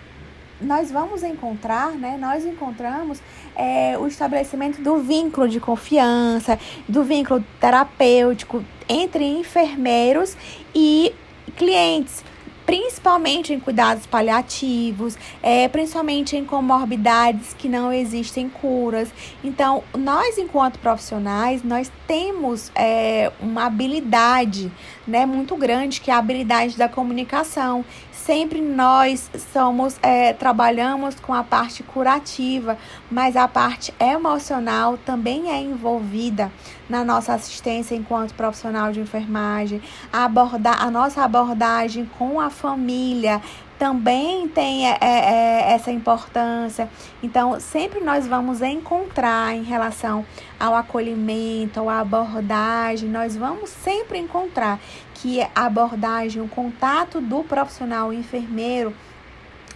nós 0.61 0.91
vamos 0.91 1.23
encontrar, 1.23 1.91
né? 1.91 2.17
Nós 2.17 2.45
encontramos 2.45 3.21
é, 3.55 3.97
o 3.97 4.07
estabelecimento 4.07 4.81
do 4.81 4.97
vínculo 4.97 5.47
de 5.47 5.59
confiança, 5.59 6.59
do 6.87 7.03
vínculo 7.03 7.43
terapêutico 7.59 8.63
entre 8.87 9.23
enfermeiros 9.25 10.35
e 10.73 11.13
clientes 11.55 12.23
principalmente 12.65 13.53
em 13.53 13.59
cuidados 13.59 14.05
paliativos, 14.05 15.17
é, 15.41 15.67
principalmente 15.67 16.35
em 16.35 16.45
comorbidades 16.45 17.53
que 17.53 17.67
não 17.67 17.91
existem 17.91 18.49
curas. 18.49 19.09
Então, 19.43 19.83
nós, 19.97 20.37
enquanto 20.37 20.79
profissionais, 20.79 21.63
nós 21.63 21.91
temos 22.07 22.71
é, 22.75 23.31
uma 23.41 23.65
habilidade 23.65 24.71
né, 25.07 25.25
muito 25.25 25.55
grande, 25.55 25.99
que 25.99 26.09
é 26.09 26.13
a 26.13 26.17
habilidade 26.17 26.77
da 26.77 26.87
comunicação 26.87 27.83
sempre 28.25 28.61
nós 28.61 29.29
somos 29.51 29.97
é, 30.01 30.31
trabalhamos 30.31 31.15
com 31.15 31.33
a 31.33 31.43
parte 31.43 31.83
curativa, 31.83 32.77
mas 33.11 33.35
a 33.35 33.47
parte 33.47 33.93
emocional 33.99 34.97
também 34.97 35.51
é 35.51 35.59
envolvida 35.59 36.49
na 36.89 37.03
nossa 37.03 37.33
assistência 37.33 37.95
enquanto 37.95 38.33
profissional 38.33 38.91
de 38.91 39.01
enfermagem, 39.01 39.81
a, 40.11 40.23
abordar, 40.25 40.81
a 40.81 40.89
nossa 40.89 41.23
abordagem 41.23 42.09
com 42.17 42.39
a 42.39 42.49
família 42.49 43.41
também 43.83 44.47
tem 44.47 44.89
é, 44.89 44.97
é, 45.01 45.73
essa 45.73 45.91
importância. 45.91 46.87
Então, 47.21 47.59
sempre 47.59 47.99
nós 47.99 48.25
vamos 48.25 48.61
encontrar 48.61 49.53
em 49.53 49.61
relação 49.61 50.25
ao 50.57 50.73
acolhimento, 50.73 51.89
à 51.89 51.99
abordagem, 51.99 53.09
nós 53.09 53.35
vamos 53.35 53.69
sempre 53.69 54.17
encontrar 54.17 54.79
que 55.15 55.41
a 55.41 55.65
abordagem, 55.65 56.41
o 56.41 56.47
contato 56.47 57.19
do 57.19 57.43
profissional 57.43 58.13
enfermeiro, 58.13 58.93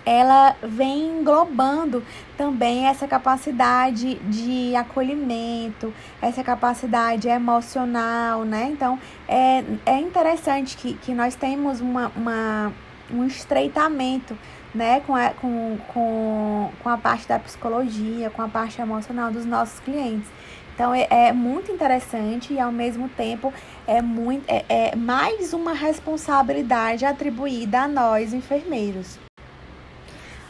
ela 0.06 0.56
vem 0.64 1.20
englobando 1.20 2.02
também 2.38 2.88
essa 2.88 3.06
capacidade 3.10 4.16
de 4.20 4.74
acolhimento, 4.74 5.94
essa 6.22 6.42
capacidade 6.46 7.28
emocional, 7.28 8.46
né? 8.46 8.70
Então, 8.72 8.98
é, 9.28 9.66
é 9.86 10.00
interessante 10.00 10.78
que, 10.78 10.94
que 10.94 11.14
nós 11.14 11.36
temos 11.36 11.82
uma, 11.82 12.10
uma 12.16 12.72
um 13.12 13.26
estreitamento 13.26 14.38
né, 14.74 15.00
com, 15.02 15.16
a, 15.16 15.30
com, 15.32 15.78
com, 15.88 16.72
com 16.82 16.90
a 16.90 16.98
parte 16.98 17.28
da 17.28 17.40
psicologia, 17.40 18.30
com 18.30 18.42
a 18.42 18.48
parte 18.48 18.82
emocional 18.82 19.32
dos 19.32 19.46
nossos 19.46 19.80
clientes. 19.80 20.30
Então 20.74 20.94
é, 20.94 21.08
é 21.10 21.34
muito 21.34 21.72
interessante 21.72 22.54
e 22.54 22.60
ao 22.60 22.72
mesmo 22.72 23.10
tempo 23.10 23.52
é, 23.88 24.02
muito, 24.02 24.46
é, 24.48 24.64
é 24.70 24.96
mais 24.96 25.52
uma 25.52 25.74
responsabilidade 25.74 27.04
atribuída 27.04 27.82
a 27.82 27.88
nós, 27.88 28.34
enfermeiros. 28.34 29.27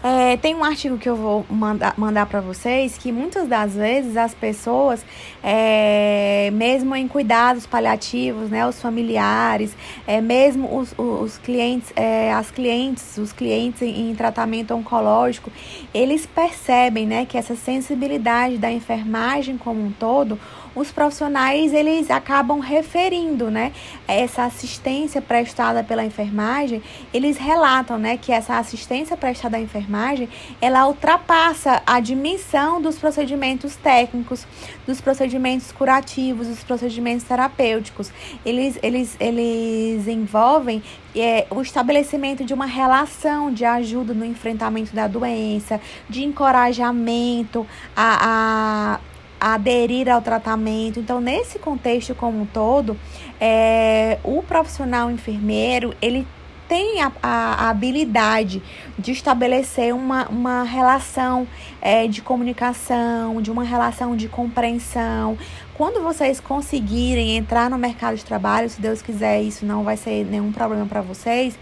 É, 0.03 0.37
tem 0.37 0.53
um 0.53 0.63
artigo 0.63 0.97
que 0.97 1.09
eu 1.09 1.15
vou 1.15 1.45
mandar, 1.49 1.95
mandar 1.97 2.27
para 2.27 2.39
vocês 2.39 2.97
que 2.97 3.11
muitas 3.11 3.47
das 3.47 3.73
vezes 3.73 4.15
as 4.15 4.33
pessoas, 4.33 5.03
é, 5.43 6.51
mesmo 6.53 6.95
em 6.95 7.07
cuidados 7.07 7.65
paliativos, 7.65 8.49
né, 8.49 8.67
os 8.67 8.79
familiares, 8.79 9.75
é, 10.05 10.21
mesmo 10.21 10.77
os, 10.77 10.93
os 10.97 11.39
clientes, 11.39 11.91
é, 11.95 12.31
as 12.31 12.51
clientes, 12.51 13.17
os 13.17 13.33
clientes 13.33 13.81
em, 13.81 14.11
em, 14.11 14.15
tratamento 14.15 14.73
oncológico, 14.75 15.51
eles 15.91 16.27
percebem 16.27 17.07
né, 17.07 17.25
que 17.25 17.37
essa 17.37 17.55
sensibilidade 17.55 18.57
da 18.57 18.71
enfermagem 18.71 19.57
como 19.57 19.83
um 19.83 19.91
todo 19.91 20.39
os 20.75 20.91
profissionais 20.91 21.73
eles 21.73 22.09
acabam 22.09 22.59
referindo, 22.59 23.49
né, 23.49 23.71
essa 24.07 24.43
assistência 24.43 25.21
prestada 25.21 25.83
pela 25.83 26.05
enfermagem, 26.05 26.81
eles 27.13 27.37
relatam, 27.37 27.97
né, 27.97 28.17
que 28.17 28.31
essa 28.31 28.57
assistência 28.57 29.17
prestada 29.17 29.57
à 29.57 29.59
enfermagem, 29.59 30.29
ela 30.61 30.87
ultrapassa 30.87 31.81
a 31.85 31.99
dimensão 31.99 32.81
dos 32.81 32.97
procedimentos 32.97 33.75
técnicos, 33.75 34.47
dos 34.85 35.01
procedimentos 35.01 35.71
curativos, 35.71 36.47
dos 36.47 36.63
procedimentos 36.63 37.25
terapêuticos. 37.25 38.11
Eles 38.45 38.79
eles 38.81 39.15
eles 39.19 40.07
envolvem 40.07 40.81
é, 41.15 41.47
o 41.49 41.61
estabelecimento 41.61 42.43
de 42.43 42.53
uma 42.53 42.65
relação 42.65 43.51
de 43.51 43.65
ajuda 43.65 44.13
no 44.13 44.25
enfrentamento 44.25 44.95
da 44.95 45.07
doença, 45.07 45.81
de 46.09 46.23
encorajamento 46.23 47.65
a, 47.95 48.95
a 48.95 48.99
aderir 49.39 50.09
ao 50.09 50.21
tratamento. 50.21 50.99
Então, 50.99 51.19
nesse 51.21 51.59
contexto 51.59 52.15
como 52.15 52.41
um 52.41 52.45
todo, 52.45 52.97
é, 53.39 54.19
o 54.23 54.41
profissional 54.43 55.11
enfermeiro, 55.11 55.93
ele 56.01 56.27
tem 56.67 57.01
a, 57.01 57.11
a, 57.23 57.65
a, 57.65 57.69
habilidade 57.69 58.61
de 58.99 59.11
estabelecer 59.11 59.93
uma, 59.93 60.27
uma 60.27 60.63
relação 60.63 61.47
é, 61.81 62.07
de 62.07 62.21
comunicação, 62.21 63.41
de 63.41 63.49
uma 63.49 63.63
relação 63.63 64.15
de 64.15 64.27
compreensão. 64.27 65.37
Quando 65.73 66.03
vocês 66.03 66.39
conseguirem 66.39 67.37
entrar 67.37 67.69
no 67.69 67.77
mercado 67.77 68.17
de 68.17 68.25
trabalho, 68.25 68.69
se 68.69 68.81
Deus 68.81 69.01
quiser, 69.01 69.41
isso 69.41 69.65
não 69.65 69.83
vai 69.83 69.95
ser 69.95 70.25
nenhum 70.25 70.51
problema 70.51 70.85
para 70.85 71.01
vocês. 71.01 71.57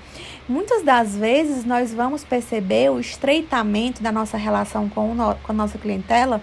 Muitas 0.48 0.84
das 0.84 1.16
vezes 1.16 1.66
nós 1.66 1.94
vamos 1.94 2.24
perceber 2.24 2.90
o 2.90 3.00
estreitamento 3.00 4.02
da 4.02 4.12
nossa 4.12 4.38
relação 4.38 4.88
com, 4.90 5.12
o, 5.12 5.36
com 5.36 5.52
a 5.52 5.56
nossa 5.56 5.78
clientela 5.78 6.42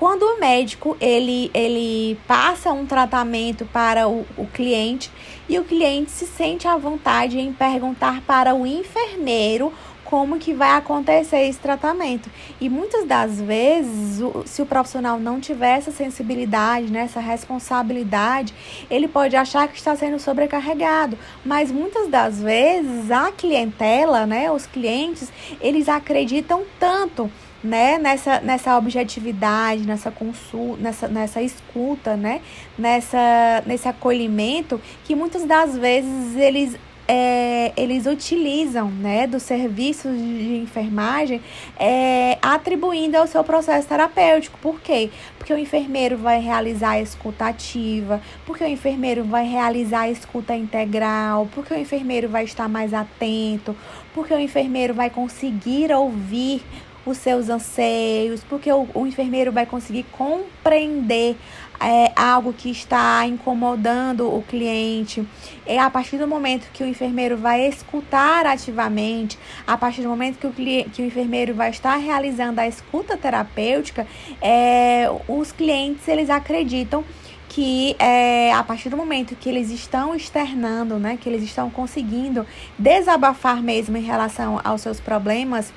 quando 0.00 0.22
o 0.22 0.40
médico 0.40 0.96
ele, 0.98 1.50
ele 1.52 2.18
passa 2.26 2.72
um 2.72 2.86
tratamento 2.86 3.66
para 3.66 4.08
o, 4.08 4.24
o 4.34 4.46
cliente 4.46 5.12
e 5.46 5.58
o 5.58 5.64
cliente 5.64 6.10
se 6.10 6.26
sente 6.26 6.66
à 6.66 6.74
vontade 6.78 7.38
em 7.38 7.52
perguntar 7.52 8.22
para 8.22 8.54
o 8.54 8.66
enfermeiro 8.66 9.70
como 10.02 10.38
que 10.38 10.54
vai 10.54 10.70
acontecer 10.70 11.46
esse 11.46 11.58
tratamento. 11.58 12.30
E 12.58 12.70
muitas 12.70 13.04
das 13.04 13.42
vezes, 13.42 14.24
se 14.46 14.62
o 14.62 14.66
profissional 14.66 15.20
não 15.20 15.38
tiver 15.38 15.76
essa 15.76 15.90
sensibilidade, 15.90 16.90
né, 16.90 17.00
essa 17.00 17.20
responsabilidade, 17.20 18.54
ele 18.90 19.06
pode 19.06 19.36
achar 19.36 19.68
que 19.68 19.76
está 19.76 19.94
sendo 19.94 20.18
sobrecarregado. 20.18 21.18
Mas 21.44 21.70
muitas 21.70 22.08
das 22.08 22.40
vezes 22.40 23.10
a 23.10 23.30
clientela, 23.30 24.24
né, 24.24 24.50
os 24.50 24.64
clientes, 24.64 25.30
eles 25.60 25.90
acreditam 25.90 26.64
tanto 26.78 27.30
né, 27.62 27.98
nessa, 27.98 28.40
nessa 28.40 28.76
objetividade, 28.76 29.86
nessa 29.86 30.10
consulta, 30.10 30.82
nessa, 30.82 31.08
nessa 31.08 31.42
escuta, 31.42 32.16
né, 32.16 32.40
nessa, 32.78 33.62
nesse 33.66 33.88
acolhimento, 33.88 34.80
que 35.04 35.14
muitas 35.14 35.44
das 35.44 35.76
vezes 35.76 36.36
eles 36.36 36.78
é, 37.12 37.72
eles 37.76 38.06
utilizam 38.06 38.88
né, 38.88 39.26
dos 39.26 39.42
serviços 39.42 40.16
de 40.16 40.58
enfermagem 40.58 41.42
é, 41.76 42.38
atribuindo 42.40 43.16
ao 43.16 43.26
seu 43.26 43.42
processo 43.42 43.88
terapêutico. 43.88 44.56
Por 44.62 44.80
quê? 44.80 45.10
Porque 45.36 45.52
o 45.52 45.58
enfermeiro 45.58 46.16
vai 46.16 46.40
realizar 46.40 46.90
a 46.90 47.00
escuta 47.00 47.46
ativa, 47.46 48.22
porque 48.46 48.62
o 48.62 48.66
enfermeiro 48.68 49.24
vai 49.24 49.44
realizar 49.44 50.02
a 50.02 50.10
escuta 50.10 50.54
integral, 50.54 51.48
porque 51.52 51.74
o 51.74 51.76
enfermeiro 51.76 52.28
vai 52.28 52.44
estar 52.44 52.68
mais 52.68 52.94
atento, 52.94 53.74
porque 54.14 54.32
o 54.32 54.38
enfermeiro 54.38 54.94
vai 54.94 55.10
conseguir 55.10 55.92
ouvir 55.92 56.62
os 57.04 57.16
seus 57.16 57.48
anseios, 57.48 58.42
porque 58.48 58.70
o, 58.72 58.86
o 58.94 59.06
enfermeiro 59.06 59.50
vai 59.50 59.66
conseguir 59.66 60.04
compreender 60.12 61.36
é 61.80 62.12
algo 62.14 62.52
que 62.52 62.70
está 62.70 63.26
incomodando 63.26 64.28
o 64.28 64.42
cliente. 64.42 65.26
É 65.64 65.78
a 65.78 65.88
partir 65.88 66.18
do 66.18 66.28
momento 66.28 66.70
que 66.72 66.84
o 66.84 66.86
enfermeiro 66.86 67.38
vai 67.38 67.66
escutar 67.66 68.44
ativamente, 68.44 69.38
a 69.66 69.78
partir 69.78 70.02
do 70.02 70.08
momento 70.08 70.38
que 70.38 70.46
o, 70.46 70.52
que 70.52 71.02
o 71.02 71.06
enfermeiro 71.06 71.54
vai 71.54 71.70
estar 71.70 71.96
realizando 71.96 72.60
a 72.60 72.68
escuta 72.68 73.16
terapêutica, 73.16 74.06
é, 74.42 75.06
os 75.26 75.52
clientes 75.52 76.06
eles 76.06 76.28
acreditam 76.28 77.02
que 77.48 77.96
é, 77.98 78.52
a 78.52 78.62
partir 78.62 78.90
do 78.90 78.96
momento 78.96 79.34
que 79.34 79.48
eles 79.48 79.70
estão 79.70 80.14
externando, 80.14 81.00
né, 81.00 81.18
que 81.20 81.28
eles 81.28 81.42
estão 81.42 81.68
conseguindo 81.68 82.46
desabafar 82.78 83.60
mesmo 83.60 83.96
em 83.96 84.02
relação 84.02 84.60
aos 84.62 84.82
seus 84.82 85.00
problemas, 85.00 85.72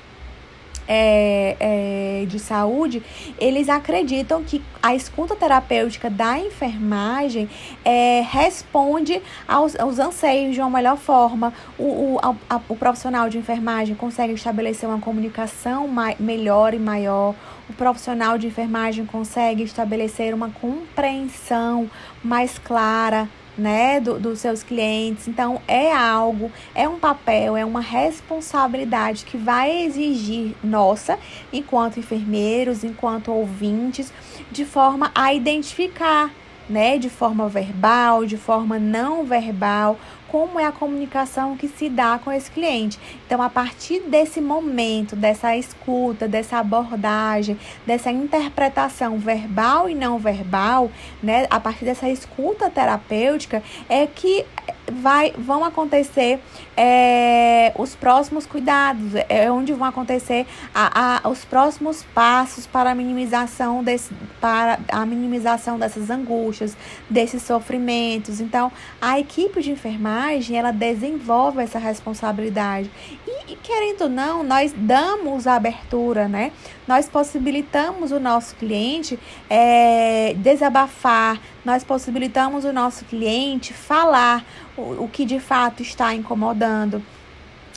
é, 0.86 1.56
é, 1.60 2.26
de 2.26 2.38
saúde, 2.38 3.02
eles 3.38 3.68
acreditam 3.68 4.42
que 4.42 4.62
a 4.82 4.94
escuta 4.94 5.34
terapêutica 5.34 6.10
da 6.10 6.38
enfermagem 6.38 7.48
é, 7.84 8.22
responde 8.22 9.20
aos, 9.48 9.78
aos 9.78 9.98
anseios 9.98 10.54
de 10.54 10.60
uma 10.60 10.70
melhor 10.70 10.96
forma. 10.96 11.52
O, 11.78 11.84
o, 12.14 12.18
a, 12.22 12.60
o 12.68 12.76
profissional 12.76 13.28
de 13.28 13.38
enfermagem 13.38 13.94
consegue 13.94 14.34
estabelecer 14.34 14.88
uma 14.88 15.00
comunicação 15.00 15.88
mai, 15.88 16.16
melhor 16.18 16.74
e 16.74 16.78
maior. 16.78 17.34
O 17.68 17.72
profissional 17.72 18.36
de 18.36 18.46
enfermagem 18.46 19.06
consegue 19.06 19.62
estabelecer 19.62 20.34
uma 20.34 20.50
compreensão 20.50 21.90
mais 22.22 22.58
clara 22.58 23.28
né, 23.56 24.00
do, 24.00 24.18
dos 24.18 24.40
seus 24.40 24.62
clientes. 24.62 25.28
Então, 25.28 25.60
é 25.66 25.92
algo, 25.92 26.50
é 26.74 26.88
um 26.88 26.98
papel, 26.98 27.56
é 27.56 27.64
uma 27.64 27.80
responsabilidade 27.80 29.24
que 29.24 29.36
vai 29.36 29.84
exigir 29.84 30.54
nossa, 30.62 31.18
enquanto 31.52 31.98
enfermeiros, 31.98 32.84
enquanto 32.84 33.32
ouvintes, 33.32 34.12
de 34.50 34.64
forma 34.64 35.10
a 35.14 35.32
identificar, 35.32 36.30
né, 36.68 36.98
de 36.98 37.10
forma 37.10 37.48
verbal, 37.48 38.24
de 38.24 38.36
forma 38.36 38.78
não 38.78 39.24
verbal, 39.24 39.98
como 40.34 40.58
é 40.58 40.64
a 40.64 40.72
comunicação 40.72 41.56
que 41.56 41.68
se 41.68 41.88
dá 41.88 42.18
com 42.18 42.32
esse 42.32 42.50
cliente. 42.50 42.98
Então, 43.24 43.40
a 43.40 43.48
partir 43.48 44.00
desse 44.00 44.40
momento, 44.40 45.14
dessa 45.14 45.56
escuta, 45.56 46.26
dessa 46.26 46.58
abordagem, 46.58 47.56
dessa 47.86 48.10
interpretação 48.10 49.16
verbal 49.16 49.88
e 49.88 49.94
não 49.94 50.18
verbal, 50.18 50.90
né, 51.22 51.46
a 51.48 51.60
partir 51.60 51.84
dessa 51.84 52.08
escuta 52.08 52.68
terapêutica, 52.68 53.62
é 53.88 54.08
que 54.08 54.44
vai, 54.90 55.32
vão 55.36 55.64
acontecer 55.64 56.40
é, 56.76 57.72
os 57.76 57.94
próximos 57.94 58.46
cuidados, 58.46 59.14
é 59.28 59.50
onde 59.50 59.72
vão 59.72 59.86
acontecer 59.86 60.46
a, 60.74 61.20
a, 61.24 61.28
os 61.28 61.44
próximos 61.44 62.02
passos 62.14 62.66
para 62.66 62.90
a 62.90 62.94
minimização 62.94 63.82
desse, 63.82 64.12
para 64.40 64.78
a 64.88 65.06
minimização 65.06 65.78
dessas 65.78 66.10
angústias, 66.10 66.76
desses 67.08 67.42
sofrimentos. 67.42 68.40
Então, 68.40 68.70
a 69.00 69.18
equipe 69.18 69.62
de 69.62 69.70
enfermagem 69.70 70.56
ela 70.58 70.72
desenvolve 70.72 71.62
essa 71.62 71.78
responsabilidade 71.78 72.90
e, 73.26 73.52
e 73.52 73.56
querendo 73.56 74.02
ou 74.02 74.08
não, 74.08 74.42
nós 74.42 74.74
damos 74.76 75.46
a 75.46 75.54
abertura, 75.54 76.28
né? 76.28 76.52
Nós 76.86 77.08
possibilitamos 77.08 78.12
o 78.12 78.20
nosso 78.20 78.54
cliente 78.56 79.18
é, 79.48 80.34
desabafar, 80.36 81.40
nós 81.64 81.82
possibilitamos 81.82 82.64
o 82.64 82.72
nosso 82.72 83.04
cliente 83.06 83.72
falar 83.72 84.44
o, 84.76 85.04
o 85.04 85.08
que 85.10 85.24
de 85.24 85.40
fato 85.40 85.82
está 85.82 86.14
incomodando. 86.14 87.02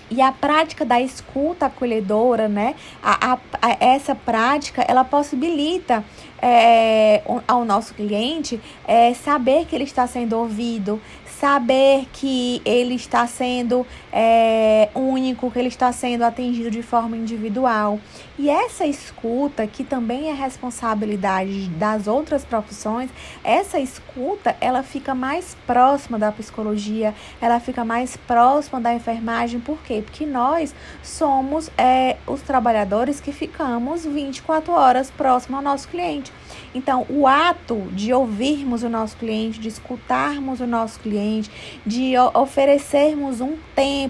E 0.10 0.22
a 0.22 0.32
prática 0.32 0.86
da 0.86 1.02
escuta 1.02 1.66
acolhedora, 1.66 2.48
né? 2.48 2.76
A, 3.04 3.34
a, 3.34 3.40
a 3.62 3.78
essa 3.80 4.16
prática, 4.16 4.82
ela 4.88 5.04
possibilita 5.04 6.04
é, 6.42 7.22
ao 7.46 7.66
nosso 7.66 7.94
cliente 7.94 8.60
é, 8.88 9.14
saber 9.14 9.66
que 9.66 9.76
ele 9.76 9.84
está 9.84 10.08
sendo 10.08 10.38
ouvido, 10.38 11.02
saber 11.26 12.08
que 12.14 12.62
ele 12.64 12.96
está 12.96 13.28
sendo 13.28 13.86
é, 14.20 14.90
único, 14.96 15.52
que 15.52 15.60
ele 15.60 15.68
está 15.68 15.92
sendo 15.92 16.24
atendido 16.24 16.72
de 16.72 16.82
forma 16.82 17.16
individual. 17.16 18.00
E 18.36 18.50
essa 18.50 18.84
escuta, 18.84 19.68
que 19.68 19.84
também 19.84 20.32
é 20.32 20.34
responsabilidade 20.34 21.68
das 21.70 22.08
outras 22.08 22.44
profissões, 22.44 23.12
essa 23.44 23.80
escuta, 23.80 24.58
ela 24.60 24.82
fica 24.82 25.14
mais 25.14 25.56
próxima 25.68 26.18
da 26.18 26.32
psicologia, 26.32 27.14
ela 27.40 27.60
fica 27.60 27.86
mais 27.86 28.18
próxima 28.18 28.82
da 28.82 28.92
enfermagem, 28.92 29.60
por 29.60 29.78
quê? 29.84 30.02
Porque 30.04 30.26
nós 30.26 30.74
somos 31.04 31.70
é, 31.78 32.18
os 32.26 32.42
trabalhadores 32.42 33.22
que 33.22 33.32
ficamos 33.32 34.04
24 34.04 34.74
horas 34.74 35.12
próximo 35.12 35.58
ao 35.58 35.62
nosso 35.62 35.88
cliente. 35.90 36.32
Então, 36.74 37.06
o 37.10 37.28
ato 37.28 37.88
de 37.92 38.14
ouvirmos 38.14 38.84
o 38.84 38.90
nosso 38.90 39.18
cliente, 39.18 39.60
de 39.60 39.68
escutarmos 39.68 40.60
o 40.60 40.68
nosso 40.68 41.00
cliente, 41.00 41.50
de 41.86 42.14
oferecermos 42.34 43.42
um 43.42 43.56
tempo, 43.76 44.07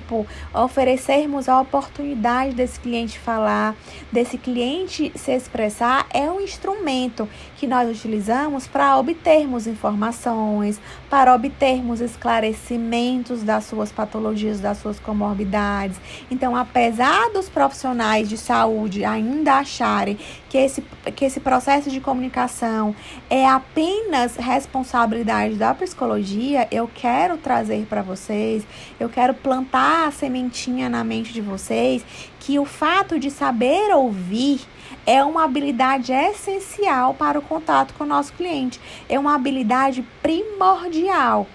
oferecermos 0.54 1.48
a 1.50 1.60
oportunidade 1.60 2.54
desse 2.54 2.80
cliente 2.80 3.20
falar, 3.20 3.76
desse 4.12 4.38
cliente 4.38 5.12
se 5.16 5.32
expressar, 5.32 6.06
é 6.14 6.30
um 6.30 6.42
instrumento 6.42 7.28
que 7.58 7.66
nós 7.66 7.90
utilizamos 7.90 8.68
para 8.68 8.98
obtermos 8.98 9.66
informações, 9.66 10.80
para 11.10 11.34
obtermos 11.34 12.00
esclarecimentos 12.00 13.42
das 13.42 13.66
suas 13.66 13.92
patologias, 13.92 14.60
das 14.60 14.78
suas 14.78 15.00
comorbidades. 15.00 16.00
Então, 16.30 16.56
apesar 16.56 17.32
dos 17.34 17.50
profissionais 17.50 18.30
de 18.30 18.38
saúde 18.38 19.04
ainda 19.04 19.56
acharem 19.56 20.18
que 20.48 20.58
esse, 20.58 20.84
que 21.16 21.26
esse 21.26 21.40
processo 21.40 21.90
de 21.90 22.00
comunicação 22.00 22.96
é 23.30 23.48
apenas 23.48 24.36
responsabilidade 24.36 25.56
da 25.56 25.74
psicologia, 25.74 26.68
eu 26.72 26.88
quero 26.94 27.38
trazer 27.38 27.88
para 27.88 28.04
vocês, 28.04 28.66
eu 29.00 29.10
quero 29.10 29.34
plantar 29.34 30.08
a 30.08 30.12
sementinha 30.12 30.88
na 30.88 31.04
mente 31.04 31.34
de 31.34 31.42
vocês 31.42 32.06
que 32.40 32.60
o 32.60 32.66
fato 32.66 33.20
de 33.20 33.32
saber 33.32 33.94
ouvir 33.94 34.62
é 35.08 35.24
uma 35.24 35.46
habilidade 35.46 36.12
essencial 36.12 37.14
para 37.14 37.40
o 37.40 37.42
contato 37.42 37.94
com 37.94 38.04
o 38.04 38.08
nosso 38.08 38.34
cliente, 38.34 38.80
é 39.08 39.18
uma 39.18 39.34
habilidade 39.34 40.06
primordial. 40.22 41.48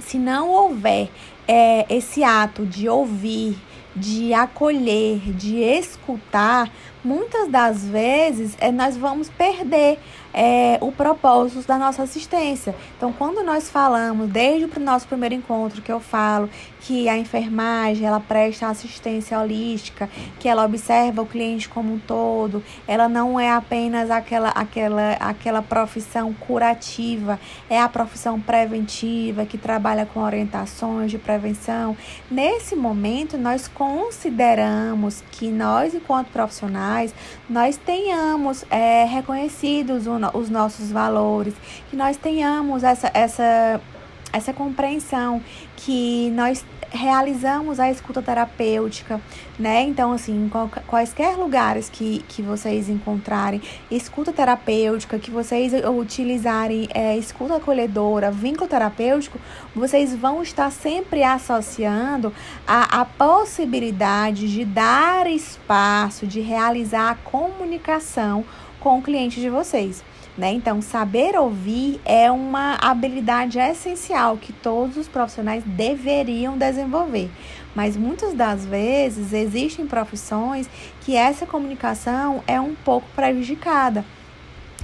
Se 0.00 0.18
não 0.18 0.50
houver 0.50 1.08
é, 1.46 1.86
esse 1.88 2.24
ato 2.24 2.66
de 2.66 2.88
ouvir, 2.88 3.56
de 3.94 4.34
acolher, 4.34 5.20
de 5.32 5.60
escutar, 5.60 6.68
muitas 7.04 7.48
das 7.48 7.84
vezes 7.84 8.56
é, 8.58 8.72
nós 8.72 8.96
vamos 8.96 9.30
perder 9.30 10.00
é, 10.32 10.78
o 10.80 10.90
propósito 10.90 11.64
da 11.68 11.78
nossa 11.78 12.02
assistência. 12.02 12.74
Então, 12.96 13.12
quando 13.12 13.44
nós 13.44 13.70
falamos, 13.70 14.28
desde 14.28 14.64
o 14.64 14.80
nosso 14.80 15.06
primeiro 15.06 15.36
encontro, 15.36 15.80
que 15.80 15.92
eu 15.92 16.00
falo 16.00 16.50
que 16.86 17.08
a 17.08 17.16
enfermagem 17.16 18.06
ela 18.06 18.20
presta 18.20 18.68
assistência 18.68 19.38
holística, 19.40 20.08
que 20.38 20.46
ela 20.46 20.64
observa 20.64 21.22
o 21.22 21.26
cliente 21.26 21.66
como 21.66 21.94
um 21.94 21.98
todo, 21.98 22.62
ela 22.86 23.08
não 23.08 23.40
é 23.40 23.50
apenas 23.50 24.10
aquela, 24.10 24.50
aquela, 24.50 25.12
aquela 25.12 25.62
profissão 25.62 26.34
curativa, 26.34 27.40
é 27.70 27.80
a 27.80 27.88
profissão 27.88 28.38
preventiva 28.38 29.46
que 29.46 29.56
trabalha 29.56 30.04
com 30.04 30.20
orientações 30.20 31.10
de 31.10 31.16
prevenção. 31.16 31.96
Nesse 32.30 32.76
momento, 32.76 33.38
nós 33.38 33.66
consideramos 33.66 35.24
que 35.30 35.48
nós, 35.48 35.94
enquanto 35.94 36.28
profissionais, 36.28 37.14
nós 37.48 37.78
tenhamos 37.78 38.62
é, 38.70 39.04
reconhecidos 39.04 40.04
os 40.34 40.50
nossos 40.50 40.92
valores, 40.92 41.54
que 41.88 41.96
nós 41.96 42.18
tenhamos 42.18 42.84
essa, 42.84 43.10
essa, 43.14 43.80
essa 44.34 44.52
compreensão 44.52 45.40
que 45.76 46.30
nós 46.30 46.64
realizamos 46.90 47.80
a 47.80 47.90
escuta 47.90 48.22
terapêutica, 48.22 49.20
né? 49.58 49.82
Então, 49.82 50.12
assim, 50.12 50.48
quaisquer 50.86 51.36
lugares 51.36 51.90
que, 51.90 52.24
que 52.28 52.40
vocês 52.40 52.88
encontrarem 52.88 53.60
escuta 53.90 54.32
terapêutica, 54.32 55.18
que 55.18 55.30
vocês 55.30 55.72
utilizarem 55.98 56.88
é, 56.94 57.16
escuta 57.16 57.56
acolhedora, 57.56 58.30
vínculo 58.30 58.68
terapêutico, 58.68 59.38
vocês 59.74 60.14
vão 60.14 60.42
estar 60.42 60.70
sempre 60.70 61.24
associando 61.24 62.32
a, 62.66 63.00
a 63.00 63.04
possibilidade 63.04 64.52
de 64.52 64.64
dar 64.64 65.26
espaço, 65.26 66.26
de 66.26 66.40
realizar 66.40 67.10
a 67.10 67.14
comunicação 67.16 68.44
com 68.78 68.98
o 68.98 69.02
cliente 69.02 69.40
de 69.40 69.50
vocês. 69.50 70.04
Né? 70.36 70.52
Então, 70.52 70.82
saber 70.82 71.36
ouvir 71.38 72.00
é 72.04 72.30
uma 72.30 72.76
habilidade 72.80 73.58
essencial 73.58 74.36
que 74.36 74.52
todos 74.52 74.96
os 74.96 75.06
profissionais 75.06 75.62
deveriam 75.64 76.58
desenvolver. 76.58 77.30
Mas 77.74 77.96
muitas 77.96 78.34
das 78.34 78.66
vezes 78.66 79.32
existem 79.32 79.86
profissões 79.86 80.68
que 81.00 81.16
essa 81.16 81.46
comunicação 81.46 82.42
é 82.46 82.60
um 82.60 82.74
pouco 82.74 83.06
prejudicada. 83.14 84.04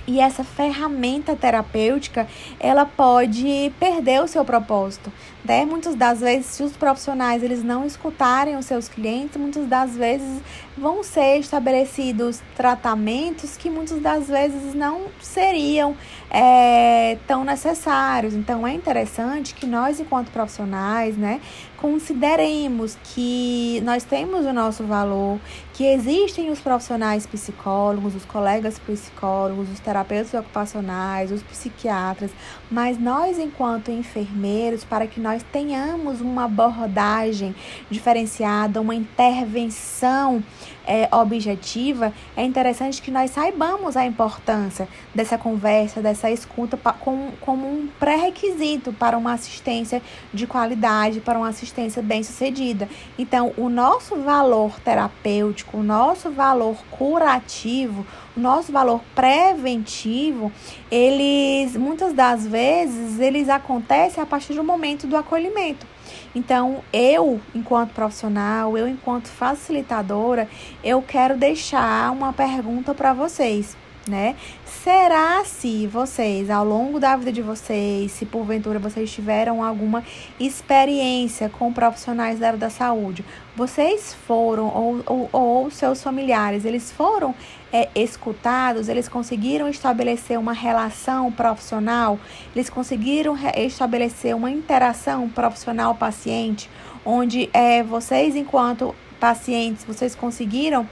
E 0.07 0.18
essa 0.18 0.42
ferramenta 0.42 1.36
terapêutica, 1.36 2.26
ela 2.59 2.84
pode 2.84 3.72
perder 3.78 4.22
o 4.22 4.26
seu 4.26 4.44
propósito, 4.44 5.12
Né? 5.45 5.64
Muitas 5.64 5.95
das 5.95 6.20
vezes, 6.20 6.47
se 6.47 6.62
os 6.62 6.76
profissionais 6.76 7.43
eles 7.43 7.62
não 7.62 7.86
escutarem 7.86 8.57
os 8.57 8.66
seus 8.66 8.88
clientes, 8.88 9.36
muitas 9.38 9.66
das 9.66 9.97
vezes 9.97 10.43
vão 10.76 11.03
ser 11.03 11.38
estabelecidos 11.38 12.41
tratamentos 12.57 13.57
que 13.57 13.68
muitas 13.68 14.01
das 14.01 14.28
vezes 14.28 14.74
não 14.74 15.07
seriam 15.20 15.97
é, 16.30 17.18
tão 17.26 17.45
necessários. 17.45 18.34
Então, 18.34 18.66
é 18.66 18.72
interessante 18.72 19.55
que 19.55 19.66
nós, 19.66 20.01
enquanto 20.01 20.30
profissionais, 20.30 21.16
né, 21.16 21.41
consideremos 21.76 22.97
que 23.03 23.80
nós 23.84 24.05
temos 24.05 24.45
o 24.45 24.53
nosso 24.53 24.84
valor, 24.84 25.38
que 25.72 25.84
existem 25.84 26.51
os 26.51 26.61
profissionais 26.61 27.26
psicólogos, 27.26 28.14
os 28.14 28.24
colegas 28.24 28.78
psicólogos, 28.78 29.70
os 29.70 29.80
terapeutas 29.80 30.34
ocupacionais, 30.34 31.32
os 31.32 31.43
psiquiatras, 31.43 32.30
mas 32.70 32.99
nós, 32.99 33.38
enquanto 33.38 33.91
enfermeiros, 33.91 34.84
para 34.84 35.07
que 35.07 35.18
nós 35.18 35.30
tenhamos 35.39 36.20
uma 36.20 36.45
abordagem 36.45 37.55
diferenciada, 37.91 38.81
uma 38.81 38.95
intervenção 38.95 40.43
é, 40.87 41.09
objetiva, 41.14 42.12
é 42.37 42.45
interessante 42.45 43.01
que 43.01 43.11
nós 43.11 43.31
saibamos 43.31 43.97
a 43.97 44.05
importância 44.05 44.89
dessa 45.14 45.37
conversa, 45.39 46.01
dessa 46.01 46.31
escuta 46.31 46.76
como, 46.76 47.33
como 47.41 47.66
um 47.66 47.89
pré-requisito 47.99 48.93
para 48.93 49.16
uma 49.16 49.33
assistência 49.33 50.03
de 50.33 50.47
qualidade, 50.47 51.20
para 51.20 51.39
uma 51.39 51.49
assistência 51.49 52.03
bem-sucedida. 52.03 52.89
Então, 53.18 53.53
o 53.57 53.68
nosso 53.68 54.16
valor 54.16 54.78
terapêutico, 54.81 55.78
o 55.78 55.83
nosso 55.83 56.31
valor 56.31 56.76
curativo, 56.91 58.07
o 58.37 58.41
nosso 58.41 58.72
valor 58.72 59.01
preventivo, 59.14 60.53
eles 60.91 61.76
muitas 61.76 62.12
das 62.12 62.47
vezes 62.47 63.20
eles 63.20 63.49
acontecem 63.49 64.22
a 64.22 64.26
partir 64.26 64.55
do 64.55 64.64
momento 64.64 65.07
do 65.07 65.16
acolhimento. 65.16 65.87
Então, 66.35 66.83
eu, 66.93 67.41
enquanto 67.55 67.93
profissional, 67.93 68.76
eu, 68.78 68.87
enquanto 68.87 69.28
facilitadora, 69.28 70.49
eu 70.83 71.03
quero 71.03 71.37
deixar 71.37 72.12
uma 72.12 72.33
pergunta 72.33 72.95
para 72.95 73.12
vocês 73.12 73.76
né? 74.09 74.35
Será 74.64 75.45
se 75.45 75.87
vocês, 75.87 76.51
ao 76.51 76.64
longo 76.64 76.99
da 76.99 77.16
vida 77.16 77.31
de 77.31 77.43
vocês, 77.43 78.12
se 78.12 78.24
porventura 78.24 78.78
vocês 78.78 79.11
tiveram 79.12 79.62
alguma 79.62 80.03
experiência 80.39 81.49
com 81.49 81.72
profissionais 81.72 82.39
da 82.39 82.49
área 82.49 82.59
da 82.59 82.70
saúde, 82.70 83.24
vocês 83.55 84.14
foram, 84.26 84.66
ou, 84.66 85.03
ou, 85.07 85.28
ou 85.33 85.70
seus 85.70 86.03
familiares, 86.03 86.64
eles 86.64 86.91
foram 86.91 87.35
é, 87.73 87.89
escutados, 87.95 88.89
eles 88.89 89.09
conseguiram 89.09 89.68
estabelecer 89.68 90.39
uma 90.39 90.53
relação 90.53 91.31
profissional, 91.31 92.18
eles 92.55 92.68
conseguiram 92.68 93.37
estabelecer 93.57 94.35
uma 94.35 94.51
interação 94.51 95.29
profissional-paciente, 95.29 96.68
onde 97.05 97.49
é, 97.53 97.83
vocês, 97.83 98.37
enquanto 98.37 98.95
pacientes, 99.18 99.85
vocês 99.85 100.14
conseguiram 100.14 100.89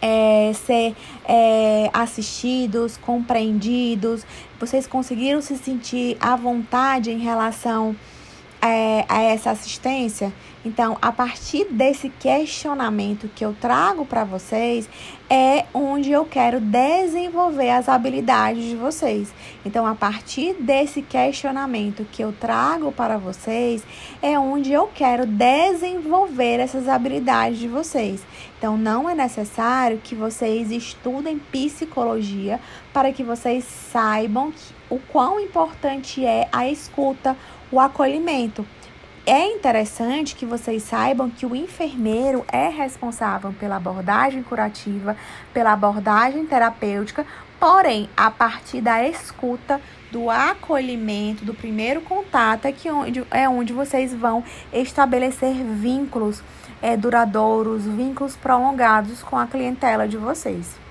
é, 0.00 0.52
ser 0.54 0.94
é, 1.24 1.90
assistidos, 1.92 2.96
compreendidos, 2.96 4.26
vocês 4.58 4.86
conseguiram 4.86 5.40
se 5.40 5.56
sentir 5.56 6.16
à 6.20 6.36
vontade 6.36 7.10
em 7.10 7.18
relação 7.18 7.94
é, 7.94 8.15
a 8.60 9.20
essa 9.20 9.50
assistência? 9.50 10.32
Então, 10.64 10.98
a 11.00 11.12
partir 11.12 11.66
desse 11.70 12.08
questionamento 12.08 13.30
que 13.36 13.44
eu 13.44 13.54
trago 13.60 14.04
para 14.04 14.24
vocês, 14.24 14.88
é 15.30 15.64
onde 15.72 16.10
eu 16.10 16.24
quero 16.24 16.60
desenvolver 16.60 17.70
as 17.70 17.88
habilidades 17.88 18.64
de 18.64 18.74
vocês. 18.74 19.32
Então, 19.64 19.86
a 19.86 19.94
partir 19.94 20.54
desse 20.54 21.02
questionamento 21.02 22.04
que 22.10 22.22
eu 22.22 22.32
trago 22.32 22.90
para 22.90 23.16
vocês, 23.16 23.84
é 24.20 24.36
onde 24.36 24.72
eu 24.72 24.90
quero 24.92 25.24
desenvolver 25.24 26.58
essas 26.58 26.88
habilidades 26.88 27.60
de 27.60 27.68
vocês. 27.68 28.26
Então, 28.58 28.76
não 28.76 29.08
é 29.08 29.14
necessário 29.14 30.00
que 30.02 30.16
vocês 30.16 30.72
estudem 30.72 31.38
psicologia 31.38 32.58
para 32.92 33.12
que 33.12 33.22
vocês 33.22 33.62
saibam 33.64 34.52
o 34.90 34.98
quão 34.98 35.38
importante 35.38 36.24
é 36.24 36.48
a 36.52 36.68
escuta, 36.68 37.36
o 37.70 37.80
acolhimento. 37.80 38.66
É 39.24 39.44
interessante 39.44 40.36
que 40.36 40.46
vocês 40.46 40.84
saibam 40.84 41.28
que 41.28 41.44
o 41.44 41.56
enfermeiro 41.56 42.44
é 42.46 42.68
responsável 42.68 43.52
pela 43.58 43.74
abordagem 43.74 44.40
curativa, 44.42 45.16
pela 45.52 45.72
abordagem 45.72 46.46
terapêutica, 46.46 47.26
porém, 47.58 48.08
a 48.16 48.30
partir 48.30 48.80
da 48.80 49.02
escuta, 49.04 49.80
do 50.12 50.30
acolhimento, 50.30 51.44
do 51.44 51.52
primeiro 51.52 52.00
contato, 52.02 52.66
é, 52.66 52.72
que 52.72 52.88
onde, 52.88 53.26
é 53.32 53.48
onde 53.48 53.72
vocês 53.72 54.14
vão 54.14 54.44
estabelecer 54.72 55.54
vínculos 55.54 56.40
é, 56.80 56.96
duradouros, 56.96 57.84
vínculos 57.84 58.36
prolongados 58.36 59.24
com 59.24 59.36
a 59.36 59.46
clientela 59.46 60.06
de 60.06 60.16
vocês. 60.16 60.85